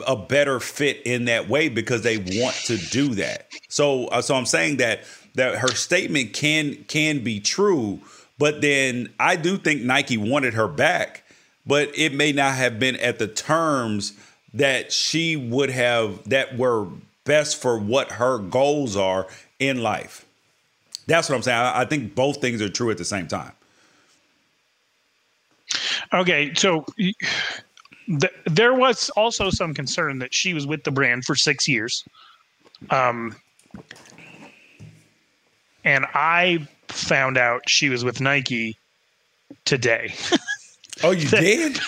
a 0.07 0.15
better 0.15 0.59
fit 0.59 1.01
in 1.05 1.25
that 1.25 1.49
way 1.49 1.69
because 1.69 2.01
they 2.01 2.17
want 2.17 2.55
to 2.65 2.77
do 2.77 3.09
that. 3.15 3.47
So 3.69 4.07
uh, 4.07 4.21
so 4.21 4.35
I'm 4.35 4.45
saying 4.45 4.77
that 4.77 5.01
that 5.35 5.55
her 5.55 5.69
statement 5.69 6.33
can 6.33 6.83
can 6.85 7.23
be 7.23 7.39
true 7.39 8.01
but 8.43 8.59
then 8.59 9.07
I 9.21 9.37
do 9.37 9.55
think 9.55 9.83
Nike 9.83 10.17
wanted 10.17 10.55
her 10.55 10.67
back, 10.67 11.23
but 11.65 11.89
it 11.97 12.13
may 12.13 12.33
not 12.33 12.55
have 12.55 12.77
been 12.77 12.97
at 12.97 13.17
the 13.17 13.25
terms 13.25 14.11
that 14.53 14.91
she 14.91 15.37
would 15.37 15.69
have 15.69 16.27
that 16.27 16.57
were 16.57 16.87
best 17.23 17.61
for 17.61 17.79
what 17.79 18.11
her 18.11 18.39
goals 18.39 18.97
are 18.97 19.27
in 19.59 19.81
life. 19.81 20.25
That's 21.07 21.29
what 21.29 21.37
I'm 21.37 21.41
saying. 21.41 21.57
I, 21.57 21.85
think 21.85 22.15
both 22.15 22.41
things 22.41 22.61
are 22.61 22.67
true 22.67 22.91
at 22.91 22.97
the 22.97 23.05
same 23.05 23.29
time. 23.29 23.53
Okay, 26.11 26.53
so 26.53 26.85
th- 26.97 28.33
there 28.43 28.73
was 28.73 29.09
also 29.11 29.51
some 29.51 29.73
concern 29.73 30.19
that 30.19 30.33
she 30.33 30.53
was 30.53 30.67
with 30.67 30.83
the 30.83 30.91
brand 30.91 31.23
for 31.23 31.37
six 31.37 31.65
years. 31.65 32.03
Um, 32.89 33.37
and 35.85 36.05
I 36.13 36.67
found 36.89 37.37
out 37.37 37.69
she 37.69 37.89
was 37.89 38.03
with 38.03 38.21
Nike 38.21 38.77
today. 39.65 40.13
Oh, 41.03 41.11
you 41.11 41.27
did? 41.29 41.79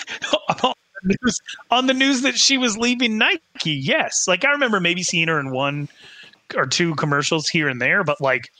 on, 0.62 0.74
the 1.02 1.16
news, 1.22 1.40
on 1.70 1.86
the 1.86 1.94
news 1.94 2.22
that 2.22 2.36
she 2.36 2.58
was 2.58 2.76
leaving 2.76 3.18
Nike. 3.18 3.70
Yes. 3.70 4.26
Like 4.26 4.44
I 4.44 4.50
remember 4.50 4.80
maybe 4.80 5.02
seeing 5.02 5.28
her 5.28 5.38
in 5.40 5.50
one 5.50 5.88
or 6.56 6.66
two 6.66 6.94
commercials 6.94 7.48
here 7.48 7.68
and 7.68 7.80
there, 7.80 8.04
but 8.04 8.20
like 8.20 8.50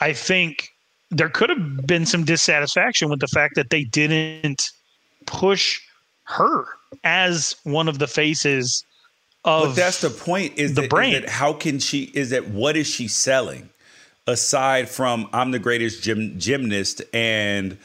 I 0.00 0.12
think 0.12 0.70
there 1.10 1.28
could 1.28 1.50
have 1.50 1.86
been 1.86 2.06
some 2.06 2.24
dissatisfaction 2.24 3.08
with 3.08 3.20
the 3.20 3.28
fact 3.28 3.54
that 3.56 3.70
they 3.70 3.84
didn't 3.84 4.70
push 5.26 5.80
her 6.24 6.66
as 7.04 7.56
one 7.64 7.88
of 7.88 7.98
the 7.98 8.06
faces 8.06 8.84
of 9.44 9.68
but 9.68 9.76
that's 9.76 10.00
the 10.00 10.10
point 10.10 10.52
is 10.56 10.74
the 10.74 10.82
that, 10.82 10.90
brand. 10.90 11.14
is 11.14 11.20
that 11.22 11.30
how 11.30 11.52
can 11.52 11.78
she 11.78 12.04
is 12.14 12.30
that 12.30 12.48
what 12.48 12.76
is 12.76 12.86
she 12.86 13.08
selling 13.08 13.68
aside 14.28 14.88
from 14.88 15.28
i'm 15.32 15.50
the 15.50 15.58
greatest 15.58 16.02
gym, 16.02 16.38
gymnast 16.38 17.02
and 17.12 17.76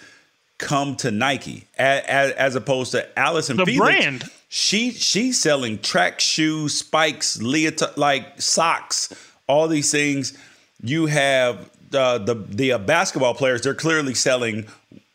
come 0.59 0.95
to 0.95 1.09
nike 1.09 1.65
as, 1.77 2.31
as 2.33 2.55
opposed 2.55 2.91
to 2.91 3.19
allison 3.19 3.57
The 3.57 3.65
felix 3.65 3.79
brand. 4.05 4.23
she 4.49 4.91
she's 4.91 5.39
selling 5.41 5.79
track 5.79 6.19
shoes 6.19 6.77
spikes 6.77 7.41
leotard 7.41 7.97
like 7.97 8.39
socks 8.41 9.09
all 9.47 9.67
these 9.67 9.89
things 9.91 10.37
you 10.83 11.05
have 11.07 11.69
uh, 11.93 12.17
the 12.17 12.35
the 12.35 12.73
uh, 12.73 12.77
basketball 12.77 13.33
players 13.33 13.61
they're 13.61 13.73
clearly 13.73 14.13
selling 14.13 14.65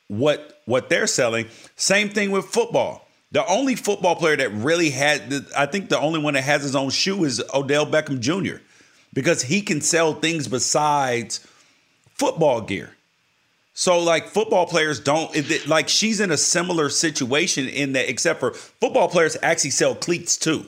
what 0.09 0.61
what 0.65 0.89
they're 0.89 1.07
selling 1.07 1.47
same 1.77 2.09
thing 2.09 2.31
with 2.31 2.47
football 2.47 3.05
the 3.31 3.45
only 3.47 3.75
football 3.77 4.17
player 4.17 4.39
that 4.39 4.51
really 4.53 4.89
had, 4.89 5.29
the- 5.29 5.47
I 5.55 5.67
think 5.67 5.91
the 5.91 5.99
only 6.01 6.19
one 6.19 6.33
that 6.33 6.45
has 6.45 6.63
his 6.63 6.75
own 6.75 6.89
shoe 6.89 7.25
is 7.25 7.43
Odell 7.53 7.85
Beckham 7.85 8.21
Jr. 8.21 8.63
because 9.19 9.43
he 9.43 9.61
can 9.63 9.81
sell 9.81 10.15
things 10.15 10.47
besides 10.47 11.41
football 12.15 12.61
gear. 12.61 12.95
So 13.75 13.99
like 13.99 14.29
football 14.29 14.65
players 14.65 15.01
don't 15.01 15.29
like 15.67 15.89
she's 15.89 16.21
in 16.21 16.31
a 16.31 16.37
similar 16.37 16.89
situation 16.89 17.67
in 17.67 17.95
that 17.95 18.09
except 18.09 18.39
for 18.39 18.53
football 18.53 19.09
players 19.09 19.37
actually 19.43 19.71
sell 19.71 19.97
cleats 19.97 20.37
too. 20.37 20.65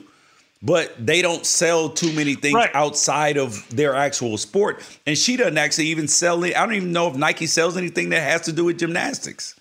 But 0.61 0.93
they 0.99 1.21
don't 1.21 1.45
sell 1.45 1.87
too 1.87 2.11
many 2.11 2.35
things 2.35 2.55
Right. 2.55 2.69
outside 2.73 3.37
of 3.37 3.65
their 3.73 3.95
actual 3.95 4.37
sport. 4.37 4.83
And 5.07 5.17
she 5.17 5.37
doesn't 5.37 5.57
actually 5.57 5.87
even 5.87 6.09
sell 6.09 6.43
it. 6.43 6.53
I 6.53 6.65
don't 6.65 6.75
even 6.75 6.91
know 6.91 7.07
if 7.07 7.15
Nike 7.15 7.47
sells 7.47 7.77
anything 7.77 8.09
that 8.09 8.19
has 8.19 8.41
to 8.41 8.51
do 8.51 8.65
with 8.65 8.77
gymnastics. 8.77 9.55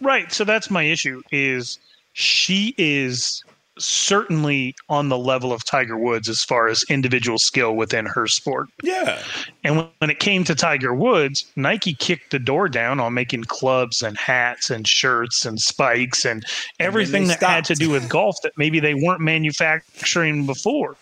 Right. 0.00 0.32
So 0.32 0.44
that's 0.44 0.70
my 0.70 0.84
issue 0.84 1.20
is 1.32 1.80
she 2.12 2.76
is 2.78 3.42
certainly 3.78 4.74
on 4.88 5.08
the 5.08 5.18
level 5.18 5.52
of 5.52 5.64
Tiger 5.64 5.98
Woods 5.98 6.28
as 6.28 6.42
far 6.42 6.68
as 6.68 6.84
individual 6.88 7.38
skill 7.38 7.76
within 7.76 8.06
her 8.06 8.26
sport. 8.26 8.68
Yeah. 8.82 9.22
And 9.64 9.76
when, 9.76 9.88
when 9.98 10.10
it 10.10 10.18
came 10.18 10.44
to 10.44 10.54
Tiger 10.54 10.94
Woods, 10.94 11.44
Nike 11.56 11.94
kicked 11.94 12.30
the 12.30 12.38
door 12.38 12.68
down 12.68 13.00
on 13.00 13.14
making 13.14 13.44
clubs 13.44 14.02
and 14.02 14.16
hats 14.16 14.70
and 14.70 14.86
shirts 14.86 15.44
and 15.44 15.60
spikes 15.60 16.24
and 16.24 16.44
everything 16.80 17.24
they 17.24 17.34
that 17.34 17.42
had 17.42 17.64
to 17.66 17.74
do 17.74 17.90
with 17.90 18.08
golf 18.08 18.36
that 18.42 18.52
maybe 18.56 18.80
they 18.80 18.94
weren't 18.94 19.20
manufacturing 19.20 20.46
before. 20.46 20.96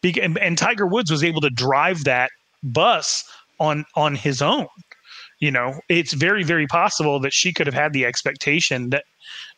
Be- 0.00 0.20
and, 0.20 0.36
and 0.38 0.58
Tiger 0.58 0.86
Woods 0.86 1.10
was 1.10 1.22
able 1.22 1.40
to 1.40 1.50
drive 1.50 2.04
that 2.04 2.30
bus 2.62 3.24
on 3.60 3.84
on 3.94 4.14
his 4.14 4.42
own. 4.42 4.68
You 5.38 5.50
know, 5.50 5.80
it's 5.88 6.12
very 6.12 6.42
very 6.42 6.66
possible 6.66 7.20
that 7.20 7.32
she 7.32 7.52
could 7.52 7.66
have 7.66 7.74
had 7.74 7.92
the 7.92 8.04
expectation 8.04 8.90
that 8.90 9.04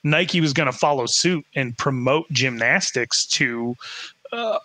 Nike 0.04 0.40
was 0.40 0.52
going 0.52 0.70
to 0.70 0.78
follow 0.78 1.06
suit 1.06 1.44
and 1.54 1.76
promote 1.76 2.26
gymnastics 2.30 3.26
to 3.26 3.74
uh, 4.32 4.58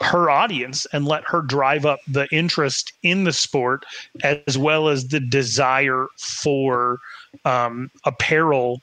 her 0.00 0.30
audience 0.30 0.86
and 0.92 1.06
let 1.06 1.24
her 1.24 1.42
drive 1.42 1.86
up 1.86 2.00
the 2.08 2.26
interest 2.32 2.92
in 3.02 3.24
the 3.24 3.32
sport 3.32 3.84
as 4.22 4.58
well 4.58 4.88
as 4.88 5.08
the 5.08 5.20
desire 5.20 6.06
for 6.18 6.98
um, 7.44 7.90
apparel 8.04 8.80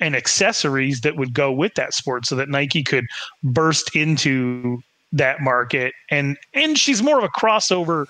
and 0.00 0.16
accessories 0.16 1.00
that 1.02 1.16
would 1.16 1.34
go 1.34 1.52
with 1.52 1.74
that 1.74 1.94
sport 1.94 2.26
so 2.26 2.34
that 2.36 2.48
Nike 2.48 2.82
could 2.82 3.06
burst 3.42 3.94
into 3.94 4.82
that 5.12 5.40
market. 5.40 5.94
And 6.10 6.36
and 6.52 6.78
she's 6.78 7.02
more 7.02 7.18
of 7.18 7.24
a 7.24 7.28
crossover 7.28 8.06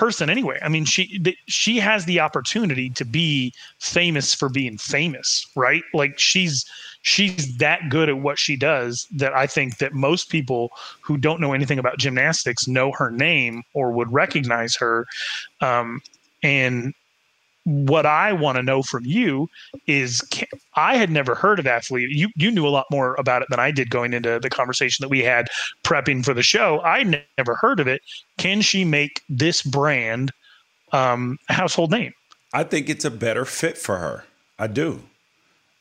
person 0.00 0.30
anyway. 0.30 0.58
I 0.62 0.70
mean 0.70 0.86
she 0.86 1.22
she 1.46 1.78
has 1.78 2.06
the 2.06 2.20
opportunity 2.20 2.88
to 2.88 3.04
be 3.04 3.52
famous 3.80 4.34
for 4.34 4.48
being 4.48 4.78
famous, 4.78 5.46
right? 5.54 5.82
Like 5.92 6.18
she's 6.18 6.64
she's 7.02 7.58
that 7.58 7.90
good 7.90 8.08
at 8.08 8.16
what 8.16 8.38
she 8.38 8.56
does 8.56 9.06
that 9.16 9.34
I 9.34 9.46
think 9.46 9.76
that 9.76 9.92
most 9.92 10.30
people 10.30 10.70
who 11.02 11.18
don't 11.18 11.38
know 11.38 11.52
anything 11.52 11.78
about 11.78 11.98
gymnastics 11.98 12.66
know 12.66 12.92
her 12.92 13.10
name 13.10 13.62
or 13.74 13.92
would 13.92 14.10
recognize 14.10 14.74
her 14.76 15.06
um, 15.60 16.00
and 16.42 16.94
what 17.70 18.04
I 18.04 18.32
want 18.32 18.56
to 18.56 18.62
know 18.62 18.82
from 18.82 19.04
you 19.04 19.48
is 19.86 20.20
can, 20.32 20.48
I 20.74 20.96
had 20.96 21.08
never 21.08 21.36
heard 21.36 21.60
of 21.60 21.66
Athleta. 21.66 22.08
You 22.10 22.28
you 22.34 22.50
knew 22.50 22.66
a 22.66 22.70
lot 22.70 22.86
more 22.90 23.14
about 23.18 23.42
it 23.42 23.48
than 23.48 23.60
I 23.60 23.70
did 23.70 23.90
going 23.90 24.12
into 24.12 24.40
the 24.40 24.50
conversation 24.50 25.04
that 25.04 25.08
we 25.08 25.20
had 25.20 25.46
prepping 25.84 26.24
for 26.24 26.34
the 26.34 26.42
show. 26.42 26.80
I 26.82 27.04
never 27.04 27.54
heard 27.54 27.78
of 27.78 27.86
it. 27.86 28.02
Can 28.38 28.60
she 28.60 28.84
make 28.84 29.22
this 29.28 29.62
brand 29.62 30.32
um, 30.92 31.38
a 31.48 31.52
household 31.52 31.92
name? 31.92 32.12
I 32.52 32.64
think 32.64 32.88
it's 32.88 33.04
a 33.04 33.10
better 33.10 33.44
fit 33.44 33.78
for 33.78 33.98
her. 33.98 34.24
I 34.58 34.66
do. 34.66 35.04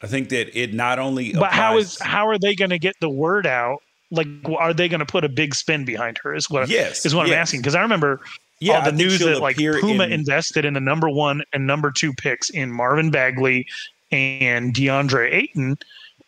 I 0.02 0.08
think 0.08 0.30
that 0.30 0.58
it 0.58 0.74
not 0.74 1.00
only 1.00 1.34
But 1.34 1.52
how 1.52 1.78
is 1.78 2.00
how 2.00 2.28
are 2.28 2.38
they 2.38 2.54
going 2.54 2.70
to 2.70 2.80
get 2.80 2.96
the 3.02 3.10
word 3.10 3.48
out? 3.48 3.80
Like, 4.12 4.28
are 4.58 4.74
they 4.74 4.88
going 4.88 5.02
to 5.02 5.06
put 5.06 5.24
a 5.24 5.30
big 5.30 5.54
spin 5.56 5.86
behind 5.86 6.20
her? 6.24 6.34
Is 6.36 6.50
what 6.50 6.70
Yes, 6.70 7.06
is 7.06 7.16
what 7.16 7.26
I'm 7.26 7.34
asking 7.34 7.62
because 7.62 7.76
I 7.76 7.82
remember 7.82 8.22
Yeah, 8.60 8.84
the 8.84 8.92
news 8.92 9.20
that 9.20 9.40
like 9.40 9.56
Puma 9.58 10.06
in- 10.06 10.12
invested 10.12 10.66
in 10.66 10.74
the 10.74 10.82
number 10.82 11.10
one 11.10 11.44
and 11.54 11.66
number 11.66 11.92
two 11.92 12.14
picks 12.14 12.50
in 12.50 12.72
Marvin 12.72 13.10
Bagley 13.10 13.68
and 14.12 14.74
DeAndre 14.74 15.34
Ayton, 15.34 15.78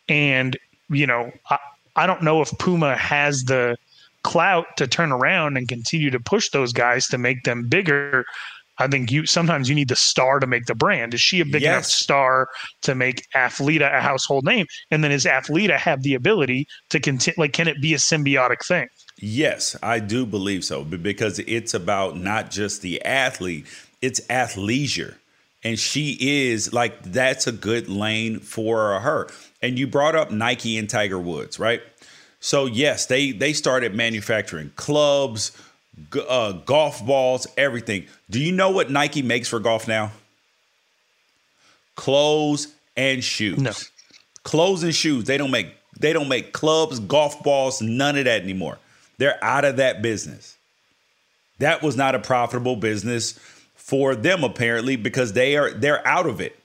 and 0.08 0.58
you 0.90 1.06
know 1.06 1.32
I, 1.50 1.58
I 1.96 2.08
don't 2.08 2.24
know 2.24 2.42
if 2.42 2.58
Puma 2.58 2.96
has 2.96 3.44
the 3.44 3.78
clout 4.24 4.78
to 4.78 4.88
turn 4.88 5.12
around 5.12 5.58
and 5.58 5.68
continue 5.68 6.10
to 6.12 6.20
push 6.20 6.50
those 6.50 6.72
guys 6.74 7.08
to 7.08 7.18
make 7.18 7.44
them 7.44 7.68
bigger. 7.68 8.26
I 8.82 8.88
think 8.88 9.12
you 9.12 9.26
sometimes 9.26 9.70
you 9.70 9.76
need 9.76 9.90
the 9.90 9.96
star 9.96 10.40
to 10.40 10.48
make 10.48 10.66
the 10.66 10.76
brand. 10.76 11.14
Is 11.14 11.22
she 11.22 11.40
a 11.40 11.46
big 11.46 11.64
enough 11.64 11.86
star 11.86 12.50
to 12.82 12.96
make 12.96 13.28
Athleta 13.36 13.96
a 13.96 14.02
household 14.02 14.46
name? 14.46 14.66
And 14.90 15.04
then 15.04 15.12
does 15.12 15.26
Athleta 15.26 15.78
have 15.78 16.04
the 16.04 16.16
ability 16.16 16.68
to 16.90 17.00
continue? 17.00 17.36
Like, 17.38 17.54
can 17.54 17.68
it 17.68 17.82
be 17.82 17.94
a 17.94 17.98
symbiotic 17.98 18.66
thing? 18.66 18.88
Yes, 19.18 19.78
I 19.84 20.00
do 20.00 20.26
believe 20.26 20.66
so 20.66 20.84
because 20.84 21.40
it's 21.40 21.74
about 21.74 22.18
not 22.18 22.50
just 22.50 22.82
the 22.82 23.04
athlete, 23.06 23.68
it's 24.02 24.20
athleisure. 24.22 25.16
And 25.64 25.78
she 25.78 26.18
is 26.20 26.74
like, 26.74 27.04
that's 27.04 27.46
a 27.46 27.52
good 27.52 27.88
lane 27.88 28.40
for 28.40 29.00
her. 29.00 29.30
And 29.62 29.78
you 29.78 29.86
brought 29.86 30.16
up 30.16 30.32
Nike 30.32 30.78
and 30.78 30.90
Tiger 30.90 31.20
Woods, 31.20 31.60
right? 31.60 31.84
So, 32.40 32.66
yes, 32.66 33.06
they, 33.06 33.32
they 33.32 33.54
started 33.54 33.94
manufacturing 33.94 34.72
clubs, 34.76 35.52
uh, 36.28 36.54
golf 36.54 37.06
balls, 37.06 37.48
everything. 37.58 38.06
Do 38.30 38.40
you 38.40 38.52
know 38.52 38.70
what 38.72 38.90
Nike 38.90 39.22
makes 39.22 39.48
for 39.48 39.60
golf 39.60 39.88
now? 39.88 40.12
Clothes 41.96 42.68
and 42.96 43.24
shoes. 43.24 43.60
No. 43.60 43.72
Clothes 44.44 44.84
and 44.84 44.94
shoes. 44.96 45.26
They 45.26 45.38
don't 45.38 45.52
make 45.52 45.76
they 46.00 46.14
don't 46.14 46.30
make 46.30 46.52
clubs, 46.54 47.00
golf 47.00 47.44
balls, 47.44 47.82
none 47.82 48.18
of 48.18 48.26
that 48.26 48.42
anymore. 48.42 48.80
They're 49.18 49.44
out 49.44 49.66
of 49.66 49.78
that 49.78 50.02
business. 50.02 50.58
That 51.60 51.84
was 51.84 51.96
not 51.96 52.16
a 52.16 52.20
profitable 52.20 52.76
business 52.76 53.40
for 53.76 54.16
them 54.16 54.44
apparently 54.44 54.96
because 54.96 55.34
they 55.34 55.58
are 55.58 55.72
they're 55.72 56.06
out 56.08 56.26
of 56.26 56.42
it. 56.42 56.58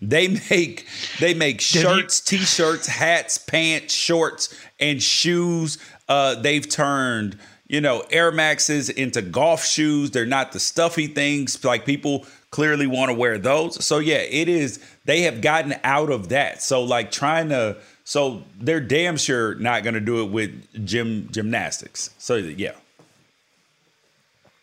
They 0.00 0.28
make 0.50 0.86
they 1.20 1.34
make 1.34 1.56
you- 1.74 1.80
shirts, 1.82 2.20
t-shirts, 2.20 2.86
hats, 2.86 3.38
pants, 3.38 3.94
shorts, 3.94 4.54
and 4.80 5.02
shoes. 5.02 5.78
Uh, 6.08 6.36
they've 6.36 6.66
turned 6.68 7.38
you 7.68 7.80
know 7.80 8.04
Air 8.10 8.30
Maxes 8.32 8.88
into 8.88 9.22
golf 9.22 9.64
shoes. 9.64 10.10
They're 10.10 10.26
not 10.26 10.52
the 10.52 10.60
stuffy 10.60 11.06
things 11.06 11.62
like 11.64 11.84
people 11.84 12.26
clearly 12.50 12.86
want 12.86 13.10
to 13.10 13.14
wear 13.14 13.38
those. 13.38 13.84
So 13.84 13.98
yeah, 13.98 14.18
it 14.18 14.48
is. 14.48 14.80
They 15.04 15.22
have 15.22 15.40
gotten 15.40 15.74
out 15.84 16.10
of 16.10 16.28
that. 16.30 16.62
So 16.62 16.82
like 16.82 17.10
trying 17.10 17.48
to. 17.50 17.76
So 18.04 18.44
they're 18.60 18.80
damn 18.80 19.16
sure 19.16 19.56
not 19.56 19.82
going 19.82 19.94
to 19.94 20.00
do 20.00 20.22
it 20.22 20.30
with 20.30 20.86
gym 20.86 21.28
gymnastics. 21.32 22.10
So 22.18 22.36
yeah. 22.36 22.72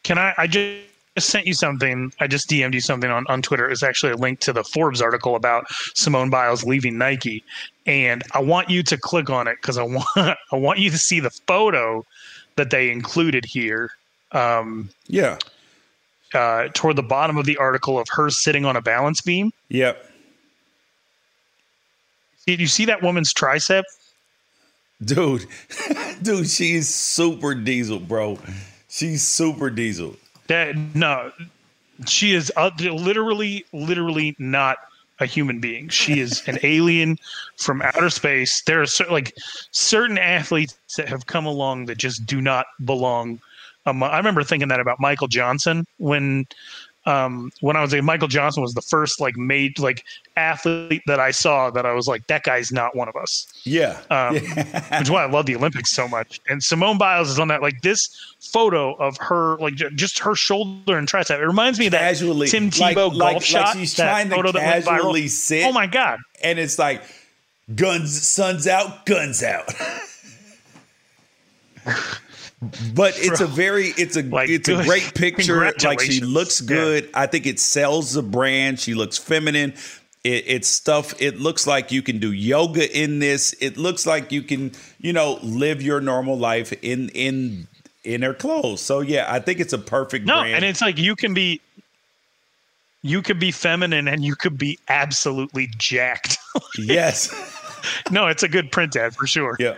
Can 0.04 0.18
I? 0.18 0.34
I 0.38 0.47
just 0.47 0.88
sent 1.20 1.45
you 1.45 1.54
something. 1.54 2.12
I 2.20 2.28
just 2.28 2.49
DM'd 2.49 2.74
you 2.74 2.82
something 2.82 3.10
on, 3.10 3.26
on 3.28 3.41
Twitter. 3.41 3.70
It's 3.70 3.84
actually 3.84 4.14
a 4.14 4.18
link 4.18 4.39
to 4.41 4.54
the 4.54 4.64
Forbes 4.64 5.01
article 5.01 5.36
about 5.36 5.66
Simone 5.93 6.30
Biles 6.30 6.64
leaving 6.64 6.97
Nike, 6.97 7.43
and 7.86 8.24
I 8.32 8.39
want 8.39 8.70
you 8.70 8.82
to 8.84 8.97
click 8.97 9.30
on 9.30 9.47
it 9.47 9.58
because 9.62 9.78
I 9.78 9.84
want 9.84 10.08
I 10.16 10.56
want 10.56 10.80
you 10.80 10.89
to 10.89 10.97
see 10.97 11.20
the 11.20 11.30
photo 11.30 12.06
that 12.56 12.70
they 12.70 12.89
included 12.91 13.45
here. 13.45 13.89
Um, 14.32 14.89
Yeah. 15.08 15.38
uh, 16.34 16.68
toward 16.74 16.95
the 16.95 17.04
bottom 17.04 17.38
of 17.38 17.45
the 17.45 17.58
article 17.58 17.99
of 17.99 18.08
her 18.12 18.30
sitting 18.32 18.66
on 18.66 18.76
a 18.76 18.82
balance 18.82 19.22
beam. 19.22 19.51
Yep. 19.70 20.10
Did 22.47 22.60
you 22.60 22.68
see 22.68 22.86
that 22.86 23.01
woman's 23.04 23.34
tricep? 23.34 23.84
Dude, 25.04 25.45
dude, 26.22 26.49
she's 26.49 26.88
super 26.93 27.54
diesel, 27.56 27.99
bro. 27.99 28.39
She's 28.89 29.22
super 29.28 29.70
diesel. 29.70 30.16
That 30.47 30.76
no, 30.95 31.32
she 32.08 32.34
is 32.34 32.51
uh, 32.56 32.72
literally, 32.80 33.66
literally 33.74 34.36
not 34.39 34.78
a 35.20 35.26
human 35.26 35.59
being. 35.59 35.89
She 35.89 36.20
is 36.20 36.41
an 36.47 36.57
alien 36.64 37.18
from 37.57 37.82
outer 37.82 38.09
space. 38.09 38.61
There 38.64 38.82
are 38.82 38.86
cer- 38.86 39.11
like 39.11 39.34
certain 39.72 40.18
athletes 40.18 40.78
that 40.97 41.07
have 41.09 41.28
come 41.28 41.45
along 41.45 41.86
that 41.86 41.97
just 41.97 42.26
do 42.26 42.41
not 42.41 42.66
belong 42.84 43.39
I 43.86 44.18
remember 44.18 44.43
thinking 44.43 44.70
that 44.70 44.80
about 44.80 44.99
Michael 44.99 45.28
Johnson 45.28 45.86
when 45.97 46.45
um, 47.06 47.51
when 47.62 47.76
I 47.76 47.82
was 47.82 47.93
a 47.93 48.01
Michael 48.01 48.28
Johnson 48.28 48.62
was 48.62 48.74
the 48.74 48.82
first 48.82 49.20
like 49.20 49.36
made 49.36 49.78
like 49.80 50.04
athlete 50.38 51.04
that 51.06 51.20
I 51.20 51.32
saw 51.32 51.70
that 51.72 51.86
I 51.86 51.93
was 51.93 52.08
like 52.08 52.28
that 52.28 52.43
guy's 52.43 52.72
not 52.72 52.95
one 52.95 53.10
of 53.10 53.16
us. 53.16 53.45
Yeah, 53.66 53.99
um, 54.10 54.36
which 54.36 55.01
is 55.01 55.12
why 55.12 55.24
I 55.24 55.30
love 55.30 55.45
the 55.45 55.56
Olympics 55.56 55.91
so 55.91 56.08
much. 56.08 56.39
And 56.47 56.64
Simone 56.64 56.97
Biles 56.97 57.30
is 57.30 57.39
on 57.39 57.49
that 57.49 57.62
like 57.62 57.82
this 57.82 58.08
photo 58.39 58.93
of 58.95 59.18
her 59.18 59.58
like 59.58 59.76
just 59.76 60.20
her 60.20 60.36
shoulder 60.36 60.97
and 60.97 61.08
tricep. 61.08 61.39
It 61.39 61.45
reminds 61.45 61.80
me 61.80 61.88
of 61.88 61.91
that 61.91 61.99
casually, 61.99 62.47
Tim 62.47 62.70
Tebow 62.70 62.95
like, 62.95 62.95
golf 62.95 63.20
like, 63.20 63.41
shot. 63.41 63.66
Like 63.66 63.78
she's 63.78 63.93
trying 63.93 64.30
to 64.30 64.51
casually 64.54 65.28
sit. 65.28 65.66
Oh 65.66 65.74
my 65.74 65.88
god! 65.88 66.20
And 66.41 66.58
it's 66.58 66.80
like 66.80 67.04
guns, 67.76 68.22
suns 68.22 68.68
out, 68.68 69.06
guns 69.06 69.43
out. 69.43 69.70
but 72.93 73.14
it's 73.18 73.41
a 73.41 73.47
very 73.47 73.88
it's 73.97 74.16
a 74.16 74.24
like, 74.24 74.49
it's 74.49 74.70
a 74.70 74.84
great 74.84 75.14
picture. 75.16 75.72
Like 75.84 76.01
she 76.01 76.22
looks 76.22 76.61
good. 76.61 77.05
Yeah. 77.05 77.09
i 77.22 77.28
think 77.28 77.45
it 77.45 77.59
sells 77.59 78.14
the 78.14 78.24
brand. 78.24 78.80
She 78.80 78.93
looks 78.93 79.18
feminine. 79.18 79.74
It, 80.24 80.43
it's 80.47 80.68
stuff 80.68 81.14
it 81.22 81.39
looks 81.39 81.68
like 81.68 81.91
you 81.91 82.01
can 82.01 82.20
do 82.20 82.32
yoga 82.32 82.89
in 82.97 83.20
this. 83.20 83.53
It 83.59 83.78
looks 83.78 84.05
like 84.05 84.32
you 84.32 84.41
can 84.41 84.72
you 84.99 85.14
know 85.14 85.39
live 85.43 85.82
your 85.82 85.99
normal 86.01 86.38
life 86.38 86.74
in 86.82 87.09
in 87.09 87.68
in 88.03 88.22
her 88.22 88.34
clothes. 88.34 88.82
So 88.82 89.01
yeah 89.01 89.26
i 89.30 89.39
think 89.39 89.59
it's 89.59 89.74
a 89.74 89.78
perfect 89.78 90.26
no 90.26 90.41
brand. 90.41 90.55
and 90.55 90.66
it's 90.66 90.82
like 90.82 90.97
you 90.97 91.16
can 91.16 91.34
be 91.34 91.61
you 93.01 93.22
could 93.22 93.39
be 93.39 93.51
feminine 93.51 94.07
and 94.07 94.24
you 94.24 94.36
could 94.36 94.57
be 94.57 94.80
absolutely 94.88 95.70
jacked. 95.78 96.38
Yes. 96.78 97.30
no 98.11 98.28
it's 98.28 98.43
a 98.43 98.47
good 98.47 98.72
print 98.72 98.95
ad 98.95 99.16
for 99.16 99.28
sure. 99.28 99.55
Yeah. 99.59 99.76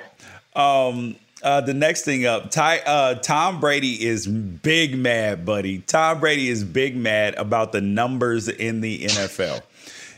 Um 0.56 1.16
uh, 1.46 1.62
the 1.62 1.76
next 1.76 2.02
thing 2.06 2.26
up, 2.26 2.50
Ty, 2.50 2.80
uh, 2.80 3.16
Tom 3.16 3.60
Brady 3.60 4.04
is 4.04 4.26
big 4.26 4.98
mad, 4.98 5.46
buddy. 5.46 5.78
Tom 5.78 6.20
Brady 6.20 6.50
is 6.50 6.64
big 6.64 6.98
mad 6.98 7.36
about 7.36 7.72
the 7.72 7.82
numbers 7.82 8.48
in 8.48 8.82
the 8.82 9.06
NFL. 9.06 9.62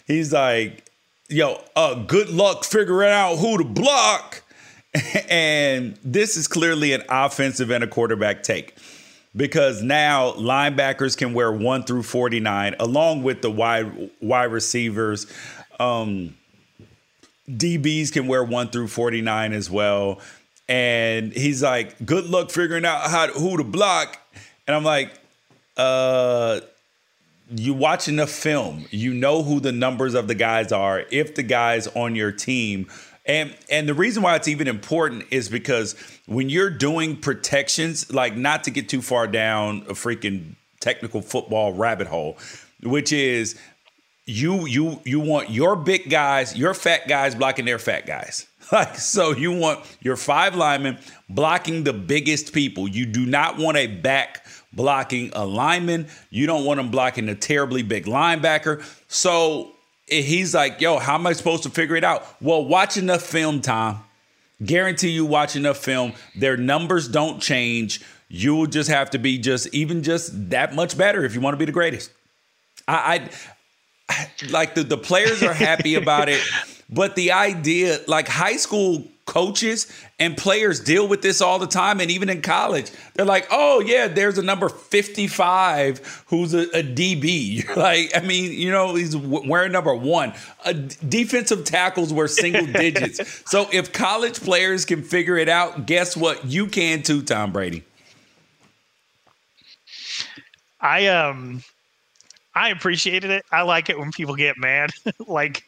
He's 0.05 0.31
like, 0.31 0.85
"Yo, 1.27 1.61
uh, 1.75 1.95
good 1.95 2.29
luck 2.29 2.63
figuring 2.63 3.11
out 3.11 3.35
who 3.35 3.57
to 3.57 3.65
block." 3.65 4.41
and 5.29 5.99
this 6.01 6.37
is 6.37 6.47
clearly 6.47 6.93
an 6.93 7.03
offensive 7.09 7.71
and 7.71 7.83
a 7.83 7.87
quarterback 7.87 8.41
take 8.41 8.77
because 9.35 9.83
now 9.83 10.31
linebackers 10.31 11.17
can 11.17 11.33
wear 11.33 11.51
one 11.51 11.83
through 11.83 12.03
forty 12.03 12.39
nine, 12.39 12.73
along 12.79 13.23
with 13.23 13.41
the 13.41 13.51
wide 13.51 14.11
wide 14.21 14.45
receivers. 14.45 15.27
Um, 15.77 16.35
DBs 17.49 18.13
can 18.13 18.27
wear 18.27 18.45
one 18.45 18.69
through 18.69 18.87
forty 18.87 19.21
nine 19.21 19.51
as 19.51 19.69
well 19.69 20.21
and 20.67 21.33
he's 21.33 21.63
like, 21.63 22.05
"Good 22.05 22.25
luck 22.25 22.51
figuring 22.51 22.85
out 22.85 23.09
how 23.09 23.27
to, 23.27 23.33
who 23.33 23.57
to 23.57 23.63
block." 23.63 24.19
And 24.67 24.75
I'm 24.75 24.83
like, 24.83 25.11
"Uh, 25.75 26.61
you 27.55 27.73
watching 27.73 28.17
the 28.17 28.27
film, 28.27 28.85
you 28.91 29.13
know 29.13 29.43
who 29.43 29.59
the 29.59 29.71
numbers 29.71 30.13
of 30.13 30.27
the 30.27 30.35
guys 30.35 30.71
are. 30.71 31.05
If 31.11 31.35
the 31.35 31.43
guys 31.43 31.87
on 31.87 32.15
your 32.15 32.31
team." 32.31 32.87
And 33.25 33.53
and 33.69 33.89
the 33.89 33.93
reason 33.93 34.23
why 34.23 34.35
it's 34.35 34.47
even 34.47 34.67
important 34.67 35.25
is 35.31 35.49
because 35.49 35.95
when 36.27 36.49
you're 36.49 36.69
doing 36.69 37.17
protections, 37.17 38.11
like 38.11 38.37
not 38.37 38.63
to 38.63 38.71
get 38.71 38.87
too 38.87 39.01
far 39.01 39.27
down 39.27 39.83
a 39.89 39.93
freaking 39.93 40.55
technical 40.79 41.21
football 41.21 41.73
rabbit 41.73 42.07
hole, 42.07 42.37
which 42.81 43.11
is 43.11 43.59
you 44.25 44.65
you 44.65 45.01
you 45.03 45.19
want 45.19 45.49
your 45.49 45.75
big 45.75 46.09
guys, 46.09 46.55
your 46.55 46.73
fat 46.73 47.07
guys 47.07 47.35
blocking 47.35 47.65
their 47.65 47.79
fat 47.79 48.05
guys. 48.05 48.46
Like, 48.71 48.97
so 48.97 49.31
you 49.31 49.53
want 49.53 49.79
your 50.01 50.17
five 50.17 50.55
linemen 50.55 50.99
blocking 51.29 51.85
the 51.85 51.93
biggest 51.93 52.53
people. 52.53 52.87
You 52.87 53.05
do 53.05 53.25
not 53.25 53.57
want 53.57 53.77
a 53.77 53.87
back 53.87 54.45
blocking 54.73 55.31
a 55.33 55.45
lineman. 55.45 56.07
You 56.29 56.47
don't 56.47 56.65
want 56.65 56.79
him 56.79 56.91
blocking 56.91 57.29
a 57.29 57.35
terribly 57.35 57.81
big 57.81 58.05
linebacker. 58.05 58.83
So 59.07 59.71
eh, 60.09 60.21
he's 60.21 60.53
like, 60.53 60.81
yo, 60.81 60.99
how 60.99 61.15
am 61.15 61.25
I 61.27 61.33
supposed 61.33 61.63
to 61.63 61.69
figure 61.69 61.95
it 61.95 62.03
out? 62.03 62.25
Well, 62.41 62.65
watch 62.65 62.97
enough 62.97 63.23
film, 63.23 63.61
Tom. 63.61 64.03
Guarantee 64.65 65.09
you 65.09 65.25
watch 65.25 65.55
enough 65.55 65.77
film. 65.77 66.13
Their 66.35 66.57
numbers 66.57 67.07
don't 67.07 67.41
change. 67.41 68.01
You'll 68.27 68.65
just 68.65 68.89
have 68.89 69.11
to 69.11 69.17
be 69.17 69.37
just 69.37 69.73
even 69.73 70.03
just 70.03 70.49
that 70.49 70.75
much 70.75 70.97
better 70.97 71.23
if 71.23 71.35
you 71.35 71.41
want 71.41 71.53
to 71.53 71.57
be 71.57 71.65
the 71.65 71.71
greatest. 71.71 72.11
I, 72.87 73.29
I 74.09 74.29
like 74.49 74.75
the, 74.75 74.83
the 74.83 74.97
players 74.97 75.41
are 75.43 75.53
happy 75.53 75.95
about 75.95 76.27
it. 76.27 76.41
But 76.89 77.15
the 77.15 77.31
idea, 77.33 77.99
like 78.07 78.27
high 78.27 78.57
school 78.57 79.05
coaches 79.27 79.87
and 80.19 80.35
players 80.35 80.79
deal 80.79 81.07
with 81.07 81.21
this 81.21 81.41
all 81.41 81.59
the 81.59 81.67
time. 81.67 81.99
And 81.99 82.09
even 82.09 82.29
in 82.29 82.41
college, 82.41 82.89
they're 83.13 83.25
like, 83.25 83.47
oh, 83.51 83.81
yeah, 83.81 84.07
there's 84.07 84.39
a 84.39 84.41
number 84.41 84.69
55 84.69 86.23
who's 86.27 86.55
a, 86.55 86.61
a 86.75 86.81
DB. 86.81 87.75
like, 87.75 88.11
I 88.15 88.21
mean, 88.21 88.53
you 88.53 88.71
know, 88.71 88.95
he's 88.95 89.15
wearing 89.15 89.73
number 89.73 89.93
one. 89.93 90.33
A 90.65 90.73
defensive 90.73 91.65
tackles 91.65 92.11
were 92.11 92.27
single 92.27 92.65
digits. 92.73 93.43
So 93.49 93.67
if 93.71 93.93
college 93.93 94.39
players 94.39 94.85
can 94.85 95.03
figure 95.03 95.37
it 95.37 95.49
out, 95.49 95.85
guess 95.85 96.17
what? 96.17 96.45
You 96.45 96.67
can 96.67 97.03
too, 97.03 97.21
Tom 97.21 97.51
Brady. 97.51 97.83
I 100.79 101.07
um 101.07 101.63
I 102.57 102.69
appreciated 102.69 103.29
it. 103.29 103.45
I 103.51 103.63
like 103.63 103.89
it 103.89 103.99
when 103.99 104.11
people 104.11 104.35
get 104.35 104.57
mad. 104.57 104.91
like 105.27 105.63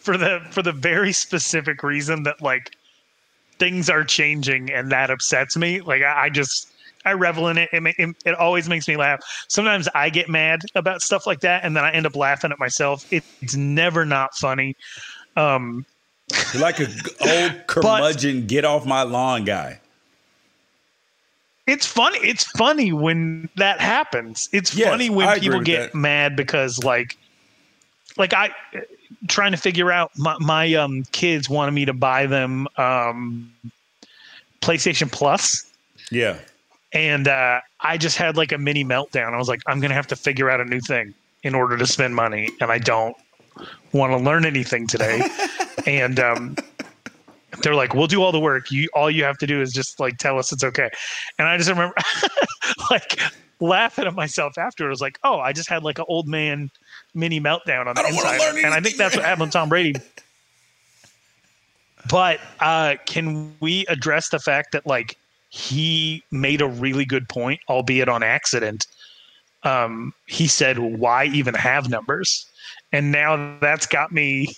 for 0.00 0.16
the 0.16 0.40
for 0.50 0.62
the 0.62 0.72
very 0.72 1.12
specific 1.12 1.82
reason 1.82 2.22
that 2.24 2.40
like 2.42 2.72
things 3.58 3.88
are 3.90 4.02
changing 4.02 4.72
and 4.72 4.90
that 4.90 5.10
upsets 5.10 5.56
me. 5.56 5.80
Like 5.80 6.02
I, 6.02 6.24
I 6.24 6.30
just 6.30 6.70
I 7.04 7.12
revel 7.12 7.48
in 7.48 7.58
it. 7.58 7.68
It, 7.72 7.94
it. 7.98 8.16
it 8.24 8.34
always 8.34 8.68
makes 8.68 8.88
me 8.88 8.96
laugh. 8.96 9.20
Sometimes 9.48 9.88
I 9.94 10.10
get 10.10 10.28
mad 10.28 10.60
about 10.74 11.02
stuff 11.02 11.26
like 11.26 11.40
that, 11.40 11.64
and 11.64 11.76
then 11.76 11.84
I 11.84 11.92
end 11.92 12.06
up 12.06 12.16
laughing 12.16 12.50
at 12.50 12.58
myself. 12.58 13.10
It, 13.12 13.24
it's 13.40 13.54
never 13.54 14.04
not 14.04 14.34
funny. 14.34 14.76
Um, 15.36 15.86
You're 16.52 16.62
like 16.62 16.80
a 16.80 16.88
old 17.20 17.52
curmudgeon, 17.66 18.40
but, 18.40 18.48
get 18.48 18.64
off 18.64 18.84
my 18.84 19.02
lawn 19.02 19.44
guy. 19.44 19.80
It's 21.66 21.86
funny. 21.86 22.18
It's 22.18 22.44
funny 22.44 22.92
when 22.92 23.48
that 23.56 23.80
happens. 23.80 24.48
It's 24.52 24.74
yes, 24.74 24.88
funny 24.88 25.08
when 25.08 25.38
people 25.38 25.60
get 25.60 25.92
that. 25.92 25.98
mad 25.98 26.36
because 26.36 26.82
like, 26.82 27.16
like 28.16 28.32
I 28.32 28.50
trying 29.28 29.52
to 29.52 29.58
figure 29.58 29.90
out 29.90 30.10
my, 30.16 30.36
my 30.40 30.74
um, 30.74 31.04
kids 31.12 31.48
wanted 31.48 31.72
me 31.72 31.84
to 31.84 31.92
buy 31.92 32.26
them 32.26 32.66
um, 32.76 33.52
PlayStation 34.60 35.10
Plus. 35.10 35.70
Yeah. 36.10 36.38
And 36.92 37.28
uh, 37.28 37.60
I 37.80 37.96
just 37.96 38.16
had 38.16 38.36
like 38.36 38.52
a 38.52 38.58
mini 38.58 38.84
meltdown. 38.84 39.32
I 39.32 39.38
was 39.38 39.48
like, 39.48 39.60
I'm 39.66 39.80
going 39.80 39.90
to 39.90 39.94
have 39.94 40.08
to 40.08 40.16
figure 40.16 40.50
out 40.50 40.60
a 40.60 40.64
new 40.64 40.80
thing 40.80 41.14
in 41.42 41.54
order 41.54 41.76
to 41.76 41.86
spend 41.86 42.14
money. 42.14 42.50
And 42.60 42.72
I 42.72 42.78
don't 42.78 43.16
want 43.92 44.12
to 44.12 44.18
learn 44.18 44.44
anything 44.44 44.86
today. 44.86 45.22
and 45.86 46.18
um, 46.18 46.56
they're 47.62 47.74
like, 47.74 47.94
we'll 47.94 48.06
do 48.06 48.22
all 48.22 48.32
the 48.32 48.40
work. 48.40 48.70
You 48.70 48.88
all 48.94 49.10
you 49.10 49.24
have 49.24 49.38
to 49.38 49.46
do 49.46 49.60
is 49.60 49.72
just 49.72 50.00
like 50.00 50.18
tell 50.18 50.38
us 50.38 50.52
it's 50.52 50.64
okay. 50.64 50.90
And 51.38 51.46
I 51.46 51.56
just 51.56 51.70
remember 51.70 51.94
like 52.90 53.20
laughing 53.60 54.06
at 54.06 54.14
myself 54.14 54.58
after. 54.58 54.86
It 54.86 54.90
was 54.90 55.00
like, 55.00 55.18
oh, 55.22 55.38
I 55.38 55.52
just 55.52 55.68
had 55.68 55.84
like 55.84 55.98
an 55.98 56.06
old 56.08 56.26
man 56.26 56.70
mini 57.14 57.40
meltdown 57.40 57.86
on 57.86 57.94
the 57.94 58.06
inside. 58.06 58.40
And 58.64 58.74
I 58.74 58.80
think 58.80 58.96
that's 58.96 59.16
what 59.16 59.24
happened 59.24 59.48
with 59.48 59.52
Tom 59.52 59.68
Brady. 59.68 59.94
But 62.08 62.40
uh, 62.60 62.94
can 63.04 63.54
we 63.60 63.84
address 63.86 64.30
the 64.30 64.38
fact 64.38 64.72
that 64.72 64.86
like 64.86 65.18
he 65.50 66.22
made 66.30 66.62
a 66.62 66.66
really 66.66 67.04
good 67.04 67.28
point, 67.28 67.60
albeit 67.68 68.08
on 68.08 68.22
accident? 68.22 68.86
Um, 69.64 70.14
he 70.26 70.46
said, 70.46 70.78
"Why 70.78 71.26
even 71.26 71.54
have 71.54 71.90
numbers?" 71.90 72.46
And 72.92 73.12
now 73.12 73.58
that's 73.60 73.86
got 73.86 74.12
me. 74.12 74.54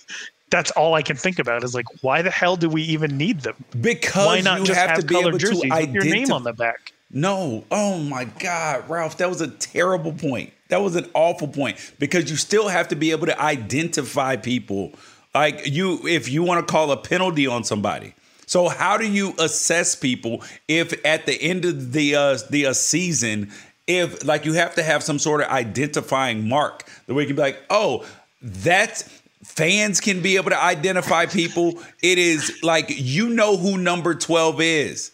That's 0.49 0.71
all 0.71 0.93
I 0.93 1.01
can 1.01 1.17
think 1.17 1.39
about 1.39 1.63
is 1.63 1.73
like, 1.73 1.85
why 2.01 2.21
the 2.21 2.29
hell 2.29 2.55
do 2.55 2.69
we 2.69 2.83
even 2.83 3.17
need 3.17 3.41
them? 3.41 3.55
Because 3.81 4.25
why 4.27 4.41
not 4.41 4.59
just 4.65 4.79
have, 4.79 4.91
have 4.91 4.99
to 4.99 5.05
be 5.05 5.17
able 5.17 5.37
to 5.37 5.47
identify 5.47 5.79
your 5.79 6.03
name 6.03 6.31
on 6.31 6.43
the 6.43 6.53
back? 6.53 6.93
No. 7.09 7.63
Oh 7.71 7.99
my 7.99 8.25
God, 8.25 8.87
Ralph, 8.87 9.17
that 9.17 9.29
was 9.29 9.41
a 9.41 9.47
terrible 9.47 10.13
point. 10.13 10.53
That 10.73 10.81
was 10.81 10.95
an 10.95 11.07
awful 11.13 11.47
point 11.47 11.77
because 11.99 12.31
you 12.31 12.35
still 12.35 12.67
have 12.67 12.87
to 12.87 12.95
be 12.95 13.11
able 13.11 13.27
to 13.27 13.39
identify 13.39 14.37
people. 14.37 14.91
Like 15.35 15.67
you, 15.67 16.07
if 16.07 16.27
you 16.27 16.41
want 16.41 16.67
to 16.67 16.71
call 16.71 16.89
a 16.89 16.97
penalty 16.97 17.45
on 17.45 17.63
somebody. 17.63 18.15
So 18.47 18.69
how 18.69 18.97
do 18.97 19.07
you 19.07 19.35
assess 19.37 19.95
people 19.95 20.41
if 20.67 20.93
at 21.05 21.27
the 21.27 21.39
end 21.39 21.65
of 21.65 21.93
the 21.93 22.15
uh, 22.15 22.39
the 22.49 22.65
uh, 22.65 22.73
season, 22.73 23.51
if 23.85 24.25
like 24.25 24.45
you 24.45 24.53
have 24.53 24.73
to 24.73 24.81
have 24.81 25.03
some 25.03 25.19
sort 25.19 25.41
of 25.41 25.49
identifying 25.49 26.49
mark, 26.49 26.89
the 27.05 27.13
way 27.13 27.21
you 27.21 27.27
can 27.27 27.35
be 27.35 27.43
like, 27.43 27.61
oh, 27.69 28.03
that's 28.41 29.03
fans 29.43 30.01
can 30.01 30.23
be 30.23 30.37
able 30.37 30.49
to 30.49 30.59
identify 30.59 31.27
people. 31.27 31.79
It 32.01 32.17
is 32.17 32.63
like 32.63 32.87
you 32.89 33.29
know 33.29 33.57
who 33.57 33.77
number 33.77 34.15
twelve 34.15 34.59
is. 34.59 35.11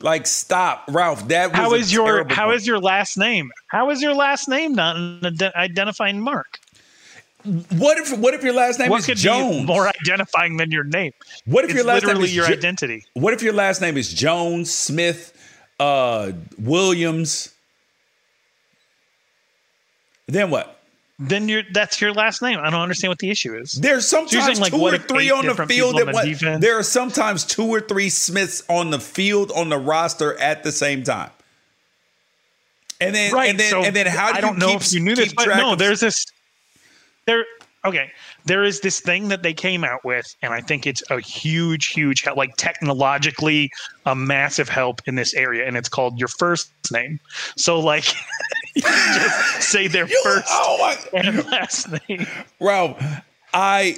Like, 0.00 0.26
stop, 0.26 0.84
Ralph. 0.88 1.26
That 1.28 1.50
was 1.50 1.56
how 1.56 1.74
is 1.74 1.92
your 1.92 2.28
how 2.28 2.50
is 2.50 2.66
your 2.66 2.78
last 2.78 3.16
name? 3.16 3.50
How 3.68 3.90
is 3.90 4.02
your 4.02 4.14
last 4.14 4.48
name 4.48 4.74
not 4.74 4.96
an 4.96 5.52
identifying 5.54 6.20
mark? 6.20 6.58
What 7.78 7.96
if 7.96 8.16
what 8.18 8.34
if 8.34 8.42
your 8.42 8.52
last 8.52 8.78
name 8.78 8.90
what 8.90 9.00
is 9.00 9.06
could 9.06 9.16
Jones? 9.16 9.56
Be 9.58 9.64
more 9.64 9.88
identifying 9.88 10.56
than 10.56 10.70
your 10.70 10.84
name. 10.84 11.12
What 11.46 11.64
if 11.64 11.70
it's 11.70 11.76
your 11.76 11.86
last 11.86 12.04
name 12.04 12.20
is 12.20 12.34
your 12.34 12.46
jo- 12.46 12.52
identity? 12.52 13.04
What 13.14 13.32
if 13.32 13.42
your 13.42 13.52
last 13.52 13.80
name 13.80 13.96
is 13.96 14.12
Jones, 14.12 14.70
Smith, 14.70 15.32
uh, 15.78 16.32
Williams. 16.58 17.54
Then 20.26 20.50
what? 20.50 20.75
Then 21.18 21.48
you're 21.48 21.62
that's 21.72 22.00
your 22.00 22.12
last 22.12 22.42
name. 22.42 22.58
I 22.60 22.68
don't 22.68 22.80
understand 22.80 23.10
what 23.10 23.18
the 23.18 23.30
issue 23.30 23.56
is. 23.56 23.72
There's 23.72 24.06
sometimes 24.06 24.60
like, 24.60 24.72
two 24.72 24.82
or 24.82 24.98
three 24.98 25.30
on 25.30 25.46
the 25.46 25.54
field. 25.54 25.96
people 25.96 26.08
At 26.10 26.14
on 26.14 26.24
the 26.26 26.32
defense? 26.32 26.60
there 26.60 26.78
are 26.78 26.82
sometimes 26.82 27.44
two 27.44 27.64
or 27.64 27.80
three 27.80 28.10
Smiths 28.10 28.62
on 28.68 28.90
the 28.90 29.00
field 29.00 29.50
on 29.52 29.70
the 29.70 29.78
roster 29.78 30.38
at 30.38 30.62
the 30.62 30.72
same 30.72 31.02
time. 31.04 31.30
And 33.00 33.14
then, 33.14 33.32
right. 33.32 33.50
and 33.50 33.58
then, 33.58 33.70
so 33.70 33.82
and 33.82 33.96
then, 33.96 34.06
how 34.06 34.32
do 34.32 34.38
I 34.38 34.40
don't 34.40 34.54
you 34.54 34.60
know 34.60 34.72
keep, 34.72 34.80
if 34.80 34.92
you 34.92 35.00
knew 35.00 35.14
this, 35.14 35.32
but 35.32 35.48
no, 35.48 35.74
there's 35.74 36.00
this. 36.00 36.26
There, 37.26 37.44
okay. 37.84 38.10
There 38.46 38.62
is 38.64 38.80
this 38.80 39.00
thing 39.00 39.28
that 39.28 39.42
they 39.42 39.52
came 39.52 39.84
out 39.84 40.04
with, 40.04 40.26
and 40.40 40.54
I 40.54 40.60
think 40.60 40.86
it's 40.86 41.02
a 41.10 41.20
huge, 41.20 41.88
huge 41.88 42.22
help, 42.22 42.36
like 42.36 42.56
technologically 42.56 43.70
a 44.06 44.14
massive 44.14 44.68
help 44.68 45.02
in 45.06 45.16
this 45.16 45.34
area, 45.34 45.66
and 45.66 45.76
it's 45.76 45.88
called 45.88 46.18
your 46.18 46.28
first 46.28 46.70
name. 46.92 47.18
So, 47.56 47.80
like, 47.80 48.04
just 48.76 49.62
say 49.62 49.88
their 49.88 50.06
first 50.06 50.46
oh 50.48 50.78
my, 51.12 51.18
and 51.20 51.44
last 51.46 51.88
name. 52.08 52.26
Ralph, 52.60 53.02
I, 53.52 53.96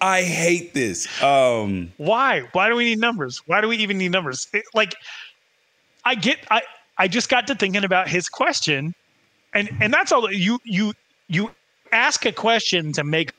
I 0.00 0.22
hate 0.22 0.72
this. 0.72 1.08
Um, 1.22 1.92
Why? 1.96 2.42
Why 2.52 2.68
do 2.68 2.76
we 2.76 2.84
need 2.84 3.00
numbers? 3.00 3.42
Why 3.46 3.60
do 3.60 3.68
we 3.68 3.76
even 3.78 3.98
need 3.98 4.12
numbers? 4.12 4.46
It- 4.52 4.64
like, 4.74 4.94
I 6.04 6.14
get. 6.14 6.38
I 6.50 6.62
I 6.98 7.08
just 7.08 7.28
got 7.28 7.46
to 7.48 7.54
thinking 7.56 7.82
about 7.84 8.08
his 8.08 8.28
question, 8.28 8.94
and 9.52 9.68
and 9.80 9.92
that's 9.92 10.12
all. 10.12 10.32
You 10.32 10.60
you 10.64 10.92
you 11.28 11.50
ask 11.96 12.26
a 12.26 12.32
question 12.32 12.92
to 12.92 13.04
make 13.04 13.32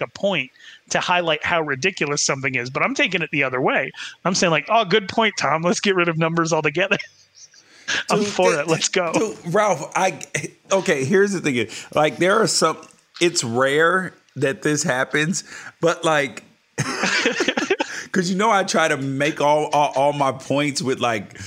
a 0.00 0.08
point 0.08 0.50
to 0.90 1.00
highlight 1.00 1.44
how 1.44 1.62
ridiculous 1.62 2.22
something 2.22 2.54
is, 2.54 2.68
but 2.70 2.82
I'm 2.82 2.94
taking 2.94 3.22
it 3.22 3.30
the 3.30 3.44
other 3.44 3.60
way. 3.60 3.90
I'm 4.24 4.34
saying 4.34 4.50
like, 4.50 4.66
oh, 4.68 4.84
good 4.84 5.08
point, 5.08 5.34
Tom. 5.38 5.62
Let's 5.62 5.80
get 5.80 5.94
rid 5.94 6.08
of 6.08 6.18
numbers 6.18 6.52
altogether. 6.52 6.98
I'm 8.10 8.20
Dude, 8.20 8.28
for 8.28 8.50
th- 8.50 8.60
it. 8.60 8.68
Let's 8.68 8.88
go. 8.88 9.12
Dude, 9.12 9.36
Ralph, 9.46 9.90
I 9.96 10.20
okay. 10.70 11.04
Here's 11.04 11.32
the 11.32 11.40
thing: 11.40 11.68
like, 11.94 12.16
there 12.16 12.40
are 12.40 12.46
some. 12.46 12.78
It's 13.20 13.44
rare 13.44 14.14
that 14.36 14.62
this 14.62 14.82
happens, 14.82 15.44
but 15.80 16.04
like, 16.04 16.44
because 18.04 18.30
you 18.30 18.36
know, 18.36 18.50
I 18.50 18.64
try 18.64 18.88
to 18.88 18.96
make 18.96 19.40
all 19.40 19.66
all, 19.72 19.92
all 19.94 20.12
my 20.12 20.32
points 20.32 20.82
with 20.82 21.00
like. 21.00 21.38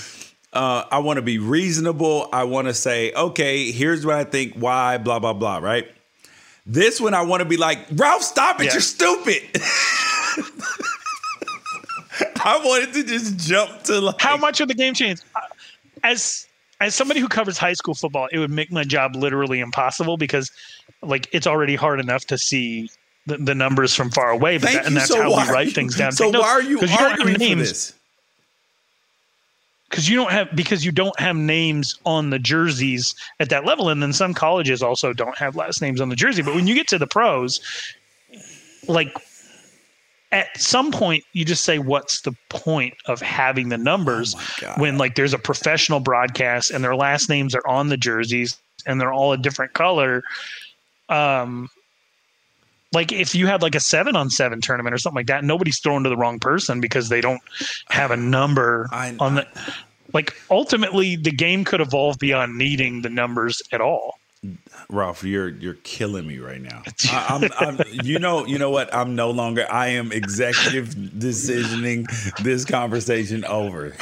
Uh, 0.54 0.86
I 0.90 1.00
want 1.00 1.18
to 1.18 1.22
be 1.22 1.38
reasonable. 1.38 2.30
I 2.32 2.46
want 2.46 2.68
to 2.70 2.74
say, 2.74 3.12
okay, 3.12 3.72
here's 3.74 4.06
what 4.06 4.16
I 4.16 4.24
think, 4.24 4.54
why, 4.54 4.98
blah, 4.98 5.20
blah, 5.20 5.34
blah, 5.34 5.58
right? 5.58 5.86
This 6.66 7.00
one, 7.00 7.14
I 7.14 7.22
want 7.22 7.42
to 7.42 7.46
be 7.46 7.58
like, 7.58 7.80
Ralph, 7.94 8.24
stop 8.24 8.60
it. 8.60 8.66
Yeah. 8.66 8.72
You're 8.74 8.82
stupid. 8.82 9.42
I 12.44 12.62
wanted 12.64 12.94
to 12.94 13.04
just 13.04 13.38
jump 13.38 13.84
to 13.84 14.00
like. 14.00 14.22
How 14.22 14.38
much 14.38 14.60
of 14.62 14.68
the 14.68 14.74
game 14.74 14.94
changed? 14.94 15.24
As 16.04 16.48
as 16.80 16.94
somebody 16.96 17.20
who 17.20 17.28
covers 17.28 17.58
high 17.58 17.74
school 17.74 17.94
football, 17.94 18.28
it 18.32 18.38
would 18.40 18.52
make 18.52 18.72
my 18.72 18.84
job 18.84 19.16
literally 19.16 19.60
impossible 19.60 20.18
because, 20.18 20.52
like, 21.02 21.28
it's 21.32 21.48
already 21.48 21.76
hard 21.76 22.00
enough 22.00 22.26
to 22.26 22.38
see 22.38 22.90
the, 23.26 23.38
the 23.38 23.56
numbers 23.56 23.96
from 23.96 24.12
far 24.12 24.30
away. 24.30 24.58
But 24.58 24.70
Thank 24.70 24.76
that, 24.78 24.86
and 24.86 24.94
you. 24.94 25.00
that's 25.00 25.10
So 25.12 25.22
how 25.22 25.30
we 25.48 25.52
write 25.52 25.68
you- 25.68 25.74
things 25.74 25.96
down. 25.98 26.12
So 26.14 26.30
No, 26.32 26.42
why 26.42 26.48
are 26.50 26.62
you 26.62 26.80
'cause 26.80 26.90
don't 26.90 27.00
have 27.00 27.20
arguing 27.20 27.40
for 27.40 27.56
this? 27.56 27.94
Because 29.90 30.10
you 30.10 30.16
don't 30.16 30.32
have 30.32 30.48
because 30.56 30.84
you 30.84 30.92
don't 30.92 31.18
have 31.20 31.36
names 31.36 31.98
on 32.06 32.30
the 32.30 32.40
jerseys 32.40 33.16
at 33.40 33.50
that 33.50 33.66
level 33.66 33.90
and 33.90 34.02
then 34.02 34.14
some 34.14 34.34
colleges 34.34 34.82
also 34.82 35.14
don't 35.14 35.38
have 35.38 35.56
last 35.56 35.82
names 35.82 36.02
on 36.02 36.10
the 36.10 36.16
jersey 36.16 36.42
but 36.42 36.56
when 36.56 36.68
you 36.68 36.76
get 36.76 36.88
to 36.88 36.98
the 36.98 37.08
pros 37.08 37.62
like 38.88 39.16
at 40.32 40.58
some 40.60 40.92
point 40.92 41.24
you 41.34 41.46
just 41.46 41.64
say 41.64 41.80
what's 41.80 42.22
the 42.22 42.34
point 42.50 42.94
of 43.06 43.22
having 43.22 43.70
the 43.70 43.78
numbers 43.78 44.36
when 44.78 44.98
like 44.98 45.16
there's 45.16 45.34
a 45.34 45.40
professional 45.40 46.00
broadcast 46.00 46.72
and 46.72 46.84
their 46.84 46.96
last 46.96 47.30
names 47.30 47.56
are 47.56 47.66
on 47.68 47.88
the 47.88 47.98
jerseys 47.98 48.58
and 48.86 49.00
they're 49.00 49.14
all 49.14 49.32
a 49.32 49.38
different 49.38 49.74
color? 49.74 50.24
Um 51.10 51.70
like 52.96 53.12
if 53.12 53.36
you 53.36 53.46
had 53.46 53.62
like 53.62 53.76
a 53.76 53.80
seven 53.80 54.16
on 54.16 54.30
seven 54.30 54.62
tournament 54.62 54.94
or 54.94 54.98
something 54.98 55.18
like 55.18 55.28
that, 55.28 55.44
nobody's 55.44 55.80
thrown 55.80 56.04
to 56.04 56.10
the 56.10 56.18
wrong 56.18 56.40
person 56.40 56.80
because 56.82 57.10
they 57.10 57.22
don't 57.22 57.42
have 57.90 58.12
a 58.12 58.18
number 58.18 58.88
on 58.92 59.36
the. 59.36 59.48
Like 60.14 60.34
ultimately, 60.50 61.18
the 61.18 61.32
game 61.32 61.66
could 61.66 61.82
evolve 61.82 62.18
beyond 62.20 62.58
needing 62.58 63.02
the 63.02 63.10
numbers 63.10 63.62
at 63.74 63.82
all. 63.82 64.18
Ralph, 64.90 65.24
you're 65.24 65.50
you're 65.50 65.74
killing 65.84 66.26
me 66.26 66.40
right 66.40 66.62
now. 66.62 66.84
I, 67.12 67.50
I'm, 67.60 67.78
I'm, 67.80 67.80
you 67.92 68.20
know, 68.20 68.46
you 68.46 68.58
know 68.58 68.70
what? 68.70 68.94
I'm 68.94 69.16
no 69.16 69.32
longer. 69.32 69.70
I 69.70 69.88
am 69.88 70.12
executive 70.12 70.90
decisioning 70.90 72.08
this 72.38 72.64
conversation 72.64 73.44
over. 73.46 73.96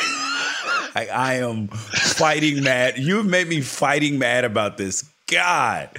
I, 0.96 1.08
I 1.12 1.34
am 1.36 1.70
fighting 1.70 2.64
mad. 2.64 3.00
You've 3.00 3.26
made 3.26 3.48
me 3.48 3.62
fighting 3.62 4.20
mad 4.20 4.46
about 4.46 4.78
this. 4.78 5.10
God, 5.26 5.90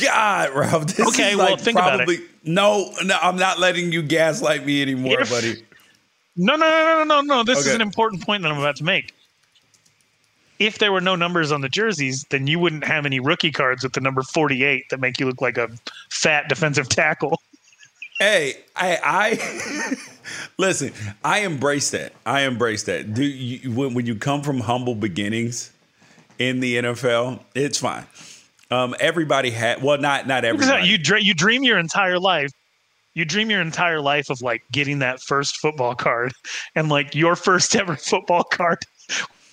God, 0.00 0.50
Ralph. 0.54 0.86
This 0.86 1.06
Okay, 1.08 1.32
is 1.32 1.36
well, 1.36 1.50
like 1.52 1.60
think 1.60 1.76
about 1.76 1.94
it. 1.94 1.96
probably 2.06 2.18
no, 2.44 2.92
no. 3.04 3.18
I'm 3.20 3.36
not 3.36 3.58
letting 3.58 3.92
you 3.92 4.02
gaslight 4.02 4.64
me 4.64 4.80
anymore, 4.82 5.20
If- 5.20 5.30
buddy. 5.30 5.62
No, 6.38 6.54
no, 6.56 6.68
no, 6.68 7.04
no, 7.04 7.04
no, 7.04 7.20
no. 7.22 7.42
This 7.44 7.60
is 7.66 7.74
an 7.74 7.80
important 7.80 8.22
point 8.22 8.42
that 8.42 8.52
I'm 8.52 8.58
about 8.58 8.76
to 8.76 8.84
make. 8.84 9.14
If 10.58 10.78
there 10.78 10.92
were 10.92 11.00
no 11.00 11.16
numbers 11.16 11.50
on 11.52 11.60
the 11.62 11.68
jerseys, 11.68 12.24
then 12.30 12.46
you 12.46 12.58
wouldn't 12.58 12.84
have 12.84 13.06
any 13.06 13.20
rookie 13.20 13.50
cards 13.52 13.82
with 13.82 13.92
the 13.94 14.00
number 14.00 14.22
48 14.22 14.84
that 14.90 15.00
make 15.00 15.18
you 15.18 15.26
look 15.26 15.40
like 15.40 15.56
a 15.58 15.68
fat 16.10 16.48
defensive 16.48 16.88
tackle. 16.90 17.40
Hey, 18.18 18.54
I, 18.74 18.98
I 19.02 19.94
listen. 20.58 20.92
I 21.24 21.40
embrace 21.40 21.90
that. 21.90 22.12
I 22.24 22.42
embrace 22.42 22.84
that. 22.84 23.12
Do 23.14 23.22
you, 23.22 23.70
when, 23.72 23.92
when 23.94 24.06
you 24.06 24.14
come 24.14 24.42
from 24.42 24.60
humble 24.60 24.94
beginnings 24.94 25.72
in 26.38 26.60
the 26.60 26.76
NFL, 26.76 27.40
it's 27.54 27.78
fine. 27.78 28.06
Um, 28.70 28.94
everybody 29.00 29.50
had 29.50 29.82
well, 29.82 29.98
not 29.98 30.26
not 30.26 30.44
everybody. 30.44 30.88
You 30.88 30.98
dr- 30.98 31.22
you 31.22 31.34
dream 31.34 31.62
your 31.62 31.78
entire 31.78 32.18
life. 32.18 32.50
You 33.14 33.24
dream 33.24 33.48
your 33.50 33.60
entire 33.62 34.00
life 34.00 34.28
of 34.28 34.42
like 34.42 34.62
getting 34.72 34.98
that 34.98 35.20
first 35.20 35.56
football 35.58 35.94
card, 35.94 36.32
and 36.74 36.88
like 36.88 37.14
your 37.14 37.36
first 37.36 37.74
ever 37.76 37.96
football 38.10 38.42
card 38.44 38.78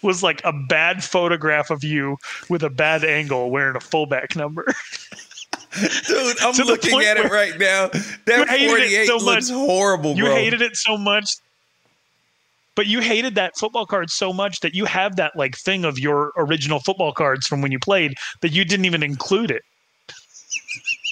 was 0.01 0.22
like 0.24 0.41
a 0.43 0.51
bad 0.68 1.03
photograph 1.03 1.70
of 1.70 1.84
you 1.84 2.18
with 2.49 2.64
a 2.64 2.70
bad 2.70 3.05
angle 3.05 3.49
wearing 3.51 3.76
a 3.76 3.80
fullback 3.80 4.36
number. 4.36 4.66
Dude, 6.07 6.39
I'm 6.41 6.53
looking 6.68 6.99
at 7.01 7.18
it 7.18 7.32
right 7.32 7.57
now. 7.57 7.88
That 8.26 8.47
48 8.47 9.07
so 9.07 9.18
looks 9.18 9.49
much. 9.49 9.55
horrible, 9.57 10.16
You 10.16 10.26
bro. 10.26 10.36
hated 10.36 10.61
it 10.61 10.76
so 10.76 10.97
much. 10.97 11.32
But 12.76 12.88
you 12.88 13.01
hated 13.01 13.36
that 13.36 13.55
football 13.57 13.86
card 13.86 14.09
so 14.09 14.34
much 14.34 14.61
that 14.61 14.74
you 14.74 14.86
have 14.86 15.15
that 15.17 15.36
like 15.36 15.55
thing 15.57 15.86
of 15.86 15.99
your 15.99 16.32
original 16.38 16.80
football 16.80 17.11
cards 17.11 17.45
from 17.45 17.61
when 17.61 17.71
you 17.71 17.80
played 17.80 18.15
that 18.41 18.51
you 18.51 18.65
didn't 18.65 18.86
even 18.86 19.03
include 19.03 19.51
it. 19.51 19.61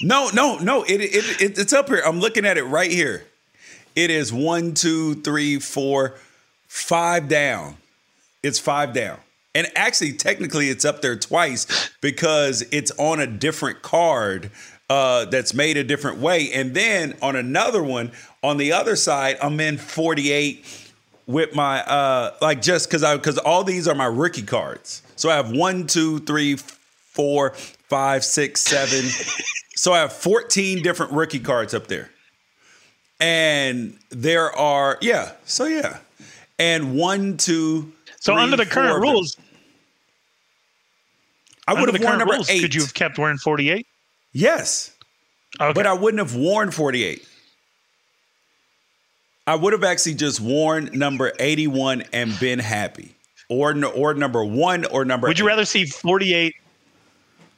No, 0.02 0.30
no, 0.34 0.58
no. 0.58 0.82
It, 0.82 1.00
it, 1.00 1.40
it 1.40 1.58
it's 1.58 1.72
up 1.72 1.88
here. 1.88 2.02
I'm 2.04 2.20
looking 2.20 2.44
at 2.44 2.58
it 2.58 2.64
right 2.64 2.90
here. 2.90 3.24
It 3.94 4.10
is 4.10 4.32
one, 4.32 4.74
two, 4.74 5.14
three, 5.16 5.58
four, 5.58 6.14
five 6.66 7.28
down. 7.28 7.76
It's 8.42 8.58
five 8.58 8.92
down. 8.92 9.18
And 9.54 9.68
actually, 9.76 10.14
technically, 10.14 10.68
it's 10.70 10.84
up 10.84 11.02
there 11.02 11.16
twice 11.16 11.90
because 12.00 12.62
it's 12.72 12.90
on 12.92 13.20
a 13.20 13.26
different 13.26 13.82
card 13.82 14.50
uh, 14.88 15.26
that's 15.26 15.52
made 15.54 15.76
a 15.76 15.84
different 15.84 16.18
way. 16.18 16.50
And 16.52 16.74
then 16.74 17.14
on 17.20 17.36
another 17.36 17.82
one, 17.82 18.12
on 18.42 18.56
the 18.56 18.72
other 18.72 18.96
side, 18.96 19.36
I'm 19.42 19.60
in 19.60 19.76
48 19.76 20.64
with 21.26 21.54
my 21.54 21.82
uh 21.82 22.34
like 22.40 22.60
just 22.62 22.88
because 22.88 23.02
I 23.02 23.16
because 23.16 23.38
all 23.38 23.64
these 23.64 23.86
are 23.88 23.94
my 23.94 24.06
rookie 24.06 24.42
cards. 24.42 25.02
So 25.16 25.30
I 25.30 25.36
have 25.36 25.50
one, 25.52 25.86
two, 25.86 26.18
three, 26.20 26.56
four, 26.56 27.50
five, 27.88 28.24
six, 28.24 28.62
seven. 28.62 29.08
so 29.76 29.92
I 29.92 29.98
have 29.98 30.12
14 30.12 30.82
different 30.82 31.12
rookie 31.12 31.38
cards 31.40 31.74
up 31.74 31.86
there. 31.86 32.10
And 33.20 33.96
there 34.10 34.50
are, 34.50 34.98
yeah, 35.00 35.32
so 35.44 35.66
yeah. 35.66 35.98
And 36.58 36.96
one, 36.96 37.36
two, 37.36 37.92
So 38.18 38.32
three, 38.32 38.42
under 38.42 38.56
the 38.56 38.64
four 38.64 38.72
current 38.82 39.00
rules, 39.00 39.36
I 41.68 41.74
would 41.74 41.88
have 41.88 41.92
worn 41.92 42.02
current 42.02 42.18
number 42.18 42.34
rules, 42.34 42.50
eight. 42.50 42.62
could 42.62 42.74
you 42.74 42.80
have 42.80 42.94
kept 42.94 43.18
wearing 43.18 43.38
48? 43.38 43.86
Yes. 44.32 44.90
But 45.58 45.86
I 45.86 45.92
wouldn't 45.92 46.18
have 46.18 46.34
worn 46.34 46.70
48. 46.70 47.24
I 49.46 49.56
would 49.56 49.72
have 49.72 49.82
actually 49.84 50.14
just 50.14 50.40
worn 50.40 50.90
number 50.92 51.32
81 51.40 52.04
and 52.12 52.38
been 52.38 52.58
happy. 52.58 53.14
Or 53.48 53.74
or 53.84 54.14
number 54.14 54.44
1 54.44 54.86
or 54.86 55.04
number 55.04 55.28
Would 55.28 55.38
you 55.38 55.46
eight. 55.46 55.48
rather 55.48 55.64
see 55.64 55.84
48? 55.84 56.54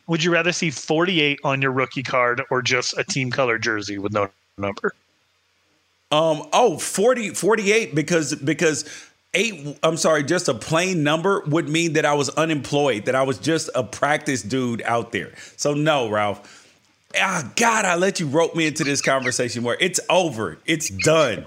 Would 0.06 0.24
you 0.24 0.32
rather 0.32 0.52
see 0.52 0.70
48 0.70 1.38
on 1.44 1.62
your 1.62 1.70
rookie 1.70 2.02
card 2.02 2.42
or 2.50 2.62
just 2.62 2.96
a 2.98 3.04
team 3.04 3.30
color 3.30 3.58
jersey 3.58 3.98
with 3.98 4.12
no 4.12 4.28
number? 4.58 4.92
Um 6.10 6.48
oh 6.52 6.78
40 6.78 7.30
48 7.30 7.94
because 7.94 8.34
because 8.34 8.84
8 9.34 9.78
I'm 9.82 9.96
sorry 9.96 10.24
just 10.24 10.48
a 10.48 10.54
plain 10.54 11.02
number 11.02 11.42
would 11.46 11.68
mean 11.68 11.92
that 11.94 12.04
I 12.04 12.14
was 12.14 12.28
unemployed 12.30 13.04
that 13.04 13.14
I 13.14 13.22
was 13.22 13.38
just 13.38 13.70
a 13.74 13.84
practice 13.84 14.42
dude 14.42 14.82
out 14.82 15.12
there. 15.12 15.32
So 15.56 15.74
no, 15.74 16.08
Ralph. 16.08 16.66
Ah 17.20 17.50
god, 17.56 17.84
I 17.84 17.94
let 17.94 18.18
you 18.20 18.26
rope 18.26 18.56
me 18.56 18.66
into 18.66 18.84
this 18.84 19.00
conversation 19.00 19.62
where 19.62 19.76
it's 19.80 20.00
over. 20.10 20.58
It's 20.66 20.88
done. 20.88 21.46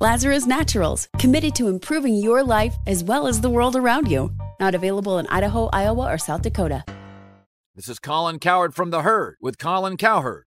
Lazarus 0.00 0.44
Naturals, 0.44 1.08
committed 1.20 1.54
to 1.54 1.68
improving 1.68 2.16
your 2.16 2.42
life 2.42 2.74
as 2.88 3.04
well 3.04 3.28
as 3.28 3.40
the 3.40 3.48
world 3.48 3.76
around 3.76 4.10
you. 4.10 4.32
Not 4.58 4.74
available 4.74 5.18
in 5.18 5.26
Idaho, 5.28 5.70
Iowa, 5.72 6.12
or 6.12 6.18
South 6.18 6.42
Dakota. 6.42 6.84
This 7.76 7.88
is 7.88 8.00
Colin 8.00 8.40
Cowherd 8.40 8.74
from 8.74 8.90
The 8.90 9.02
Herd 9.02 9.36
with 9.40 9.56
Colin 9.56 9.96
Cowherd. 9.96 10.46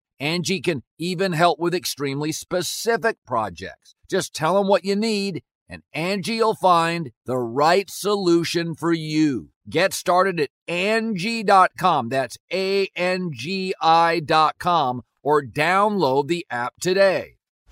Angie 0.21 0.61
can 0.61 0.83
even 0.99 1.33
help 1.33 1.59
with 1.59 1.73
extremely 1.73 2.31
specific 2.31 3.17
projects. 3.25 3.95
Just 4.07 4.35
tell 4.35 4.53
them 4.55 4.67
what 4.67 4.85
you 4.85 4.95
need, 4.95 5.41
and 5.67 5.81
Angie 5.93 6.39
will 6.39 6.53
find 6.53 7.11
the 7.25 7.39
right 7.39 7.89
solution 7.89 8.75
for 8.75 8.93
you. 8.93 9.49
Get 9.67 9.93
started 9.93 10.39
at 10.39 10.49
Angie.com. 10.67 12.09
That's 12.09 12.37
A 12.53 12.87
N 12.95 13.31
G 13.33 13.73
I.com 13.81 15.01
or 15.23 15.43
download 15.43 16.27
the 16.27 16.45
app 16.51 16.75
today. 16.79 17.37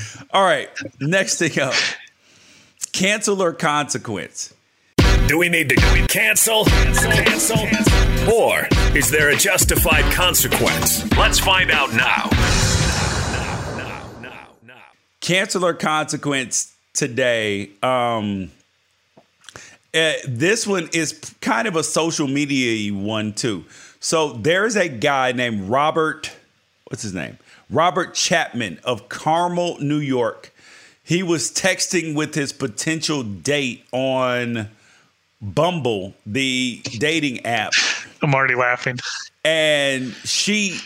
All 0.30 0.42
right, 0.42 0.68
next 1.00 1.38
thing 1.38 1.60
up. 1.60 1.74
Cancel 2.92 3.42
or 3.42 3.52
consequence? 3.52 4.54
Do 5.26 5.38
we 5.38 5.48
need 5.48 5.68
to 5.70 5.76
cancel? 6.08 6.64
Cancel? 6.64 7.10
Cancel? 7.56 8.32
Or 8.32 8.68
is 8.94 9.10
there 9.10 9.30
a 9.30 9.36
justified 9.36 10.12
consequence? 10.12 11.10
Let's 11.16 11.38
find 11.38 11.70
out 11.70 11.92
now. 11.94 12.28
Cancel 15.20 15.64
or 15.64 15.74
consequence 15.74 16.74
today. 16.92 17.70
Um, 17.82 18.50
uh, 19.94 20.12
this 20.26 20.66
one 20.66 20.88
is 20.92 21.12
kind 21.40 21.68
of 21.68 21.76
a 21.76 21.84
social 21.84 22.26
media 22.26 22.92
one 22.92 23.32
too. 23.32 23.64
So 24.00 24.32
there's 24.32 24.76
a 24.76 24.88
guy 24.88 25.32
named 25.32 25.68
Robert. 25.68 26.32
What's 26.88 27.02
his 27.02 27.14
name? 27.14 27.38
Robert 27.72 28.14
Chapman 28.14 28.78
of 28.84 29.08
Carmel, 29.08 29.78
New 29.80 29.98
York. 29.98 30.52
He 31.02 31.22
was 31.22 31.50
texting 31.50 32.14
with 32.14 32.34
his 32.34 32.52
potential 32.52 33.22
date 33.22 33.84
on 33.92 34.68
Bumble, 35.40 36.14
the 36.24 36.80
dating 36.98 37.44
app. 37.44 37.72
I'm 38.22 38.34
already 38.34 38.54
laughing. 38.54 38.98
And 39.44 40.12
she 40.24 40.78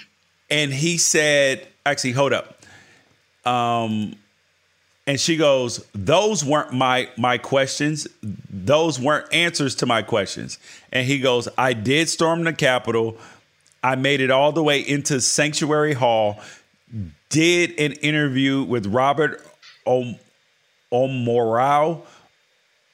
and 0.48 0.72
he 0.72 0.96
said, 0.96 1.66
actually, 1.84 2.12
hold 2.12 2.32
up. 2.32 2.62
Um, 3.44 4.16
and 5.06 5.20
she 5.20 5.36
goes, 5.36 5.84
"Those 5.94 6.44
weren't 6.44 6.72
my 6.72 7.08
my 7.16 7.38
questions. 7.38 8.08
Those 8.50 8.98
weren't 8.98 9.32
answers 9.32 9.74
to 9.76 9.86
my 9.86 10.02
questions." 10.02 10.58
And 10.92 11.06
he 11.06 11.18
goes, 11.18 11.48
"I 11.58 11.74
did 11.74 12.08
storm 12.08 12.44
the 12.44 12.52
Capitol. 12.52 13.16
I 13.84 13.94
made 13.94 14.20
it 14.20 14.30
all 14.30 14.50
the 14.50 14.64
way 14.64 14.80
into 14.80 15.20
Statuary 15.20 15.92
Hall. 15.92 16.40
Did 17.30 17.70
an 17.78 17.92
interview 17.94 18.62
with 18.62 18.86
Robert 18.86 19.44
o- 19.86 20.14
Omorau 20.92 22.02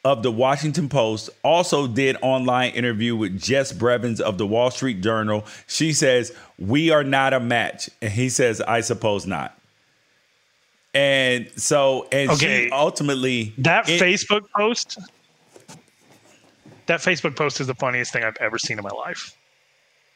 of 0.05 0.23
the 0.23 0.33
Washington 0.33 0.89
Post. 0.89 1.31
Also 1.45 1.87
did 1.87 2.17
online 2.23 2.73
interview 2.73 3.15
with 3.15 3.41
Jess 3.41 3.71
Brevins 3.73 4.21
of 4.21 4.39
the 4.39 4.47
Wall 4.47 4.71
Street 4.71 5.01
Journal. 5.03 5.45
She 5.69 5.93
says 5.93 6.33
we 6.59 6.91
are 6.91 7.05
not 7.05 7.33
a 7.35 7.41
match, 7.41 7.91
and 8.01 8.11
he 8.13 8.29
says, 8.31 8.61
"I 8.63 8.81
suppose 8.81 9.27
not." 9.27 9.57
And 10.95 11.51
so, 11.57 12.09
and 12.11 12.31
Okay. 12.31 12.67
she 12.67 12.71
ultimately 12.73 13.53
That 13.59 13.89
it- 13.89 14.01
Facebook 14.01 14.43
post, 14.57 14.99
that 16.87 17.01
Facebook 17.01 17.37
post 17.37 17.61
is 17.61 17.67
the 17.67 17.75
funniest 17.75 18.13
thing 18.13 18.25
I've 18.25 18.37
ever 18.41 18.59
seen 18.59 18.79
in 18.79 18.85
my 18.85 18.91
life. 18.91 19.35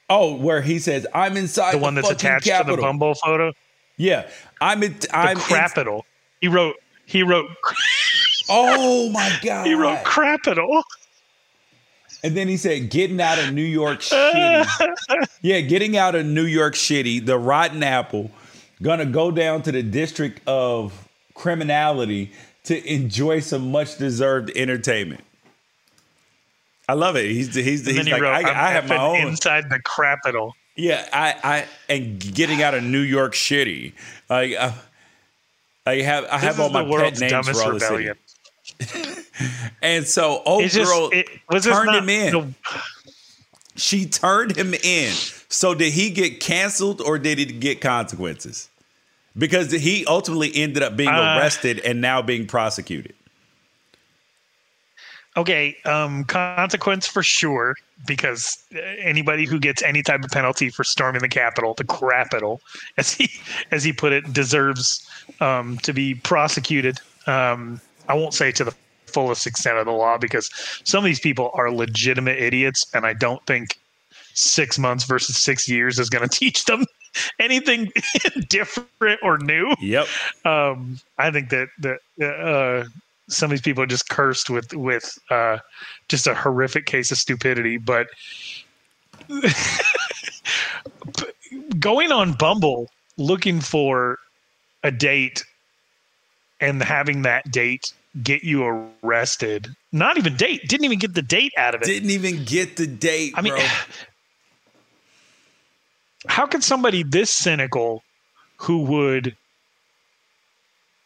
Oh, 0.09 0.35
where 0.35 0.62
he 0.62 0.79
says, 0.79 1.07
"I'm 1.14 1.37
inside 1.37 1.72
The 1.74 1.79
one 1.79 1.95
that's 1.95 2.11
attached 2.11 2.47
to 2.47 2.64
the 2.66 2.77
Bumble 2.77 3.14
photo. 3.14 3.53
Yeah, 3.97 4.28
I'm. 4.61 4.80
The 4.80 5.09
I'm 5.12 5.36
in- 5.36 5.42
Crapital. 5.42 6.03
He 6.40 6.49
wrote. 6.49 6.76
He 7.07 7.22
wrote. 7.22 7.47
Oh 8.49 9.09
my 9.11 9.36
god! 9.42 9.66
He 9.66 9.74
wrote 9.74 10.05
Crapital. 10.05 10.82
And 12.22 12.36
then 12.36 12.49
he 12.49 12.57
said, 12.57 12.90
"Getting 12.90 13.20
out 13.20 13.38
of 13.38 13.53
New 13.53 13.62
York 13.62 14.01
shitty." 14.01 15.26
yeah, 15.42 15.61
getting 15.61 15.97
out 15.97 16.14
of 16.14 16.26
New 16.26 16.44
York 16.44 16.74
shitty. 16.74 17.24
The 17.24 17.38
rotten 17.38 17.82
apple. 17.82 18.30
Gonna 18.82 19.07
go 19.07 19.30
down 19.30 19.62
to 19.62 19.72
the 19.72 19.82
District 19.82 20.40
of 20.47 21.09
criminality 21.34 22.32
to 22.64 22.92
enjoy 22.92 23.40
some 23.40 23.70
much 23.70 23.97
deserved 23.97 24.51
entertainment. 24.57 25.22
I 26.88 26.94
love 26.94 27.16
it. 27.16 27.24
He's 27.26 27.55
he's, 27.55 27.86
he's 27.86 28.05
he 28.05 28.12
like 28.12 28.20
wrote, 28.22 28.32
I, 28.34 28.40
"I'm 28.40 28.72
have 28.72 28.88
my 28.88 28.97
own 28.97 29.28
inside 29.28 29.70
the 29.70 29.80
capital. 29.80 30.55
Yeah, 30.77 31.09
I, 31.12 31.35
I 31.43 31.66
and 31.89 32.20
getting 32.20 32.62
out 32.62 32.74
of 32.74 32.85
New 32.85 33.01
York 33.01 33.35
City. 33.35 33.95
Like 34.29 34.53
uh, 34.59 34.72
I 35.87 35.97
have 35.97 36.24
I 36.27 36.39
have 36.39 36.61
all 36.61 36.68
my 36.70 36.85
pet 36.85 37.18
names 37.18 37.49
for 37.49 37.62
all 37.62 37.72
the 37.72 37.81
city. 37.81 38.11
And 39.83 40.07
so 40.07 40.43
old 40.47 40.62
just- 40.62 40.91
girl 40.91 41.11
it- 41.12 41.29
was 41.51 41.64
turned 41.64 41.95
him 41.95 42.09
in. 42.09 42.33
the- 42.33 42.55
she 43.77 44.07
turned 44.07 44.57
him 44.57 44.72
in. 44.72 45.12
So 45.49 45.74
did 45.74 45.93
he 45.93 46.09
get 46.11 46.41
canceled 46.41 47.01
or 47.03 47.18
did 47.18 47.39
he 47.39 47.45
get 47.45 47.81
consequences? 47.83 48.70
Because 49.37 49.70
he 49.70 50.07
ultimately 50.07 50.51
ended 50.57 50.83
up 50.83 50.97
being 50.97 51.11
Uh, 51.11 51.37
arrested 51.39 51.81
and 51.81 52.01
now 52.01 52.22
being 52.22 52.47
prosecuted. 52.47 53.14
Okay, 55.37 55.77
um, 55.85 56.24
consequence 56.24 57.07
for 57.07 57.22
sure, 57.22 57.74
because 58.07 58.59
anybody 58.72 59.47
who 59.47 59.59
gets 59.59 59.82
any 59.82 60.03
type 60.03 60.22
of 60.22 60.30
penalty 60.30 60.68
for 60.68 60.84
storming 60.84 61.22
the 61.22 61.28
Capitol, 61.28 61.74
the 61.74 61.84
capital, 61.84 62.61
as 62.99 63.12
he 63.12 63.30
as 63.70 63.84
he 63.84 63.92
put 63.92 64.12
it, 64.12 64.32
deserves 64.32 65.09
um, 65.40 65.78
to 65.78 65.92
be 65.92 66.14
prosecuted. 66.14 66.99
Um, 67.26 67.80
I 68.09 68.14
won't 68.14 68.34
say 68.34 68.53
to 68.53 68.64
the 68.64 68.74
fullest 69.07 69.47
extent 69.47 69.78
of 69.78 69.86
the 69.86 69.92
law 69.92 70.18
because 70.18 70.51
some 70.84 70.99
of 70.99 71.05
these 71.05 71.20
people 71.20 71.51
are 71.55 71.70
legitimate 71.70 72.38
idiots, 72.38 72.86
and 72.94 73.07
I 73.07 73.14
don't 73.14 73.44
think 73.47 73.78
six 74.34 74.78
months 74.78 75.05
versus 75.05 75.36
six 75.36 75.68
years 75.68 75.99
is 75.99 76.11
going 76.11 76.28
to 76.28 76.38
teach 76.38 76.64
them 76.66 76.84
anything 77.40 77.90
different 78.49 79.20
or 79.22 79.38
new. 79.38 79.74
Yep. 79.80 80.07
Um, 80.44 81.01
I 81.18 81.30
think 81.30 81.51
that 81.51 81.68
that 81.78 81.99
uh, 82.22 82.88
some 83.29 83.47
of 83.47 83.51
these 83.51 83.62
people 83.62 83.83
are 83.83 83.89
just 83.89 84.09
cursed 84.09 84.51
with 84.51 84.72
with 84.74 85.18
uh, 85.31 85.59
just 86.09 86.27
a 86.27 86.35
horrific 86.35 86.87
case 86.87 87.11
of 87.11 87.18
stupidity. 87.18 87.77
But 87.77 88.09
going 91.79 92.12
on 92.12 92.33
Bumble 92.35 92.91
looking 93.16 93.61
for 93.61 94.18
a 94.83 94.91
date 94.91 95.45
and 96.61 96.83
having 96.83 97.22
that 97.22 97.51
date 97.51 97.93
get 98.22 98.43
you 98.43 98.89
arrested. 99.03 99.68
Not 99.93 100.18
even 100.18 100.37
date. 100.37 100.68
Didn't 100.68 100.85
even 100.85 100.99
get 100.99 101.14
the 101.14 101.22
date 101.22 101.53
out 101.57 101.74
of 101.74 101.83
it. 101.83 101.87
Didn't 101.87 102.11
even 102.11 102.45
get 102.45 102.77
the 102.77 102.87
date, 102.87 103.33
I 103.37 103.43
mean, 103.43 103.55
bro. 103.55 103.64
how 106.29 106.47
could 106.47 106.64
somebody 106.64 107.03
this 107.03 107.31
cynical 107.31 108.03
who 108.57 108.85
would 108.85 109.37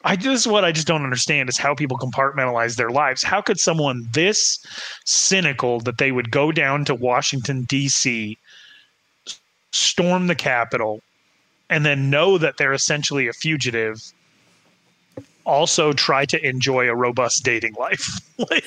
I 0.05 0.17
just 0.17 0.47
what 0.47 0.65
I 0.65 0.73
just 0.73 0.87
don't 0.87 1.05
understand 1.05 1.49
is 1.49 1.59
how 1.59 1.75
people 1.75 1.99
compartmentalize 1.99 2.77
their 2.77 2.91
lives. 2.91 3.23
How 3.23 3.41
could 3.43 3.61
someone 3.61 4.09
this 4.13 4.59
cynical 5.05 5.81
that 5.81 5.99
they 5.99 6.11
would 6.11 6.31
go 6.31 6.53
down 6.53 6.85
to 6.87 6.95
Washington 6.95 7.63
D.C., 7.65 8.39
storm 9.73 10.27
the 10.27 10.35
Capitol, 10.35 11.01
and 11.69 11.85
then 11.85 12.09
know 12.11 12.39
that 12.39 12.57
they're 12.57 12.73
essentially 12.73 13.29
a 13.29 13.33
fugitive, 13.35 14.01
also 15.45 15.93
try 15.93 16.25
to 16.25 16.47
enjoy 16.47 16.89
a 16.89 16.95
robust 16.95 17.45
dating 17.45 17.75
life? 17.75 18.21
like, 18.51 18.65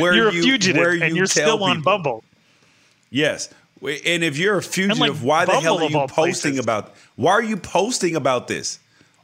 Where 0.00 0.14
you're 0.14 0.32
you- 0.32 0.40
a 0.40 0.42
fugitive 0.42 0.80
where 0.80 0.90
and 0.90 1.10
you 1.10 1.16
you're 1.16 1.26
tell 1.26 1.56
still 1.56 1.64
on. 1.64 1.80
Bumble. 1.82 2.24
Yes. 3.10 3.50
And 3.80 4.24
if 4.24 4.36
you're 4.36 4.58
a 4.58 4.62
fugitive, 4.62 4.98
like, 4.98 5.12
why 5.18 5.44
the 5.44 5.60
hell 5.60 5.78
are 5.78 5.88
you 5.88 6.06
posting 6.08 6.54
places. 6.54 6.58
about 6.58 6.94
why 7.14 7.30
are 7.30 7.42
you 7.42 7.56
posting 7.56 8.16
about 8.16 8.48
this 8.48 8.80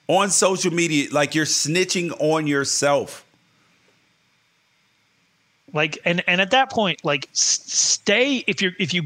on 0.09 0.31
social 0.31 0.73
media? 0.73 1.09
Like 1.11 1.35
you're 1.35 1.47
snitching 1.47 2.15
on 2.19 2.47
yourself. 2.47 3.25
Like 5.75 5.99
and 6.05 6.23
and 6.29 6.41
at 6.41 6.53
that 6.53 6.71
point 6.71 7.05
like 7.05 7.29
stay 7.33 8.45
if 8.47 8.63
you're 8.63 8.73
if 8.79 8.95
you 8.95 9.03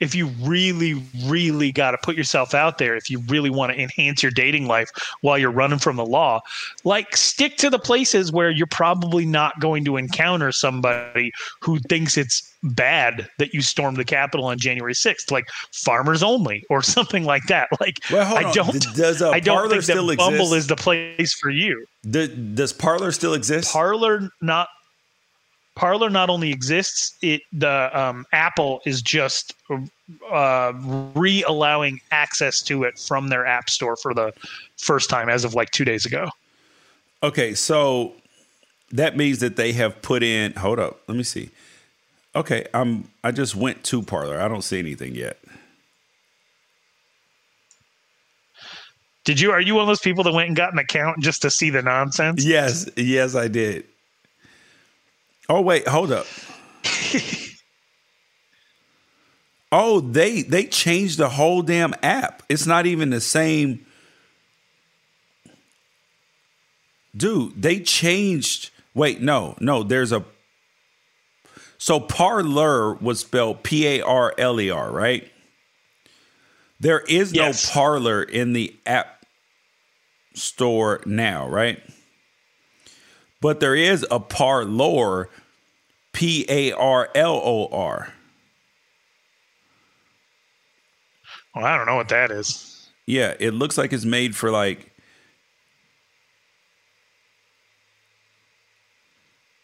if 0.00 0.14
you 0.14 0.26
really 0.42 1.02
really 1.24 1.72
got 1.72 1.92
to 1.92 1.98
put 2.02 2.14
yourself 2.14 2.52
out 2.52 2.76
there 2.76 2.94
if 2.94 3.08
you 3.08 3.20
really 3.28 3.48
want 3.48 3.72
to 3.72 3.80
enhance 3.80 4.22
your 4.22 4.30
dating 4.30 4.66
life 4.66 4.90
while 5.22 5.38
you're 5.38 5.50
running 5.50 5.78
from 5.78 5.96
the 5.96 6.04
law 6.04 6.40
like 6.84 7.16
stick 7.16 7.56
to 7.56 7.70
the 7.70 7.78
places 7.78 8.30
where 8.30 8.50
you're 8.50 8.66
probably 8.66 9.24
not 9.24 9.58
going 9.60 9.82
to 9.86 9.96
encounter 9.96 10.52
somebody 10.52 11.32
who 11.62 11.78
thinks 11.88 12.18
it's 12.18 12.46
bad 12.62 13.26
that 13.38 13.54
you 13.54 13.62
stormed 13.62 13.96
the 13.96 14.04
capitol 14.04 14.44
on 14.44 14.58
january 14.58 14.92
6th 14.92 15.30
like 15.30 15.46
farmers 15.72 16.22
only 16.22 16.62
or 16.68 16.82
something 16.96 17.24
like 17.24 17.44
that 17.46 17.68
like 17.80 17.98
Well, 18.12 18.36
i 18.36 18.52
don't 18.52 18.86
does, 18.94 19.22
uh, 19.22 19.30
i 19.30 19.40
don't 19.40 19.70
think 19.70 19.84
that 19.84 19.96
bumble 20.18 20.52
exist? 20.52 20.52
is 20.52 20.66
the 20.66 20.76
place 20.76 21.32
for 21.32 21.48
you 21.48 21.86
D- 22.08 22.34
does 22.54 22.72
Parler 22.72 23.12
still 23.12 23.34
exist? 23.34 23.72
Parler 23.72 24.30
not 24.40 24.68
Parler 25.80 26.10
not 26.10 26.28
only 26.28 26.50
exists, 26.50 27.16
it 27.22 27.40
the 27.54 27.90
um, 27.98 28.26
Apple 28.32 28.82
is 28.84 29.00
just 29.00 29.54
uh, 30.30 30.74
re-allowing 31.14 32.02
access 32.10 32.60
to 32.60 32.84
it 32.84 32.98
from 32.98 33.28
their 33.28 33.46
app 33.46 33.70
store 33.70 33.96
for 33.96 34.12
the 34.12 34.30
first 34.76 35.08
time 35.08 35.30
as 35.30 35.42
of 35.42 35.54
like 35.54 35.70
two 35.70 35.86
days 35.86 36.04
ago. 36.04 36.28
Okay, 37.22 37.54
so 37.54 38.12
that 38.92 39.16
means 39.16 39.38
that 39.38 39.56
they 39.56 39.72
have 39.72 40.02
put 40.02 40.22
in. 40.22 40.52
Hold 40.52 40.78
up, 40.78 41.00
let 41.08 41.16
me 41.16 41.22
see. 41.22 41.48
Okay, 42.36 42.66
I'm. 42.74 43.08
I 43.24 43.30
just 43.30 43.56
went 43.56 43.82
to 43.84 44.02
Parler. 44.02 44.38
I 44.38 44.48
don't 44.48 44.60
see 44.60 44.78
anything 44.78 45.14
yet. 45.14 45.38
Did 49.24 49.40
you? 49.40 49.50
Are 49.50 49.62
you 49.62 49.76
one 49.76 49.82
of 49.84 49.88
those 49.88 50.00
people 50.00 50.24
that 50.24 50.34
went 50.34 50.48
and 50.48 50.56
got 50.56 50.74
an 50.74 50.78
account 50.78 51.20
just 51.20 51.40
to 51.40 51.50
see 51.50 51.70
the 51.70 51.80
nonsense? 51.80 52.44
Yes, 52.44 52.86
yes, 52.98 53.34
I 53.34 53.48
did. 53.48 53.86
Oh 55.50 55.60
wait, 55.62 55.88
hold 55.88 56.12
up. 56.12 56.28
oh, 59.72 59.98
they 59.98 60.42
they 60.42 60.66
changed 60.66 61.18
the 61.18 61.28
whole 61.28 61.62
damn 61.62 61.92
app. 62.04 62.44
It's 62.48 62.68
not 62.68 62.86
even 62.86 63.10
the 63.10 63.20
same. 63.20 63.84
Dude, 67.16 67.60
they 67.60 67.80
changed. 67.80 68.70
Wait, 68.94 69.20
no, 69.20 69.56
no. 69.58 69.82
There's 69.82 70.12
a. 70.12 70.24
So 71.78 71.98
Parler 71.98 72.94
was 72.94 73.18
spelled 73.18 73.64
P 73.64 73.88
A 73.88 74.02
R 74.02 74.32
L 74.38 74.60
E 74.60 74.70
R, 74.70 74.92
right? 74.92 75.32
There 76.78 77.00
is 77.00 77.34
no 77.34 77.46
Yes. 77.46 77.72
Parler 77.72 78.22
in 78.22 78.52
the 78.52 78.76
app 78.86 79.26
store 80.32 81.02
now, 81.04 81.48
right? 81.48 81.82
But 83.40 83.60
there 83.60 83.74
is 83.74 84.06
a 84.10 84.20
parlor, 84.20 85.30
P 86.20 86.44
A 86.50 86.72
R 86.72 87.08
L 87.14 87.40
O 87.42 87.66
R. 87.72 88.12
Well, 91.54 91.64
I 91.64 91.78
don't 91.78 91.86
know 91.86 91.96
what 91.96 92.10
that 92.10 92.30
is. 92.30 92.90
Yeah, 93.06 93.32
it 93.40 93.54
looks 93.54 93.78
like 93.78 93.94
it's 93.94 94.04
made 94.04 94.36
for 94.36 94.50
like. 94.50 94.90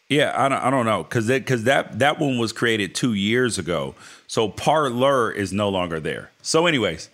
Yeah, 0.09 0.33
I 0.35 0.49
don't, 0.49 0.57
I 0.57 0.71
don't 0.71 0.87
know 0.87 1.03
because 1.03 1.27
that 1.27 1.41
because 1.41 1.65
that 1.65 1.99
that 1.99 2.17
one 2.17 2.39
was 2.39 2.53
created 2.53 2.95
two 2.95 3.13
years 3.13 3.59
ago, 3.59 3.93
so 4.25 4.49
Parler 4.49 5.31
is 5.31 5.53
no 5.53 5.69
longer 5.69 5.99
there. 5.99 6.31
So, 6.41 6.65
anyways, 6.65 7.11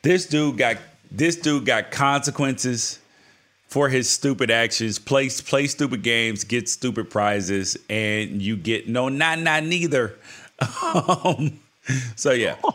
this 0.00 0.24
dude 0.24 0.56
got 0.56 0.78
this 1.10 1.36
dude 1.36 1.66
got 1.66 1.90
consequences 1.90 3.00
for 3.72 3.88
his 3.88 4.08
stupid 4.08 4.50
actions. 4.50 4.98
Play 4.98 5.30
play 5.30 5.66
stupid 5.66 6.02
games, 6.02 6.44
get 6.44 6.68
stupid 6.68 7.08
prizes, 7.08 7.78
and 7.88 8.42
you 8.42 8.54
get 8.54 8.86
no 8.86 9.08
not 9.08 9.38
not 9.38 9.64
neither. 9.64 10.18
um, 11.24 11.58
so 12.14 12.32
yeah. 12.32 12.56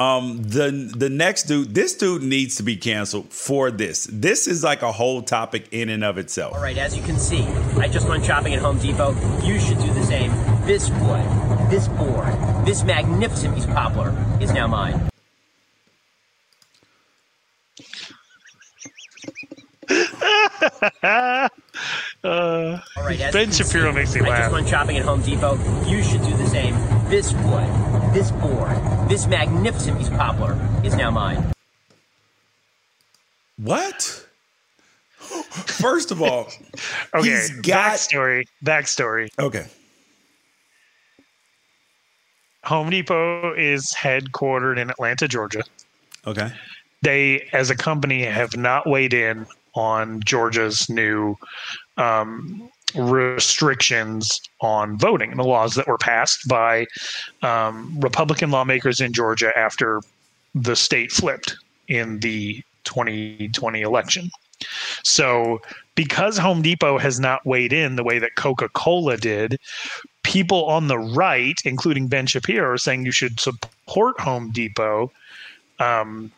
Um, 0.00 0.44
the 0.44 0.92
the 0.96 1.10
next 1.10 1.48
dude, 1.48 1.74
this 1.74 1.96
dude 1.96 2.22
needs 2.22 2.54
to 2.58 2.62
be 2.62 2.76
canceled 2.76 3.32
for 3.32 3.72
this. 3.72 4.08
This 4.08 4.46
is 4.46 4.62
like 4.62 4.82
a 4.82 4.92
whole 4.92 5.22
topic 5.22 5.66
in 5.72 5.88
and 5.88 6.04
of 6.04 6.18
itself. 6.18 6.54
All 6.54 6.62
right, 6.62 6.78
as 6.78 6.96
you 6.96 7.02
can 7.02 7.18
see, 7.18 7.42
I 7.76 7.88
just 7.88 8.08
went 8.08 8.24
shopping 8.24 8.54
at 8.54 8.60
Home 8.60 8.78
Depot. 8.78 9.10
You 9.42 9.58
should 9.58 9.80
do 9.80 9.92
the 9.92 10.04
same. 10.04 10.30
This 10.66 10.88
wood, 10.88 11.26
this 11.68 11.88
board, 11.88 12.32
this 12.64 12.84
magnificent 12.84 13.56
piece 13.56 13.64
of 13.64 13.70
poplar 13.70 14.14
is 14.40 14.52
now 14.52 14.68
mine. 14.68 15.08
Uh, 21.02 21.48
All 22.24 22.80
right, 23.04 23.32
ben 23.32 23.50
Shapiro 23.52 23.90
see, 23.90 23.96
makes 23.96 24.14
me 24.14 24.20
laugh. 24.22 24.28
I 24.28 24.32
laugh. 24.32 24.40
just 24.44 24.52
went 24.52 24.68
shopping 24.68 24.96
at 24.98 25.04
Home 25.04 25.22
Depot. 25.22 25.56
You 25.86 26.02
should 26.02 26.22
do 26.22 26.36
the 26.36 26.46
same. 26.46 26.74
This 27.08 27.32
wood, 27.34 27.68
this 28.14 28.30
board, 28.32 28.76
this 29.08 29.26
magnificent 29.26 29.98
piece 29.98 30.08
of 30.08 30.14
poplar 30.14 30.58
is 30.84 30.94
now 30.96 31.10
mine. 31.10 31.52
What? 33.56 34.26
First 35.20 36.10
of 36.10 36.22
all, 36.22 36.48
Okay, 37.14 37.28
he's 37.30 37.50
got 37.60 37.92
backstory. 37.92 38.44
Backstory. 38.64 39.28
okay. 39.38 39.66
Home 42.64 42.90
Depot 42.90 43.54
is 43.54 43.94
headquartered 43.96 44.78
in 44.78 44.90
Atlanta, 44.90 45.26
Georgia. 45.26 45.62
Okay. 46.26 46.52
they, 47.02 47.48
as 47.52 47.70
a 47.70 47.76
company, 47.76 48.24
have 48.24 48.56
not 48.56 48.86
weighed 48.86 49.14
in 49.14 49.46
on 49.78 50.20
Georgia's 50.24 50.90
new 50.90 51.36
um, 51.96 52.68
restrictions 52.96 54.40
on 54.60 54.98
voting, 54.98 55.30
and 55.30 55.38
the 55.38 55.44
laws 55.44 55.74
that 55.76 55.86
were 55.86 55.98
passed 55.98 56.48
by 56.48 56.84
um, 57.42 57.98
Republican 58.00 58.50
lawmakers 58.50 59.00
in 59.00 59.12
Georgia 59.12 59.56
after 59.56 60.00
the 60.54 60.74
state 60.74 61.12
flipped 61.12 61.56
in 61.86 62.18
the 62.20 62.62
2020 62.84 63.80
election. 63.82 64.30
So, 65.04 65.60
because 65.94 66.36
Home 66.38 66.62
Depot 66.62 66.98
has 66.98 67.20
not 67.20 67.46
weighed 67.46 67.72
in 67.72 67.94
the 67.94 68.02
way 68.02 68.18
that 68.18 68.34
Coca 68.34 68.68
Cola 68.70 69.16
did, 69.16 69.58
people 70.24 70.64
on 70.66 70.88
the 70.88 70.98
right, 70.98 71.56
including 71.64 72.08
Ben 72.08 72.26
Shapiro, 72.26 72.72
are 72.72 72.78
saying 72.78 73.04
you 73.04 73.12
should 73.12 73.38
support 73.38 74.18
Home 74.20 74.50
Depot 74.50 75.12
um, 75.78 76.32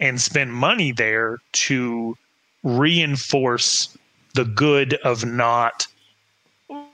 and 0.00 0.20
spend 0.20 0.52
money 0.52 0.90
there 0.90 1.38
to 1.52 2.16
reinforce 2.62 3.96
the 4.34 4.44
good 4.44 4.94
of 5.04 5.24
not 5.24 5.86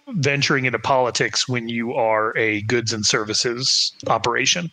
venturing 0.09 0.64
into 0.64 0.78
politics 0.78 1.48
when 1.48 1.68
you 1.68 1.93
are 1.94 2.36
a 2.36 2.62
goods 2.62 2.93
and 2.93 3.05
services 3.05 3.93
operation. 4.06 4.70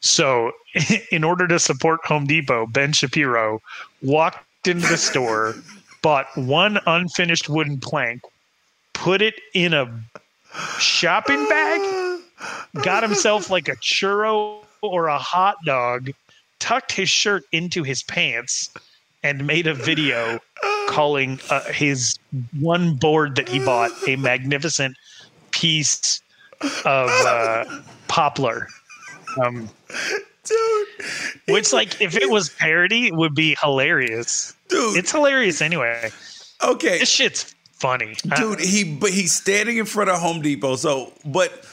So, 0.00 0.52
in 1.12 1.24
order 1.24 1.46
to 1.48 1.58
support 1.58 2.00
Home 2.06 2.26
Depot, 2.26 2.66
Ben 2.66 2.92
Shapiro 2.92 3.60
walked 4.02 4.66
into 4.66 4.86
the 4.86 4.96
store, 4.96 5.54
bought 6.02 6.26
one 6.36 6.78
unfinished 6.86 7.48
wooden 7.48 7.78
plank, 7.78 8.22
put 8.94 9.20
it 9.20 9.34
in 9.52 9.74
a 9.74 9.86
shopping 10.78 11.46
bag, 11.48 12.20
got 12.82 13.02
himself 13.02 13.50
like 13.50 13.68
a 13.68 13.76
churro 13.76 14.60
or 14.80 15.08
a 15.08 15.18
hot 15.18 15.56
dog, 15.64 16.10
tucked 16.58 16.92
his 16.92 17.10
shirt 17.10 17.44
into 17.52 17.82
his 17.82 18.02
pants, 18.02 18.70
and 19.24 19.46
made 19.46 19.66
a 19.66 19.74
video 19.74 20.38
calling 20.88 21.40
uh, 21.50 21.64
his 21.72 22.16
one 22.60 22.94
board 22.94 23.34
that 23.34 23.48
he 23.48 23.58
bought 23.58 23.90
a 24.06 24.14
magnificent 24.16 24.96
piece 25.50 26.22
of 26.84 27.08
uh, 27.08 27.64
poplar. 28.06 28.68
Um, 29.42 29.68
Dude, 30.44 30.88
which, 31.48 31.72
like, 31.72 32.02
if 32.02 32.14
it 32.16 32.28
was 32.28 32.50
parody, 32.50 33.06
it 33.06 33.16
would 33.16 33.34
be 33.34 33.56
hilarious. 33.62 34.54
Dude, 34.68 34.98
it's 34.98 35.10
hilarious 35.10 35.62
anyway. 35.62 36.10
Okay, 36.62 36.98
this 36.98 37.08
shit's 37.08 37.54
funny, 37.72 38.14
dude. 38.36 38.60
He 38.60 38.84
but 38.84 39.10
he's 39.10 39.32
standing 39.32 39.78
in 39.78 39.86
front 39.86 40.10
of 40.10 40.20
Home 40.20 40.42
Depot. 40.42 40.76
So, 40.76 41.12
but 41.24 41.66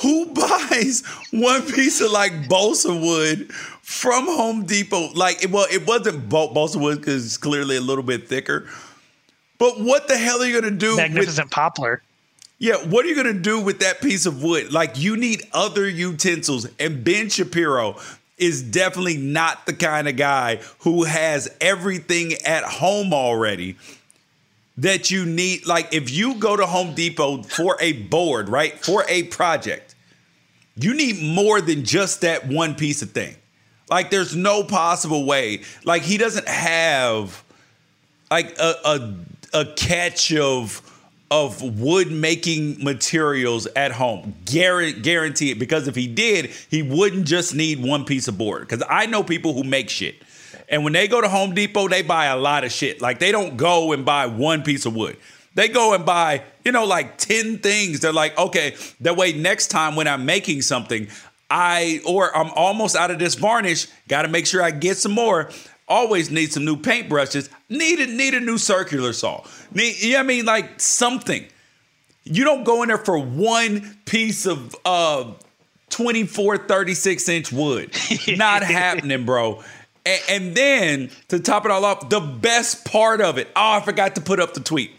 who 0.00 0.26
buys 0.34 1.02
one 1.30 1.62
piece 1.62 2.00
of 2.02 2.10
like 2.10 2.48
balsa 2.48 2.94
wood 2.94 3.50
from 3.90 4.26
Home 4.26 4.64
Depot? 4.66 5.10
Like, 5.14 5.44
well, 5.50 5.66
it 5.68 5.84
wasn't 5.84 6.28
both 6.28 6.54
balsa 6.54 6.78
wood 6.78 6.98
because 6.98 7.26
it's 7.26 7.36
clearly 7.36 7.76
a 7.76 7.80
little 7.80 8.04
bit 8.04 8.28
thicker. 8.28 8.68
But 9.58 9.80
what 9.80 10.06
the 10.06 10.16
hell 10.16 10.40
are 10.40 10.46
you 10.46 10.58
gonna 10.58 10.70
do? 10.70 10.96
Magnificent 10.96 11.46
with, 11.46 11.50
poplar. 11.50 12.02
Yeah, 12.58 12.76
what 12.76 13.04
are 13.04 13.08
you 13.08 13.16
gonna 13.16 13.32
do 13.32 13.60
with 13.60 13.80
that 13.80 14.00
piece 14.00 14.26
of 14.26 14.44
wood? 14.44 14.72
Like, 14.72 14.96
you 14.96 15.16
need 15.16 15.42
other 15.52 15.88
utensils. 15.88 16.68
And 16.78 17.02
Ben 17.02 17.28
Shapiro 17.28 17.96
is 18.38 18.62
definitely 18.62 19.16
not 19.16 19.66
the 19.66 19.72
kind 19.74 20.08
of 20.08 20.16
guy 20.16 20.60
who 20.78 21.02
has 21.02 21.54
everything 21.60 22.34
at 22.46 22.62
home 22.62 23.12
already 23.12 23.76
that 24.78 25.10
you 25.10 25.26
need. 25.26 25.66
Like, 25.66 25.92
if 25.92 26.12
you 26.12 26.36
go 26.36 26.56
to 26.56 26.64
Home 26.64 26.94
Depot 26.94 27.42
for 27.42 27.76
a 27.80 27.92
board, 27.92 28.48
right, 28.48 28.82
for 28.82 29.04
a 29.08 29.24
project, 29.24 29.96
you 30.76 30.94
need 30.94 31.20
more 31.20 31.60
than 31.60 31.84
just 31.84 32.20
that 32.20 32.46
one 32.46 32.76
piece 32.76 33.02
of 33.02 33.10
thing. 33.10 33.34
Like, 33.90 34.10
there's 34.10 34.36
no 34.36 34.62
possible 34.62 35.26
way. 35.26 35.62
Like, 35.84 36.02
he 36.02 36.16
doesn't 36.16 36.48
have 36.48 37.42
like 38.30 38.56
a 38.58 38.74
a, 38.84 39.14
a 39.52 39.64
catch 39.74 40.32
of 40.32 40.82
of 41.30 41.62
wood 41.80 42.10
making 42.10 42.82
materials 42.82 43.66
at 43.76 43.92
home. 43.92 44.34
Guarantee, 44.46 45.00
guarantee 45.00 45.50
it. 45.52 45.58
Because 45.60 45.86
if 45.86 45.94
he 45.94 46.08
did, 46.08 46.46
he 46.68 46.82
wouldn't 46.82 47.26
just 47.26 47.54
need 47.54 47.80
one 47.82 48.04
piece 48.04 48.26
of 48.26 48.36
board. 48.36 48.62
Because 48.62 48.82
I 48.88 49.06
know 49.06 49.22
people 49.22 49.52
who 49.52 49.62
make 49.62 49.88
shit. 49.90 50.16
And 50.68 50.82
when 50.82 50.92
they 50.92 51.06
go 51.06 51.20
to 51.20 51.28
Home 51.28 51.54
Depot, 51.54 51.88
they 51.88 52.02
buy 52.02 52.26
a 52.26 52.36
lot 52.36 52.64
of 52.64 52.72
shit. 52.72 53.00
Like 53.00 53.20
they 53.20 53.30
don't 53.30 53.56
go 53.56 53.92
and 53.92 54.04
buy 54.04 54.26
one 54.26 54.62
piece 54.62 54.86
of 54.86 54.94
wood. 54.94 55.16
They 55.54 55.68
go 55.68 55.94
and 55.94 56.04
buy, 56.04 56.42
you 56.64 56.72
know, 56.72 56.84
like 56.84 57.18
10 57.18 57.58
things. 57.58 58.00
They're 58.00 58.12
like, 58.12 58.38
okay, 58.38 58.76
that 59.00 59.16
way 59.16 59.32
next 59.32 59.68
time 59.68 59.96
when 59.96 60.06
I'm 60.06 60.24
making 60.24 60.62
something, 60.62 61.08
I 61.50 62.00
or 62.06 62.34
I'm 62.36 62.50
almost 62.54 62.96
out 62.96 63.10
of 63.10 63.18
this 63.18 63.34
varnish, 63.34 63.88
got 64.08 64.22
to 64.22 64.28
make 64.28 64.46
sure 64.46 64.62
I 64.62 64.70
get 64.70 64.96
some 64.96 65.12
more. 65.12 65.50
Always 65.88 66.30
need 66.30 66.52
some 66.52 66.64
new 66.64 66.76
paintbrushes. 66.76 67.48
Need 67.68 67.98
a, 67.98 68.06
need 68.06 68.34
a 68.34 68.40
new 68.40 68.58
circular 68.58 69.12
saw. 69.12 69.44
Need, 69.72 70.00
you 70.00 70.12
know 70.12 70.18
what 70.18 70.24
I 70.24 70.26
mean? 70.26 70.44
Like 70.44 70.80
something. 70.80 71.44
You 72.22 72.44
don't 72.44 72.62
go 72.62 72.82
in 72.82 72.88
there 72.88 72.98
for 72.98 73.18
one 73.18 73.98
piece 74.04 74.46
of 74.46 74.76
uh 74.84 75.32
24, 75.90 76.58
36 76.58 77.28
inch 77.28 77.52
wood. 77.52 77.94
Not 78.28 78.62
happening, 78.62 79.26
bro. 79.26 79.62
And, 80.06 80.22
and 80.28 80.54
then 80.54 81.10
to 81.28 81.40
top 81.40 81.64
it 81.64 81.70
all 81.70 81.84
off, 81.84 82.08
the 82.08 82.20
best 82.20 82.84
part 82.84 83.20
of 83.20 83.38
it. 83.38 83.48
Oh, 83.56 83.72
I 83.72 83.80
forgot 83.80 84.14
to 84.14 84.20
put 84.20 84.40
up 84.40 84.54
the 84.54 84.60
tweet. 84.60 84.92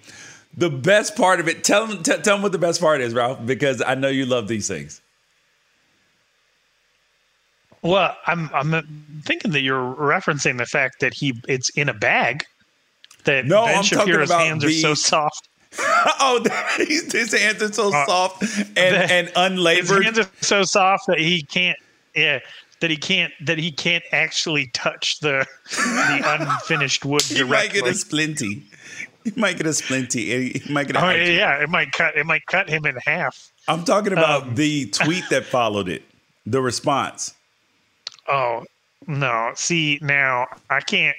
The 0.55 0.69
best 0.69 1.15
part 1.15 1.39
of 1.39 1.47
it. 1.47 1.63
Tell 1.63 1.87
them, 1.87 2.03
t- 2.03 2.17
tell 2.17 2.35
them 2.35 2.41
what 2.41 2.51
the 2.51 2.59
best 2.59 2.81
part 2.81 2.99
is, 2.99 3.13
Ralph, 3.13 3.45
because 3.45 3.81
I 3.81 3.95
know 3.95 4.09
you 4.09 4.25
love 4.25 4.49
these 4.49 4.67
things. 4.67 5.01
Well, 7.83 8.15
I'm 8.27 8.49
I'm 8.53 9.21
thinking 9.25 9.51
that 9.51 9.61
you're 9.61 9.95
referencing 9.95 10.57
the 10.57 10.65
fact 10.65 10.99
that 10.99 11.13
he 11.13 11.33
it's 11.47 11.69
in 11.71 11.89
a 11.89 11.93
bag. 11.93 12.45
That 13.25 13.45
no, 13.45 13.65
Ben 13.65 13.77
I'm 13.77 13.83
Shapiro's 13.83 14.31
hands 14.31 14.63
the, 14.63 14.69
are 14.69 14.71
so 14.71 14.93
soft. 14.93 15.49
oh, 15.79 16.43
his 16.77 17.33
hands 17.33 17.61
are 17.63 17.73
so 17.73 17.93
uh, 17.93 18.05
soft 18.05 18.41
and, 18.41 18.75
the, 18.75 19.11
and 19.11 19.31
unlabored. 19.35 20.05
His 20.05 20.05
hands 20.05 20.19
are 20.19 20.29
so 20.41 20.63
soft 20.63 21.07
that 21.07 21.19
he 21.19 21.41
can't. 21.43 21.77
Yeah, 22.15 22.39
that 22.81 22.89
he 22.89 22.97
can't. 22.97 23.33
That 23.45 23.57
he 23.57 23.71
can't 23.71 24.03
actually 24.11 24.67
touch 24.73 25.19
the 25.19 25.45
the 25.69 26.21
unfinished 26.39 27.03
wood 27.05 27.23
he 27.23 27.35
directly. 27.35 27.55
might 27.55 27.73
get 27.73 27.87
a 27.87 27.97
splinty. 27.97 28.63
He 29.23 29.31
might 29.35 29.57
get 29.57 29.65
a 29.65 29.69
splinty. 29.69 30.61
He 30.61 30.73
might 30.73 30.87
get. 30.87 30.97
A 30.97 31.05
oh, 31.05 31.11
yeah, 31.11 31.61
it 31.61 31.69
might 31.69 31.91
cut. 31.93 32.15
It 32.15 32.25
might 32.25 32.45
cut 32.45 32.69
him 32.69 32.85
in 32.85 32.97
half. 33.05 33.51
I'm 33.67 33.85
talking 33.85 34.13
about 34.13 34.43
um, 34.43 34.55
the 34.55 34.87
tweet 34.89 35.23
that 35.29 35.45
followed 35.45 35.89
it. 35.89 36.03
The 36.45 36.61
response. 36.61 37.35
Oh 38.27 38.65
no! 39.07 39.51
See 39.55 39.99
now, 40.01 40.47
I 40.69 40.81
can't. 40.81 41.17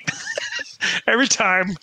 every 1.07 1.29
time, 1.29 1.77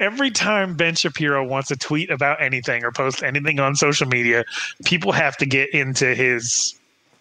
every 0.00 0.30
time 0.30 0.74
Ben 0.74 0.94
Shapiro 0.94 1.44
wants 1.44 1.68
to 1.68 1.76
tweet 1.76 2.10
about 2.10 2.40
anything 2.40 2.84
or 2.84 2.92
post 2.92 3.22
anything 3.22 3.60
on 3.60 3.74
social 3.74 4.06
media, 4.06 4.44
people 4.84 5.12
have 5.12 5.36
to 5.38 5.46
get 5.46 5.72
into 5.74 6.14
his 6.14 6.74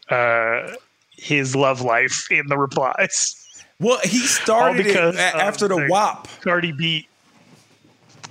uh, 0.09 0.73
his 1.11 1.55
love 1.55 1.81
life 1.81 2.31
in 2.31 2.47
the 2.47 2.57
replies. 2.57 3.35
Well, 3.79 3.99
he 4.03 4.19
started 4.25 4.85
it 4.87 5.15
after 5.15 5.67
the, 5.67 5.75
the 5.75 5.87
WAP. 5.89 6.27
Cardi 6.41 6.71
B. 6.71 7.07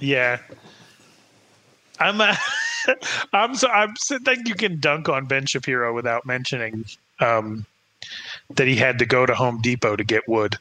Yeah. 0.00 0.38
I'm. 1.98 2.20
Uh, 2.20 2.34
I'm 3.32 3.54
so. 3.54 3.68
I'm. 3.68 3.94
So 3.96 4.18
think 4.18 4.48
you 4.48 4.54
can 4.54 4.80
dunk 4.80 5.08
on 5.08 5.26
Ben 5.26 5.46
Shapiro 5.46 5.94
without 5.94 6.26
mentioning 6.26 6.84
um, 7.20 7.64
that 8.56 8.66
he 8.66 8.76
had 8.76 8.98
to 8.98 9.06
go 9.06 9.26
to 9.26 9.34
Home 9.34 9.60
Depot 9.60 9.96
to 9.96 10.04
get 10.04 10.28
wood. 10.28 10.58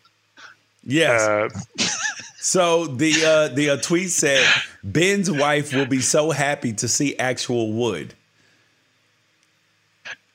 Yes. 0.83 1.21
Uh, 1.21 1.49
so 2.39 2.87
the 2.87 3.13
uh, 3.25 3.53
the 3.53 3.71
uh, 3.71 3.77
tweet 3.77 4.11
said 4.11 4.45
Ben's 4.83 5.29
wife 5.29 5.73
will 5.73 5.85
be 5.85 6.01
so 6.01 6.31
happy 6.31 6.73
to 6.73 6.87
see 6.87 7.17
actual 7.17 7.71
wood. 7.71 8.13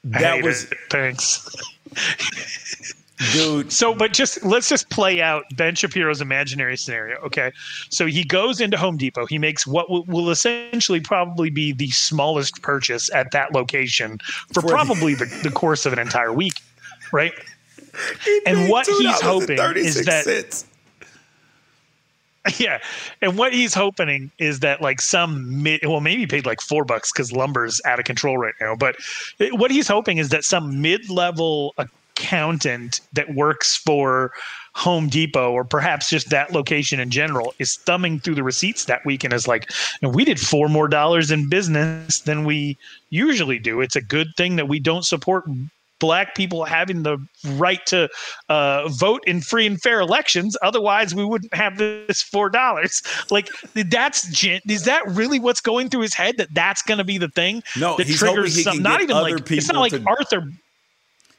That 0.05 0.43
was 0.43 0.65
it. 0.65 0.79
thanks. 0.91 1.51
Dude. 3.33 3.73
So, 3.73 3.95
but 3.95 4.13
just 4.13 4.45
let's 4.45 4.69
just 4.69 4.91
play 4.91 5.23
out 5.23 5.45
Ben 5.55 5.75
Shapiro's 5.75 6.21
imaginary 6.21 6.77
scenario. 6.77 7.17
Okay. 7.21 7.51
So 7.89 8.07
he 8.07 8.25
goes 8.25 8.61
into 8.61 8.77
Home 8.77 8.99
Depot. 8.99 9.25
He 9.25 9.39
makes 9.39 9.67
what 9.67 9.89
will, 9.89 10.05
will 10.05 10.31
essentially 10.31 11.01
probably 11.01 11.49
be 11.49 11.73
the 11.73 11.89
smallest 11.91 12.61
purchase 12.61 13.13
at 13.15 13.31
that 13.31 13.55
location 13.55 14.19
for, 14.53 14.61
for 14.61 14.69
probably 14.69 15.15
the, 15.15 15.25
the 15.43 15.51
course 15.51 15.87
of 15.87 15.95
an 15.95 15.99
entire 15.99 16.33
week 16.33 16.61
right? 17.13 17.33
and 18.47 18.69
what 18.69 18.87
he's 18.87 19.21
hoping 19.21 19.59
is 19.77 20.05
that 20.05 20.25
cents. 20.25 20.67
yeah 22.59 22.79
and 23.23 23.37
what 23.37 23.53
he's 23.53 23.75
hoping 23.75 24.31
is 24.39 24.61
that 24.61 24.81
like 24.81 25.01
some 25.01 25.63
mid 25.63 25.85
well 25.85 26.01
maybe 26.01 26.21
he 26.21 26.27
paid 26.27 26.47
like 26.47 26.61
four 26.61 26.85
bucks 26.85 27.13
because 27.13 27.33
lumber's 27.33 27.81
out 27.85 27.99
of 27.99 28.05
control 28.05 28.39
right 28.39 28.55
now 28.61 28.75
but 28.75 28.97
what 29.53 29.71
he's 29.71 29.89
hoping 29.89 30.19
is 30.19 30.29
that 30.29 30.45
some 30.45 30.81
mid-level 30.81 31.75
accountant 31.79 33.01
that 33.13 33.35
works 33.35 33.77
for 33.77 34.33
home 34.75 35.09
depot 35.09 35.51
or 35.53 35.65
perhaps 35.65 36.11
just 36.11 36.29
that 36.29 36.53
location 36.53 37.01
in 37.01 37.11
general 37.11 37.55
is 37.59 37.77
thumbing 37.77 38.21
through 38.21 38.35
the 38.35 38.43
receipts 38.43 38.85
that 38.85 39.05
week 39.07 39.25
and 39.25 39.33
is 39.33 39.49
like 39.49 39.71
we 40.03 40.25
did 40.25 40.39
four 40.39 40.69
more 40.69 40.87
dollars 40.87 41.31
in 41.31 41.49
business 41.49 42.21
than 42.21 42.45
we 42.45 42.77
usually 43.11 43.59
do 43.59 43.81
it's 43.81 43.97
a 43.97 44.03
good 44.03 44.29
thing 44.37 44.57
that 44.57 44.69
we 44.69 44.79
don't 44.79 45.05
support 45.05 45.45
black 45.99 46.35
people 46.35 46.65
having 46.65 47.03
the 47.03 47.19
right 47.55 47.85
to 47.87 48.09
uh, 48.49 48.89
vote 48.89 49.23
in 49.27 49.41
free 49.41 49.67
and 49.67 49.81
fair 49.81 50.01
elections. 50.01 50.57
Otherwise, 50.63 51.15
we 51.15 51.25
wouldn't 51.25 51.53
have 51.55 51.79
this 51.79 52.23
four 52.23 52.49
dollars. 52.51 53.03
Like 53.31 53.51
that's 53.75 54.45
is 54.45 54.85
that 54.85 55.03
really 55.09 55.41
what's 55.41 55.61
going 55.61 55.89
through 55.89 56.03
his 56.03 56.15
head? 56.15 56.37
That 56.37 56.49
that's 56.55 56.81
going 56.83 56.99
to 56.99 57.05
be 57.05 57.19
the 57.19 57.29
thing 57.29 57.63
no, 57.79 57.97
that 57.97 58.07
triggers 58.07 58.63
some. 58.63 58.83
Not 58.83 59.01
even 59.01 59.17
like 59.17 59.51
it's 59.51 59.73
not 59.73 59.81
like 59.81 59.93
to, 59.93 60.03
Arthur. 60.07 60.49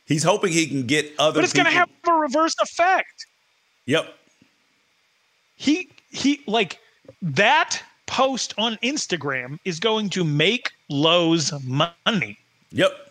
He's 0.05 0.23
hoping 0.23 0.51
he 0.51 0.67
can 0.67 0.85
get 0.85 1.11
other. 1.17 1.39
But 1.39 1.43
it's 1.43 1.53
going 1.53 1.65
to 1.65 1.71
have 1.71 1.89
a 2.07 2.13
reverse 2.13 2.55
effect. 2.61 3.25
Yep. 3.85 4.13
He 5.55 5.89
he 6.11 6.41
like 6.45 6.79
that 7.21 7.81
post 8.05 8.53
on 8.57 8.75
Instagram 8.77 9.59
is 9.65 9.79
going 9.79 10.09
to 10.11 10.23
make 10.23 10.71
Lowe's 10.89 11.53
money. 11.63 12.37
Yep. 12.71 13.06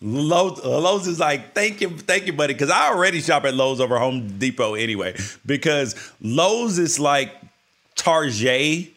Lowe's, 0.00 0.62
Lowe's 0.64 1.06
is 1.08 1.18
like, 1.18 1.54
thank 1.54 1.80
you, 1.80 1.90
thank 1.90 2.26
you, 2.26 2.32
buddy. 2.32 2.54
Because 2.54 2.70
I 2.70 2.88
already 2.88 3.20
shop 3.20 3.44
at 3.44 3.54
Lowe's 3.54 3.80
over 3.80 3.98
Home 3.98 4.38
Depot 4.38 4.74
anyway. 4.74 5.16
Because 5.44 6.12
Lowe's 6.20 6.78
is 6.78 7.00
like 7.00 7.34
Target, 7.96 8.92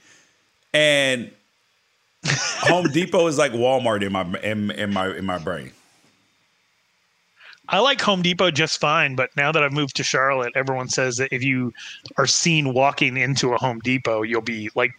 and 0.73 1.31
Home 2.25 2.87
Depot 2.93 3.27
is 3.27 3.37
like 3.37 3.51
Walmart 3.51 4.03
in 4.03 4.11
my 4.11 4.21
in, 4.41 4.71
in 4.71 4.93
my 4.93 5.15
in 5.15 5.25
my 5.25 5.39
brain. 5.39 5.71
I 7.67 7.79
like 7.79 8.01
Home 8.01 8.21
Depot 8.21 8.51
just 8.51 8.79
fine, 8.79 9.15
but 9.15 9.29
now 9.37 9.51
that 9.51 9.63
I've 9.63 9.71
moved 9.71 9.95
to 9.95 10.03
Charlotte, 10.03 10.51
everyone 10.55 10.89
says 10.89 11.15
that 11.17 11.33
if 11.33 11.41
you 11.41 11.73
are 12.17 12.27
seen 12.27 12.73
walking 12.73 13.15
into 13.15 13.53
a 13.53 13.57
Home 13.57 13.79
Depot, 13.79 14.23
you'll 14.23 14.41
be 14.41 14.69
like 14.75 14.91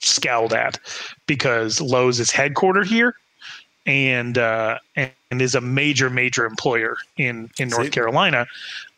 scowled 0.00 0.52
at 0.52 0.78
because 1.26 1.80
Lowe's 1.80 2.20
is 2.20 2.30
headquartered 2.30 2.86
here 2.86 3.16
and 3.88 4.36
uh, 4.36 4.78
and 4.96 5.10
is 5.30 5.54
a 5.54 5.60
major 5.62 6.10
major 6.10 6.44
employer 6.44 6.98
in 7.16 7.50
in 7.58 7.70
North 7.70 7.90
Carolina, 7.90 8.46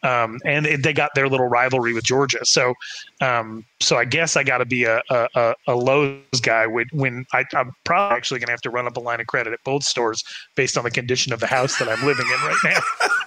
um, 0.02 0.40
and 0.44 0.66
it, 0.66 0.82
they 0.82 0.92
got 0.92 1.14
their 1.14 1.28
little 1.28 1.46
rivalry 1.46 1.94
with 1.94 2.02
Georgia. 2.02 2.44
So 2.44 2.74
um, 3.20 3.64
so 3.78 3.96
I 3.96 4.04
guess 4.04 4.36
I 4.36 4.42
got 4.42 4.58
to 4.58 4.64
be 4.64 4.84
a, 4.84 5.00
a 5.08 5.54
a 5.68 5.74
Lowe's 5.76 6.40
guy 6.42 6.66
when 6.66 6.86
when 6.92 7.24
I, 7.32 7.44
am 7.54 7.70
probably 7.84 8.16
actually 8.16 8.40
going 8.40 8.48
to 8.48 8.52
have 8.52 8.60
to 8.62 8.70
run 8.70 8.88
up 8.88 8.96
a 8.96 9.00
line 9.00 9.20
of 9.20 9.28
credit 9.28 9.52
at 9.52 9.62
both 9.62 9.84
stores 9.84 10.24
based 10.56 10.76
on 10.76 10.82
the 10.82 10.90
condition 10.90 11.32
of 11.32 11.38
the 11.38 11.46
house 11.46 11.78
that 11.78 11.88
I'm 11.88 12.04
living 12.04 12.26
in 12.26 12.46
right 12.46 12.58
now. 12.64 12.80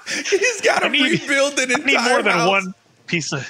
He's 0.29 0.61
got 0.61 0.79
to 0.79 0.89
rebuild 0.89 1.59
it. 1.59 1.71
I 1.73 1.83
need 1.85 2.01
more 2.09 2.21
than 2.21 2.33
house. 2.33 2.49
one 2.49 2.73
piece 3.07 3.31
of. 3.31 3.49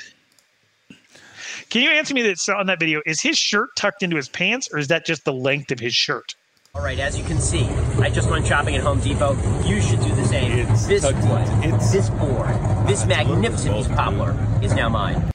Can 1.71 1.81
you 1.81 1.89
answer 1.89 2.13
me 2.13 2.21
that 2.21 2.37
on 2.55 2.67
that 2.67 2.79
video? 2.79 3.01
Is 3.07 3.19
his 3.19 3.39
shirt 3.39 3.69
tucked 3.75 4.03
into 4.03 4.15
his 4.15 4.29
pants, 4.29 4.69
or 4.71 4.77
is 4.77 4.87
that 4.89 5.07
just 5.07 5.25
the 5.25 5.33
length 5.33 5.71
of 5.71 5.79
his 5.79 5.95
shirt? 5.95 6.35
All 6.75 6.81
right, 6.81 6.97
as 6.99 7.15
you 7.15 7.23
can 7.23 7.39
see, 7.39 7.65
I 7.99 8.09
just 8.09 8.31
went 8.31 8.47
shopping 8.47 8.75
at 8.75 8.81
Home 8.81 8.99
Depot. 8.99 9.35
You 9.61 9.79
should 9.79 9.99
do 10.01 10.09
the 10.15 10.25
same. 10.25 10.51
It's 10.53 10.87
this 10.87 11.03
wood, 11.03 11.79
this 11.79 12.09
board, 12.09 12.47
this 12.87 13.05
magnificent 13.05 13.75
piece 13.75 13.85
of 13.85 13.91
poplar 13.91 14.35
is 14.59 14.73
now 14.73 14.89
mine. 14.89 15.31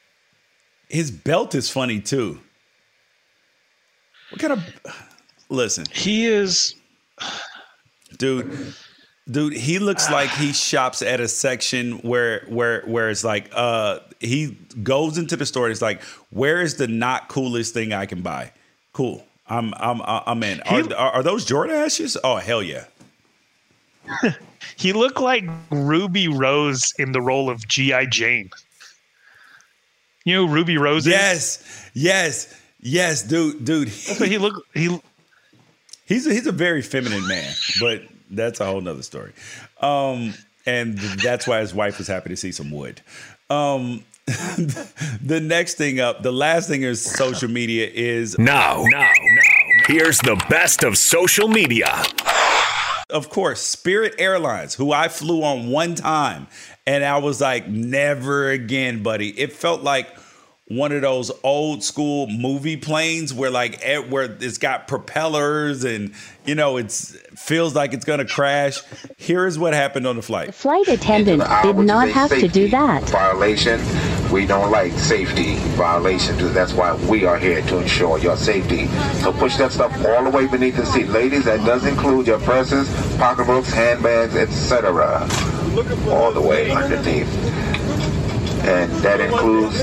His 0.88 1.12
belt 1.12 1.54
is 1.54 1.70
funny 1.70 2.00
too. 2.00 2.40
What 4.30 4.40
kind 4.40 4.54
of 4.54 5.06
listen? 5.48 5.84
He 5.92 6.26
is 6.26 6.74
dude. 8.16 8.74
Dude, 9.30 9.52
he 9.52 9.78
looks 9.78 10.10
like 10.10 10.30
he 10.30 10.52
shops 10.52 11.02
at 11.02 11.20
a 11.20 11.28
section 11.28 11.98
where 11.98 12.46
where 12.48 12.82
where 12.86 13.10
it's 13.10 13.22
like 13.22 13.48
uh 13.54 14.00
he 14.18 14.58
goes 14.82 15.18
into 15.18 15.36
the 15.36 15.46
store 15.46 15.66
and 15.66 15.72
it's 15.72 15.82
like, 15.82 16.02
where 16.30 16.60
is 16.60 16.78
the 16.78 16.88
not 16.88 17.28
coolest 17.28 17.74
thing 17.74 17.92
I 17.92 18.06
can 18.06 18.22
buy? 18.22 18.50
Cool. 18.92 19.24
I'm 19.48 19.72
I'm 19.74 20.00
I'm 20.04 20.42
in. 20.42 20.60
Are, 20.62 20.82
he, 20.82 20.92
are, 20.94 21.12
are 21.12 21.22
those 21.22 21.46
Jordaches? 21.46 22.16
Oh 22.22 22.36
hell 22.36 22.62
yeah. 22.62 22.84
he 24.76 24.92
looked 24.92 25.20
like 25.20 25.44
Ruby 25.70 26.28
Rose 26.28 26.92
in 26.98 27.12
the 27.12 27.20
role 27.20 27.50
of 27.50 27.66
GI 27.66 28.06
Jane. 28.06 28.50
You 30.24 30.34
know 30.34 30.52
Ruby 30.52 30.76
Rose 30.76 31.06
Yes, 31.06 31.90
yes, 31.94 32.54
yes, 32.80 33.22
dude, 33.22 33.64
dude. 33.64 33.88
He, 33.88 34.28
he 34.28 34.38
look 34.38 34.66
he. 34.74 35.00
He's 36.06 36.26
a, 36.26 36.32
he's 36.32 36.46
a 36.46 36.52
very 36.52 36.80
feminine 36.80 37.26
man, 37.28 37.52
but 37.80 38.02
that's 38.30 38.60
a 38.60 38.64
whole 38.64 38.80
nother 38.80 39.02
story. 39.02 39.32
Um, 39.82 40.32
and 40.64 40.96
that's 40.96 41.46
why 41.46 41.60
his 41.60 41.74
wife 41.74 41.98
was 41.98 42.06
happy 42.06 42.30
to 42.30 42.36
see 42.36 42.50
some 42.50 42.70
wood. 42.70 43.02
Um, 43.50 44.04
the 44.26 45.40
next 45.42 45.74
thing 45.74 46.00
up, 46.00 46.22
the 46.22 46.32
last 46.32 46.68
thing 46.68 46.82
is 46.82 47.02
social 47.02 47.48
media 47.48 47.90
is 47.90 48.38
now, 48.38 48.84
now, 48.84 49.00
now. 49.00 49.37
Here's 49.88 50.18
the 50.18 50.36
best 50.50 50.84
of 50.84 50.98
social 50.98 51.48
media. 51.48 52.02
Of 53.08 53.30
course, 53.30 53.62
Spirit 53.62 54.16
Airlines, 54.18 54.74
who 54.74 54.92
I 54.92 55.08
flew 55.08 55.42
on 55.42 55.70
one 55.70 55.94
time, 55.94 56.46
and 56.86 57.02
I 57.02 57.16
was 57.16 57.40
like, 57.40 57.68
never 57.68 58.50
again, 58.50 59.02
buddy. 59.02 59.30
It 59.30 59.54
felt 59.54 59.80
like 59.82 60.14
one 60.66 60.92
of 60.92 61.00
those 61.00 61.30
old 61.42 61.82
school 61.82 62.26
movie 62.26 62.76
planes 62.76 63.32
where 63.32 63.50
like 63.50 63.82
where 64.10 64.24
it's 64.24 64.58
got 64.58 64.88
propellers 64.88 65.84
and 65.84 66.12
you 66.44 66.54
know 66.54 66.76
it's 66.76 67.16
feels 67.34 67.74
like 67.74 67.94
it's 67.94 68.04
going 68.04 68.18
to 68.18 68.26
crash 68.26 68.80
here 69.16 69.46
is 69.46 69.58
what 69.58 69.72
happened 69.72 70.06
on 70.06 70.16
the 70.16 70.20
flight 70.20 70.48
the 70.48 70.52
flight 70.52 70.86
attendant 70.88 71.42
did 71.62 71.76
not 71.78 72.10
have 72.10 72.28
to 72.28 72.48
do 72.48 72.68
that 72.68 73.02
violation 73.08 73.80
we 74.30 74.46
don't 74.46 74.70
like 74.70 74.92
safety 74.92 75.56
violations 75.76 76.52
that's 76.52 76.74
why 76.74 76.94
we 77.08 77.24
are 77.24 77.38
here 77.38 77.62
to 77.62 77.78
ensure 77.78 78.18
your 78.18 78.36
safety 78.36 78.86
so 79.22 79.32
push 79.32 79.56
that 79.56 79.72
stuff 79.72 79.92
all 80.04 80.24
the 80.24 80.30
way 80.30 80.46
beneath 80.46 80.76
the 80.76 80.84
seat 80.86 81.08
ladies 81.08 81.44
that 81.44 81.64
does 81.64 81.86
include 81.86 82.26
your 82.26 82.38
purses 82.40 82.88
pocketbooks 83.16 83.70
handbags 83.70 84.36
etc 84.36 85.20
all 86.10 86.32
the 86.32 86.40
way 86.40 86.70
underneath 86.70 87.28
and 88.68 88.92
that 89.02 89.20
includes 89.20 89.82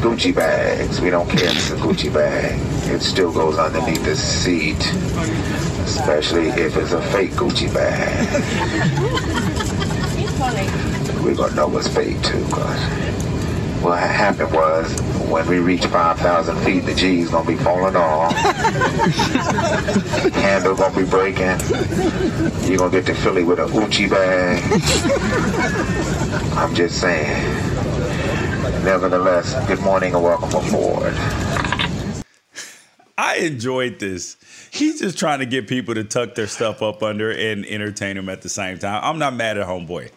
Gucci 0.00 0.34
bags. 0.34 1.00
We 1.00 1.10
don't 1.10 1.28
care 1.28 1.44
if 1.44 1.56
it's 1.56 1.70
a 1.70 1.76
Gucci 1.76 2.12
bag. 2.12 2.58
It 2.90 3.00
still 3.00 3.32
goes 3.32 3.58
underneath 3.58 4.04
the 4.04 4.16
seat, 4.16 4.84
especially 5.86 6.48
if 6.48 6.76
it's 6.76 6.92
a 6.92 7.02
fake 7.12 7.30
Gucci 7.32 7.72
bag. 7.72 8.26
We're 11.24 11.34
gonna 11.34 11.54
know 11.54 11.78
it's 11.78 11.88
fake 11.88 12.20
too, 12.22 12.44
cause 12.50 13.23
what 13.84 14.00
happened 14.00 14.50
was 14.50 14.98
when 15.28 15.46
we 15.46 15.58
reach 15.58 15.84
5,000 15.84 16.56
feet, 16.64 16.86
the 16.86 16.94
G's 16.94 17.30
gonna 17.30 17.46
be 17.46 17.56
falling 17.56 17.94
off. 17.94 18.32
Handle 20.32 20.74
gonna 20.74 20.96
be 20.96 21.04
breaking. 21.04 21.60
You're 22.66 22.78
gonna 22.78 22.90
get 22.90 23.04
to 23.06 23.14
Philly 23.14 23.44
with 23.44 23.58
a 23.58 23.66
Uchi 23.66 24.08
bag. 24.08 24.62
I'm 26.56 26.74
just 26.74 26.98
saying. 26.98 27.42
Nevertheless, 28.84 29.54
good 29.68 29.80
morning 29.80 30.14
and 30.14 30.24
welcome 30.24 30.66
aboard. 30.66 31.12
I 33.18 33.36
enjoyed 33.36 33.98
this. 33.98 34.38
He's 34.70 34.98
just 34.98 35.18
trying 35.18 35.40
to 35.40 35.46
get 35.46 35.68
people 35.68 35.94
to 35.94 36.04
tuck 36.04 36.34
their 36.34 36.46
stuff 36.46 36.80
up 36.80 37.02
under 37.02 37.30
and 37.30 37.66
entertain 37.66 38.16
them 38.16 38.30
at 38.30 38.40
the 38.40 38.48
same 38.48 38.78
time. 38.78 39.00
I'm 39.04 39.18
not 39.18 39.34
mad 39.34 39.58
at 39.58 39.66
homeboy. 39.66 40.10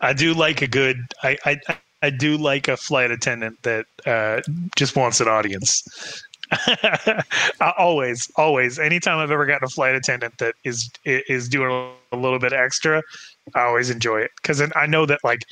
I 0.00 0.12
do 0.12 0.34
like 0.34 0.62
a 0.62 0.66
good. 0.66 0.98
I 1.22 1.36
I, 1.44 1.58
I 2.02 2.10
do 2.10 2.36
like 2.36 2.68
a 2.68 2.76
flight 2.76 3.10
attendant 3.10 3.62
that 3.62 3.86
uh, 4.06 4.40
just 4.76 4.96
wants 4.96 5.20
an 5.20 5.28
audience. 5.28 6.22
always, 7.78 8.30
always. 8.36 8.78
Anytime 8.78 9.18
I've 9.18 9.30
ever 9.30 9.46
gotten 9.46 9.64
a 9.64 9.70
flight 9.70 9.94
attendant 9.94 10.38
that 10.38 10.54
is 10.64 10.90
is 11.04 11.48
doing 11.48 11.92
a 12.12 12.16
little 12.16 12.38
bit 12.38 12.52
extra, 12.52 13.02
I 13.54 13.62
always 13.62 13.90
enjoy 13.90 14.20
it 14.20 14.30
because 14.36 14.62
I 14.74 14.86
know 14.86 15.06
that 15.06 15.20
like 15.22 15.42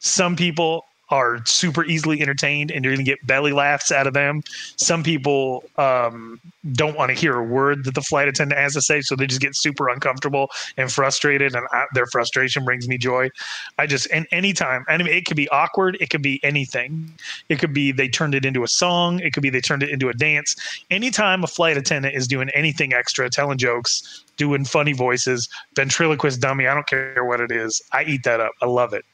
some 0.00 0.36
people 0.36 0.84
are 1.10 1.44
super 1.46 1.84
easily 1.84 2.20
entertained 2.20 2.70
and 2.70 2.84
you're 2.84 2.94
going 2.94 3.04
to 3.04 3.10
get 3.10 3.24
belly 3.26 3.52
laughs 3.52 3.92
out 3.92 4.06
of 4.06 4.14
them. 4.14 4.42
Some 4.76 5.02
people 5.02 5.64
um, 5.76 6.40
don't 6.72 6.96
want 6.96 7.10
to 7.10 7.14
hear 7.14 7.36
a 7.36 7.44
word 7.44 7.84
that 7.84 7.94
the 7.94 8.02
flight 8.02 8.28
attendant 8.28 8.60
has 8.60 8.74
to 8.74 8.80
say, 8.80 9.00
so 9.00 9.14
they 9.14 9.26
just 9.26 9.40
get 9.40 9.54
super 9.54 9.88
uncomfortable 9.88 10.50
and 10.76 10.90
frustrated, 10.90 11.54
and 11.54 11.66
I, 11.72 11.84
their 11.94 12.06
frustration 12.06 12.64
brings 12.64 12.88
me 12.88 12.98
joy. 12.98 13.30
I 13.78 13.86
just 13.86 14.08
and 14.12 14.26
anytime, 14.32 14.84
I 14.88 14.98
mean, 14.98 15.08
it 15.08 15.26
could 15.26 15.36
be 15.36 15.48
awkward, 15.50 15.96
it 16.00 16.10
could 16.10 16.22
be 16.22 16.40
anything. 16.42 17.10
It 17.48 17.58
could 17.58 17.72
be 17.72 17.92
they 17.92 18.08
turned 18.08 18.34
it 18.34 18.44
into 18.44 18.64
a 18.64 18.68
song, 18.68 19.20
it 19.20 19.32
could 19.32 19.42
be 19.42 19.50
they 19.50 19.60
turned 19.60 19.82
it 19.82 19.90
into 19.90 20.08
a 20.08 20.14
dance. 20.14 20.56
Anytime 20.90 21.44
a 21.44 21.46
flight 21.46 21.76
attendant 21.76 22.16
is 22.16 22.26
doing 22.26 22.48
anything 22.50 22.92
extra, 22.92 23.30
telling 23.30 23.58
jokes, 23.58 24.24
doing 24.36 24.64
funny 24.64 24.92
voices, 24.92 25.48
ventriloquist 25.74 26.40
dummy, 26.40 26.66
I 26.66 26.74
don't 26.74 26.86
care 26.86 27.24
what 27.24 27.40
it 27.40 27.52
is, 27.52 27.80
I 27.92 28.04
eat 28.04 28.24
that 28.24 28.40
up. 28.40 28.52
I 28.60 28.66
love 28.66 28.92
it. 28.92 29.04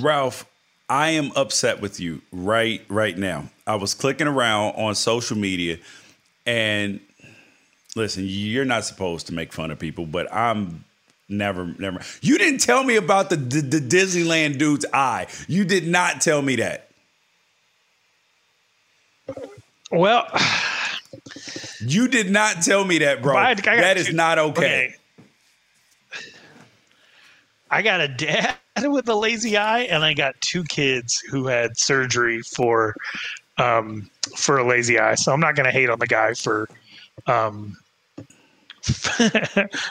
Ralph, 0.00 0.44
I 0.88 1.10
am 1.10 1.32
upset 1.36 1.80
with 1.80 2.00
you 2.00 2.22
right 2.32 2.82
right 2.88 3.16
now. 3.16 3.50
I 3.66 3.74
was 3.76 3.94
clicking 3.94 4.26
around 4.26 4.74
on 4.76 4.94
social 4.94 5.36
media 5.36 5.78
and 6.46 7.00
listen, 7.94 8.24
you're 8.26 8.64
not 8.64 8.84
supposed 8.84 9.26
to 9.26 9.34
make 9.34 9.52
fun 9.52 9.70
of 9.70 9.78
people, 9.78 10.06
but 10.06 10.32
I'm 10.32 10.84
never 11.28 11.66
never 11.78 12.00
You 12.22 12.38
didn't 12.38 12.60
tell 12.60 12.84
me 12.84 12.96
about 12.96 13.28
the 13.28 13.36
the, 13.36 13.60
the 13.60 13.80
Disneyland 13.80 14.58
dude's 14.58 14.86
eye. 14.92 15.26
You 15.46 15.64
did 15.64 15.86
not 15.86 16.20
tell 16.20 16.40
me 16.40 16.56
that. 16.56 16.88
Well, 19.90 20.26
you 21.80 22.08
did 22.08 22.30
not 22.30 22.62
tell 22.62 22.84
me 22.84 22.98
that, 22.98 23.20
bro. 23.20 23.36
I, 23.36 23.50
I 23.50 23.54
that 23.54 23.96
is 23.98 24.12
not 24.12 24.38
okay. 24.38 24.86
okay. 24.86 24.94
I 27.70 27.82
got 27.82 28.00
a 28.00 28.08
dad 28.08 28.56
with 28.84 29.08
a 29.08 29.14
lazy 29.14 29.56
eye, 29.56 29.80
and 29.80 30.04
I 30.04 30.14
got 30.14 30.40
two 30.40 30.64
kids 30.64 31.18
who 31.30 31.46
had 31.46 31.76
surgery 31.78 32.40
for 32.42 32.94
um, 33.58 34.10
for 34.36 34.58
a 34.58 34.66
lazy 34.66 34.98
eye. 34.98 35.14
So 35.16 35.32
I'm 35.32 35.40
not 35.40 35.54
going 35.56 35.66
to 35.66 35.72
hate 35.72 35.90
on 35.90 35.98
the 35.98 36.06
guy 36.06 36.34
for. 36.34 36.68
Um, 37.26 37.76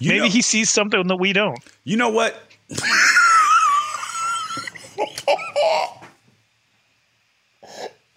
maybe 0.01 0.19
know- 0.19 0.27
he 0.29 0.41
sees 0.41 0.69
something 0.71 1.07
that 1.07 1.17
we 1.17 1.33
don't. 1.33 1.59
You 1.83 1.97
know 1.97 2.09
what? 2.09 2.41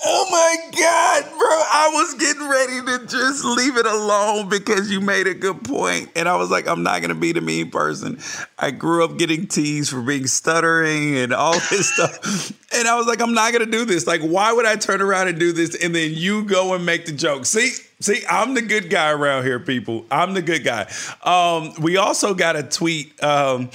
Oh 0.03 0.27
my 0.31 0.71
God, 0.79 1.25
bro. 1.39 1.49
I 1.49 1.91
was 1.93 2.15
getting 2.15 2.49
ready 2.49 2.81
to 2.81 3.07
just 3.07 3.45
leave 3.45 3.77
it 3.77 3.85
alone 3.85 4.49
because 4.49 4.91
you 4.91 5.01
made 5.01 5.27
a 5.27 5.35
good 5.35 5.63
point. 5.63 6.11
And 6.17 6.27
I 6.27 6.37
was 6.37 6.51
like, 6.51 6.67
I'm 6.67 6.83
not 6.83 7.03
going 7.03 7.11
to 7.11 7.15
be 7.15 7.33
the 7.33 7.43
mean 7.43 7.71
person. 7.71 8.19
I 8.59 8.71
grew 8.71 9.05
up 9.05 9.19
getting 9.19 9.47
teased 9.47 9.91
for 9.91 10.01
being 10.01 10.27
stuttering 10.27 11.19
and 11.19 11.35
all 11.35 11.53
this 11.71 11.93
stuff. 11.93 12.51
And 12.75 12.89
I 12.89 12.97
was 12.97 13.07
like, 13.07 13.21
I'm 13.21 13.35
not 13.35 13.53
going 13.53 13.65
to 13.65 13.71
do 13.71 13.85
this. 13.85 14.07
Like, 14.07 14.23
why 14.23 14.53
would 14.53 14.65
I 14.65 14.77
turn 14.77 15.03
around 15.03 15.29
and 15.29 15.39
do 15.39 15.53
this? 15.53 15.75
And 15.75 15.95
then 15.95 16.13
you 16.15 16.45
go 16.45 16.73
and 16.73 16.87
make 16.87 17.05
the 17.05 17.13
joke. 17.13 17.45
See, 17.45 17.73
see, 18.01 18.25
I'm 18.29 18.55
the 18.55 18.63
good 18.63 18.89
guy 18.89 19.11
around 19.11 19.45
here, 19.45 19.61
people. 19.61 20.07
I'm 20.11 20.33
the 20.33 20.43
good 20.43 20.65
guy. 20.65 20.91
Um, 21.23 21.75
we 21.79 21.99
also 21.99 22.33
got 22.33 22.57
a 22.57 22.63
tweet. 22.63 23.23
Um, 23.23 23.69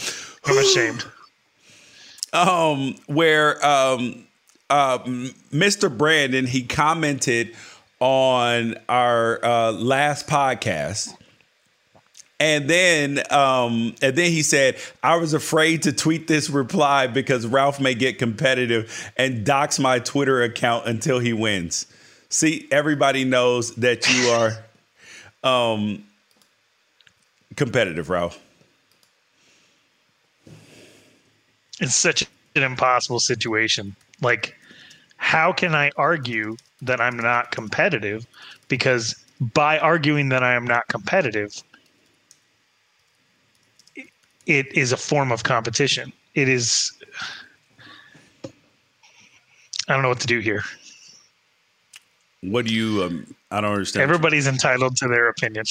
I'm 0.43 0.57
ashamed. 0.57 1.05
um, 2.33 2.95
where 3.05 3.63
um, 3.63 4.24
uh, 4.69 4.99
Mr. 4.99 5.95
Brandon 5.95 6.45
he 6.45 6.63
commented 6.63 7.55
on 7.99 8.75
our 8.89 9.43
uh, 9.43 9.71
last 9.71 10.27
podcast. 10.27 11.15
And 12.37 12.69
then, 12.69 13.23
um, 13.31 13.95
and 14.01 14.15
then 14.15 14.29
he 14.29 14.41
said, 14.41 14.77
"I 15.01 15.15
was 15.15 15.33
afraid 15.33 15.83
to 15.83 15.93
tweet 15.93 16.27
this 16.27 16.49
reply 16.49 17.07
because 17.07 17.47
Ralph 17.47 17.79
may 17.79 17.95
get 17.95 18.19
competitive 18.19 19.11
and 19.15 19.45
dox 19.45 19.79
my 19.79 19.99
Twitter 19.99 20.43
account 20.43 20.85
until 20.85 21.19
he 21.19 21.31
wins." 21.31 21.87
See, 22.27 22.67
everybody 22.71 23.23
knows 23.23 23.73
that 23.75 24.09
you 24.13 24.27
are 24.31 24.65
um, 25.49 26.03
competitive, 27.55 28.09
Ralph. 28.09 28.37
It's 31.79 31.95
such 31.95 32.25
an 32.55 32.63
impossible 32.63 33.21
situation. 33.21 33.95
Like, 34.21 34.54
how 35.25 35.51
can 35.51 35.73
I 35.73 35.89
argue 35.97 36.55
that 36.83 37.01
I'm 37.01 37.17
not 37.17 37.49
competitive? 37.49 38.27
Because 38.67 39.15
by 39.55 39.79
arguing 39.79 40.29
that 40.29 40.43
I 40.43 40.53
am 40.53 40.65
not 40.65 40.87
competitive, 40.87 41.63
it 44.45 44.67
is 44.77 44.91
a 44.91 44.97
form 44.97 45.31
of 45.31 45.41
competition. 45.43 46.13
It 46.35 46.47
is. 46.47 46.91
I 49.87 49.93
don't 49.93 50.03
know 50.03 50.09
what 50.09 50.19
to 50.19 50.27
do 50.27 50.41
here. 50.41 50.61
What 52.41 52.67
do 52.67 52.73
you? 52.75 53.03
Um, 53.03 53.35
I 53.49 53.61
don't 53.61 53.71
understand. 53.71 54.03
Everybody's 54.03 54.45
entitled 54.45 54.95
to 54.97 55.07
their 55.07 55.29
opinion. 55.29 55.65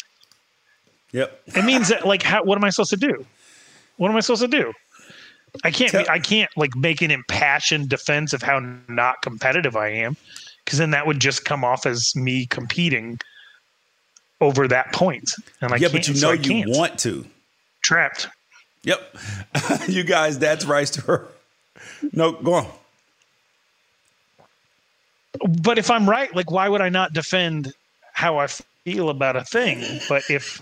Yep. 1.13 1.43
It 1.55 1.65
means 1.65 1.87
that, 1.91 2.05
like, 2.05 2.25
how, 2.25 2.43
what 2.43 2.59
am 2.59 2.65
I 2.65 2.71
supposed 2.71 2.91
to 2.91 2.97
do? 2.97 3.25
What 3.99 4.11
am 4.11 4.17
I 4.17 4.21
supposed 4.21 4.43
to 4.43 4.49
do? 4.49 4.73
I 5.63 5.71
can't. 5.71 5.93
Be, 5.93 6.09
I 6.09 6.19
can't 6.19 6.51
like 6.57 6.75
make 6.75 7.03
an 7.03 7.11
impassioned 7.11 7.89
defense 7.89 8.33
of 8.33 8.43
how 8.43 8.61
not 8.89 9.23
competitive 9.23 9.77
I 9.77 9.89
am, 9.89 10.17
because 10.65 10.79
then 10.79 10.91
that 10.91 11.07
would 11.07 11.21
just 11.21 11.45
come 11.45 11.65
off 11.65 11.87
as 11.87 12.15
me 12.17 12.47
competing 12.47 13.21
over 14.41 14.67
that 14.69 14.93
point. 14.93 15.31
And 15.61 15.73
I 15.73 15.77
yeah, 15.77 15.89
can't, 15.89 15.93
but 15.93 16.09
you 16.09 16.21
know 16.21 16.31
I 16.31 16.35
you 16.35 16.65
want 16.67 16.99
to. 17.01 17.25
Trapped. 17.83 18.29
Yep. 18.83 19.17
you 19.89 20.05
guys, 20.05 20.39
that's 20.39 20.65
right 20.65 20.87
to 20.89 21.01
her. 21.03 21.29
No, 22.13 22.33
go 22.33 22.55
on. 22.55 22.67
But 25.63 25.79
if 25.79 25.91
I'm 25.91 26.09
right, 26.09 26.35
like, 26.35 26.51
why 26.51 26.69
would 26.69 26.81
I 26.81 26.89
not 26.89 27.13
defend 27.13 27.73
how 28.13 28.39
I 28.39 28.47
feel 28.47 29.09
about 29.09 29.37
a 29.37 29.45
thing? 29.45 30.01
But 30.09 30.23
if 30.31 30.61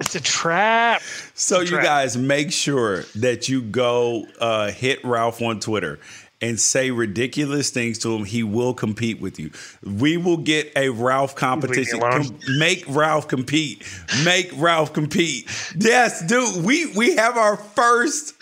it's, 0.00 0.14
a 0.14 0.20
trap. 0.20 1.02
So 1.34 1.60
a 1.60 1.62
you 1.62 1.70
trap. 1.70 1.84
guys 1.84 2.16
make 2.16 2.52
sure 2.52 3.02
that 3.16 3.48
you 3.48 3.62
go 3.62 4.26
uh, 4.40 4.70
hit 4.70 5.04
Ralph 5.04 5.40
on 5.40 5.60
Twitter 5.60 6.00
and 6.40 6.58
say 6.58 6.90
ridiculous 6.90 7.70
things 7.70 7.98
to 8.00 8.14
him. 8.14 8.24
He 8.24 8.42
will 8.42 8.74
compete 8.74 9.20
with 9.20 9.38
you. 9.38 9.50
We 9.82 10.16
will 10.16 10.36
get 10.36 10.72
a 10.76 10.88
Ralph 10.90 11.34
competition. 11.34 12.00
Com- 12.00 12.38
make 12.58 12.84
Ralph 12.88 13.28
compete. 13.28 13.84
Make 14.24 14.50
Ralph 14.56 14.92
compete. 14.92 15.48
Yes, 15.76 16.24
dude. 16.26 16.64
We 16.64 16.92
we 16.94 17.16
have 17.16 17.36
our 17.36 17.56
first 17.56 18.34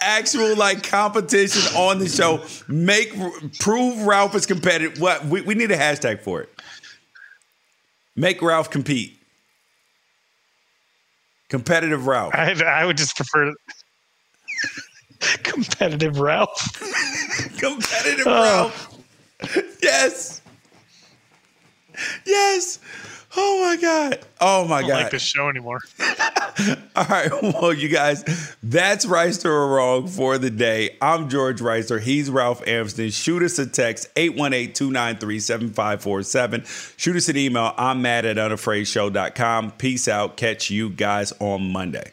actual 0.00 0.56
like 0.56 0.82
competition 0.82 1.76
on 1.76 1.98
the 1.98 2.08
show. 2.08 2.44
Make 2.68 3.14
prove 3.58 4.06
Ralph 4.06 4.34
is 4.34 4.46
competitive. 4.46 5.00
What 5.00 5.24
we, 5.26 5.42
we 5.42 5.54
need 5.54 5.70
a 5.70 5.76
hashtag 5.76 6.20
for 6.22 6.42
it. 6.42 6.48
Make 8.16 8.42
Ralph 8.42 8.70
compete. 8.70 9.19
Competitive 11.50 12.06
Ralph. 12.06 12.32
I, 12.34 12.52
I 12.64 12.84
would 12.86 12.96
just 12.96 13.16
prefer 13.16 13.52
competitive 15.42 16.18
Ralph. 16.18 16.58
Competitive 17.58 18.26
Oh. 18.26 18.42
Ralph. 18.42 18.96
Yes. 19.82 20.40
Yes. 22.24 22.78
Oh 23.36 23.60
my 23.62 23.76
God. 23.80 24.18
Oh 24.40 24.66
my 24.66 24.78
I 24.78 24.80
don't 24.80 24.90
God. 24.90 25.02
like 25.02 25.12
this 25.12 25.22
show 25.22 25.48
anymore. 25.48 25.78
All 26.96 27.04
right. 27.08 27.30
Well, 27.42 27.72
you 27.72 27.88
guys, 27.88 28.24
that's 28.62 29.06
Wrighster 29.06 29.44
or 29.46 29.68
Wrong 29.68 30.06
for 30.08 30.36
the 30.38 30.50
day. 30.50 30.96
I'm 31.00 31.28
George 31.28 31.60
Wrighster. 31.60 32.00
He's 32.00 32.28
Ralph 32.30 32.64
Amston. 32.64 33.12
Shoot 33.12 33.42
us 33.44 33.58
a 33.58 33.66
text, 33.66 34.12
818-293-7547. 34.16 36.98
Shoot 36.98 37.16
us 37.16 37.28
an 37.28 37.36
email. 37.36 37.72
I'm 37.76 38.02
mad 38.02 38.24
at 38.24 38.36
unafraidshow.com. 38.36 39.72
Peace 39.72 40.08
out. 40.08 40.36
Catch 40.36 40.70
you 40.70 40.90
guys 40.90 41.32
on 41.38 41.70
Monday. 41.72 42.12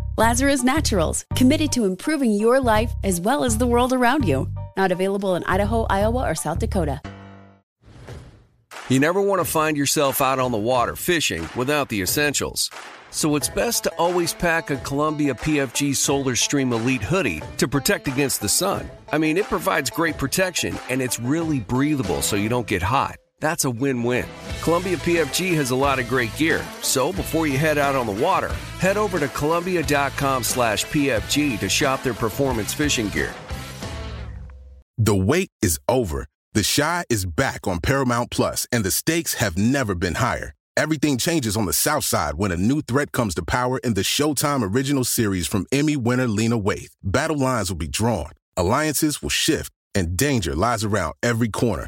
Lazarus 0.17 0.61
Naturals, 0.61 1.25
committed 1.35 1.71
to 1.71 1.85
improving 1.85 2.33
your 2.33 2.59
life 2.59 2.91
as 3.03 3.21
well 3.21 3.45
as 3.45 3.57
the 3.57 3.65
world 3.65 3.93
around 3.93 4.27
you. 4.27 4.49
Not 4.75 4.91
available 4.91 5.35
in 5.35 5.43
Idaho, 5.45 5.85
Iowa, 5.89 6.29
or 6.29 6.35
South 6.35 6.59
Dakota. 6.59 7.01
You 8.89 8.99
never 8.99 9.21
want 9.21 9.39
to 9.39 9.49
find 9.49 9.77
yourself 9.77 10.19
out 10.19 10.37
on 10.37 10.51
the 10.51 10.57
water 10.57 10.97
fishing 10.97 11.47
without 11.55 11.87
the 11.87 12.01
essentials. 12.01 12.69
So 13.11 13.37
it's 13.37 13.47
best 13.47 13.85
to 13.85 13.93
always 13.97 14.33
pack 14.33 14.69
a 14.69 14.75
Columbia 14.77 15.33
PFG 15.33 15.95
Solar 15.95 16.35
Stream 16.35 16.73
Elite 16.73 17.03
hoodie 17.03 17.41
to 17.57 17.67
protect 17.69 18.09
against 18.09 18.41
the 18.41 18.49
sun. 18.49 18.89
I 19.13 19.17
mean, 19.17 19.37
it 19.37 19.45
provides 19.45 19.89
great 19.89 20.17
protection 20.17 20.77
and 20.89 21.01
it's 21.01 21.21
really 21.21 21.61
breathable 21.61 22.21
so 22.21 22.35
you 22.35 22.49
don't 22.49 22.67
get 22.67 22.81
hot. 22.81 23.15
That's 23.41 23.65
a 23.65 23.71
win 23.71 24.03
win. 24.03 24.25
Columbia 24.61 24.97
PFG 24.97 25.55
has 25.55 25.71
a 25.71 25.75
lot 25.75 25.99
of 25.99 26.07
great 26.07 26.33
gear, 26.37 26.63
so 26.81 27.11
before 27.11 27.47
you 27.47 27.57
head 27.57 27.77
out 27.77 27.95
on 27.95 28.05
the 28.05 28.23
water, 28.23 28.49
head 28.79 28.95
over 28.95 29.19
to 29.19 29.27
Columbia.com 29.29 30.43
slash 30.43 30.85
PFG 30.85 31.59
to 31.59 31.67
shop 31.67 32.03
their 32.03 32.13
performance 32.13 32.73
fishing 32.73 33.09
gear. 33.09 33.33
The 34.97 35.15
wait 35.15 35.49
is 35.61 35.79
over. 35.89 36.27
The 36.53 36.63
Chi 36.63 37.05
is 37.09 37.25
back 37.25 37.65
on 37.65 37.79
Paramount 37.79 38.29
Plus, 38.29 38.67
and 38.71 38.83
the 38.83 38.91
stakes 38.91 39.35
have 39.35 39.57
never 39.57 39.95
been 39.95 40.15
higher. 40.15 40.53
Everything 40.77 41.17
changes 41.17 41.57
on 41.57 41.65
the 41.65 41.73
South 41.73 42.03
Side 42.03 42.35
when 42.35 42.51
a 42.51 42.57
new 42.57 42.81
threat 42.81 43.11
comes 43.11 43.33
to 43.35 43.43
power 43.43 43.79
in 43.79 43.95
the 43.95 44.01
Showtime 44.01 44.61
original 44.73 45.03
series 45.03 45.47
from 45.47 45.65
Emmy 45.71 45.97
winner 45.97 46.27
Lena 46.27 46.59
Waithe. 46.59 46.91
Battle 47.01 47.37
lines 47.37 47.69
will 47.69 47.77
be 47.77 47.87
drawn, 47.87 48.31
alliances 48.55 49.21
will 49.21 49.29
shift, 49.29 49.71
and 49.95 50.15
danger 50.15 50.55
lies 50.55 50.83
around 50.83 51.15
every 51.23 51.49
corner. 51.49 51.87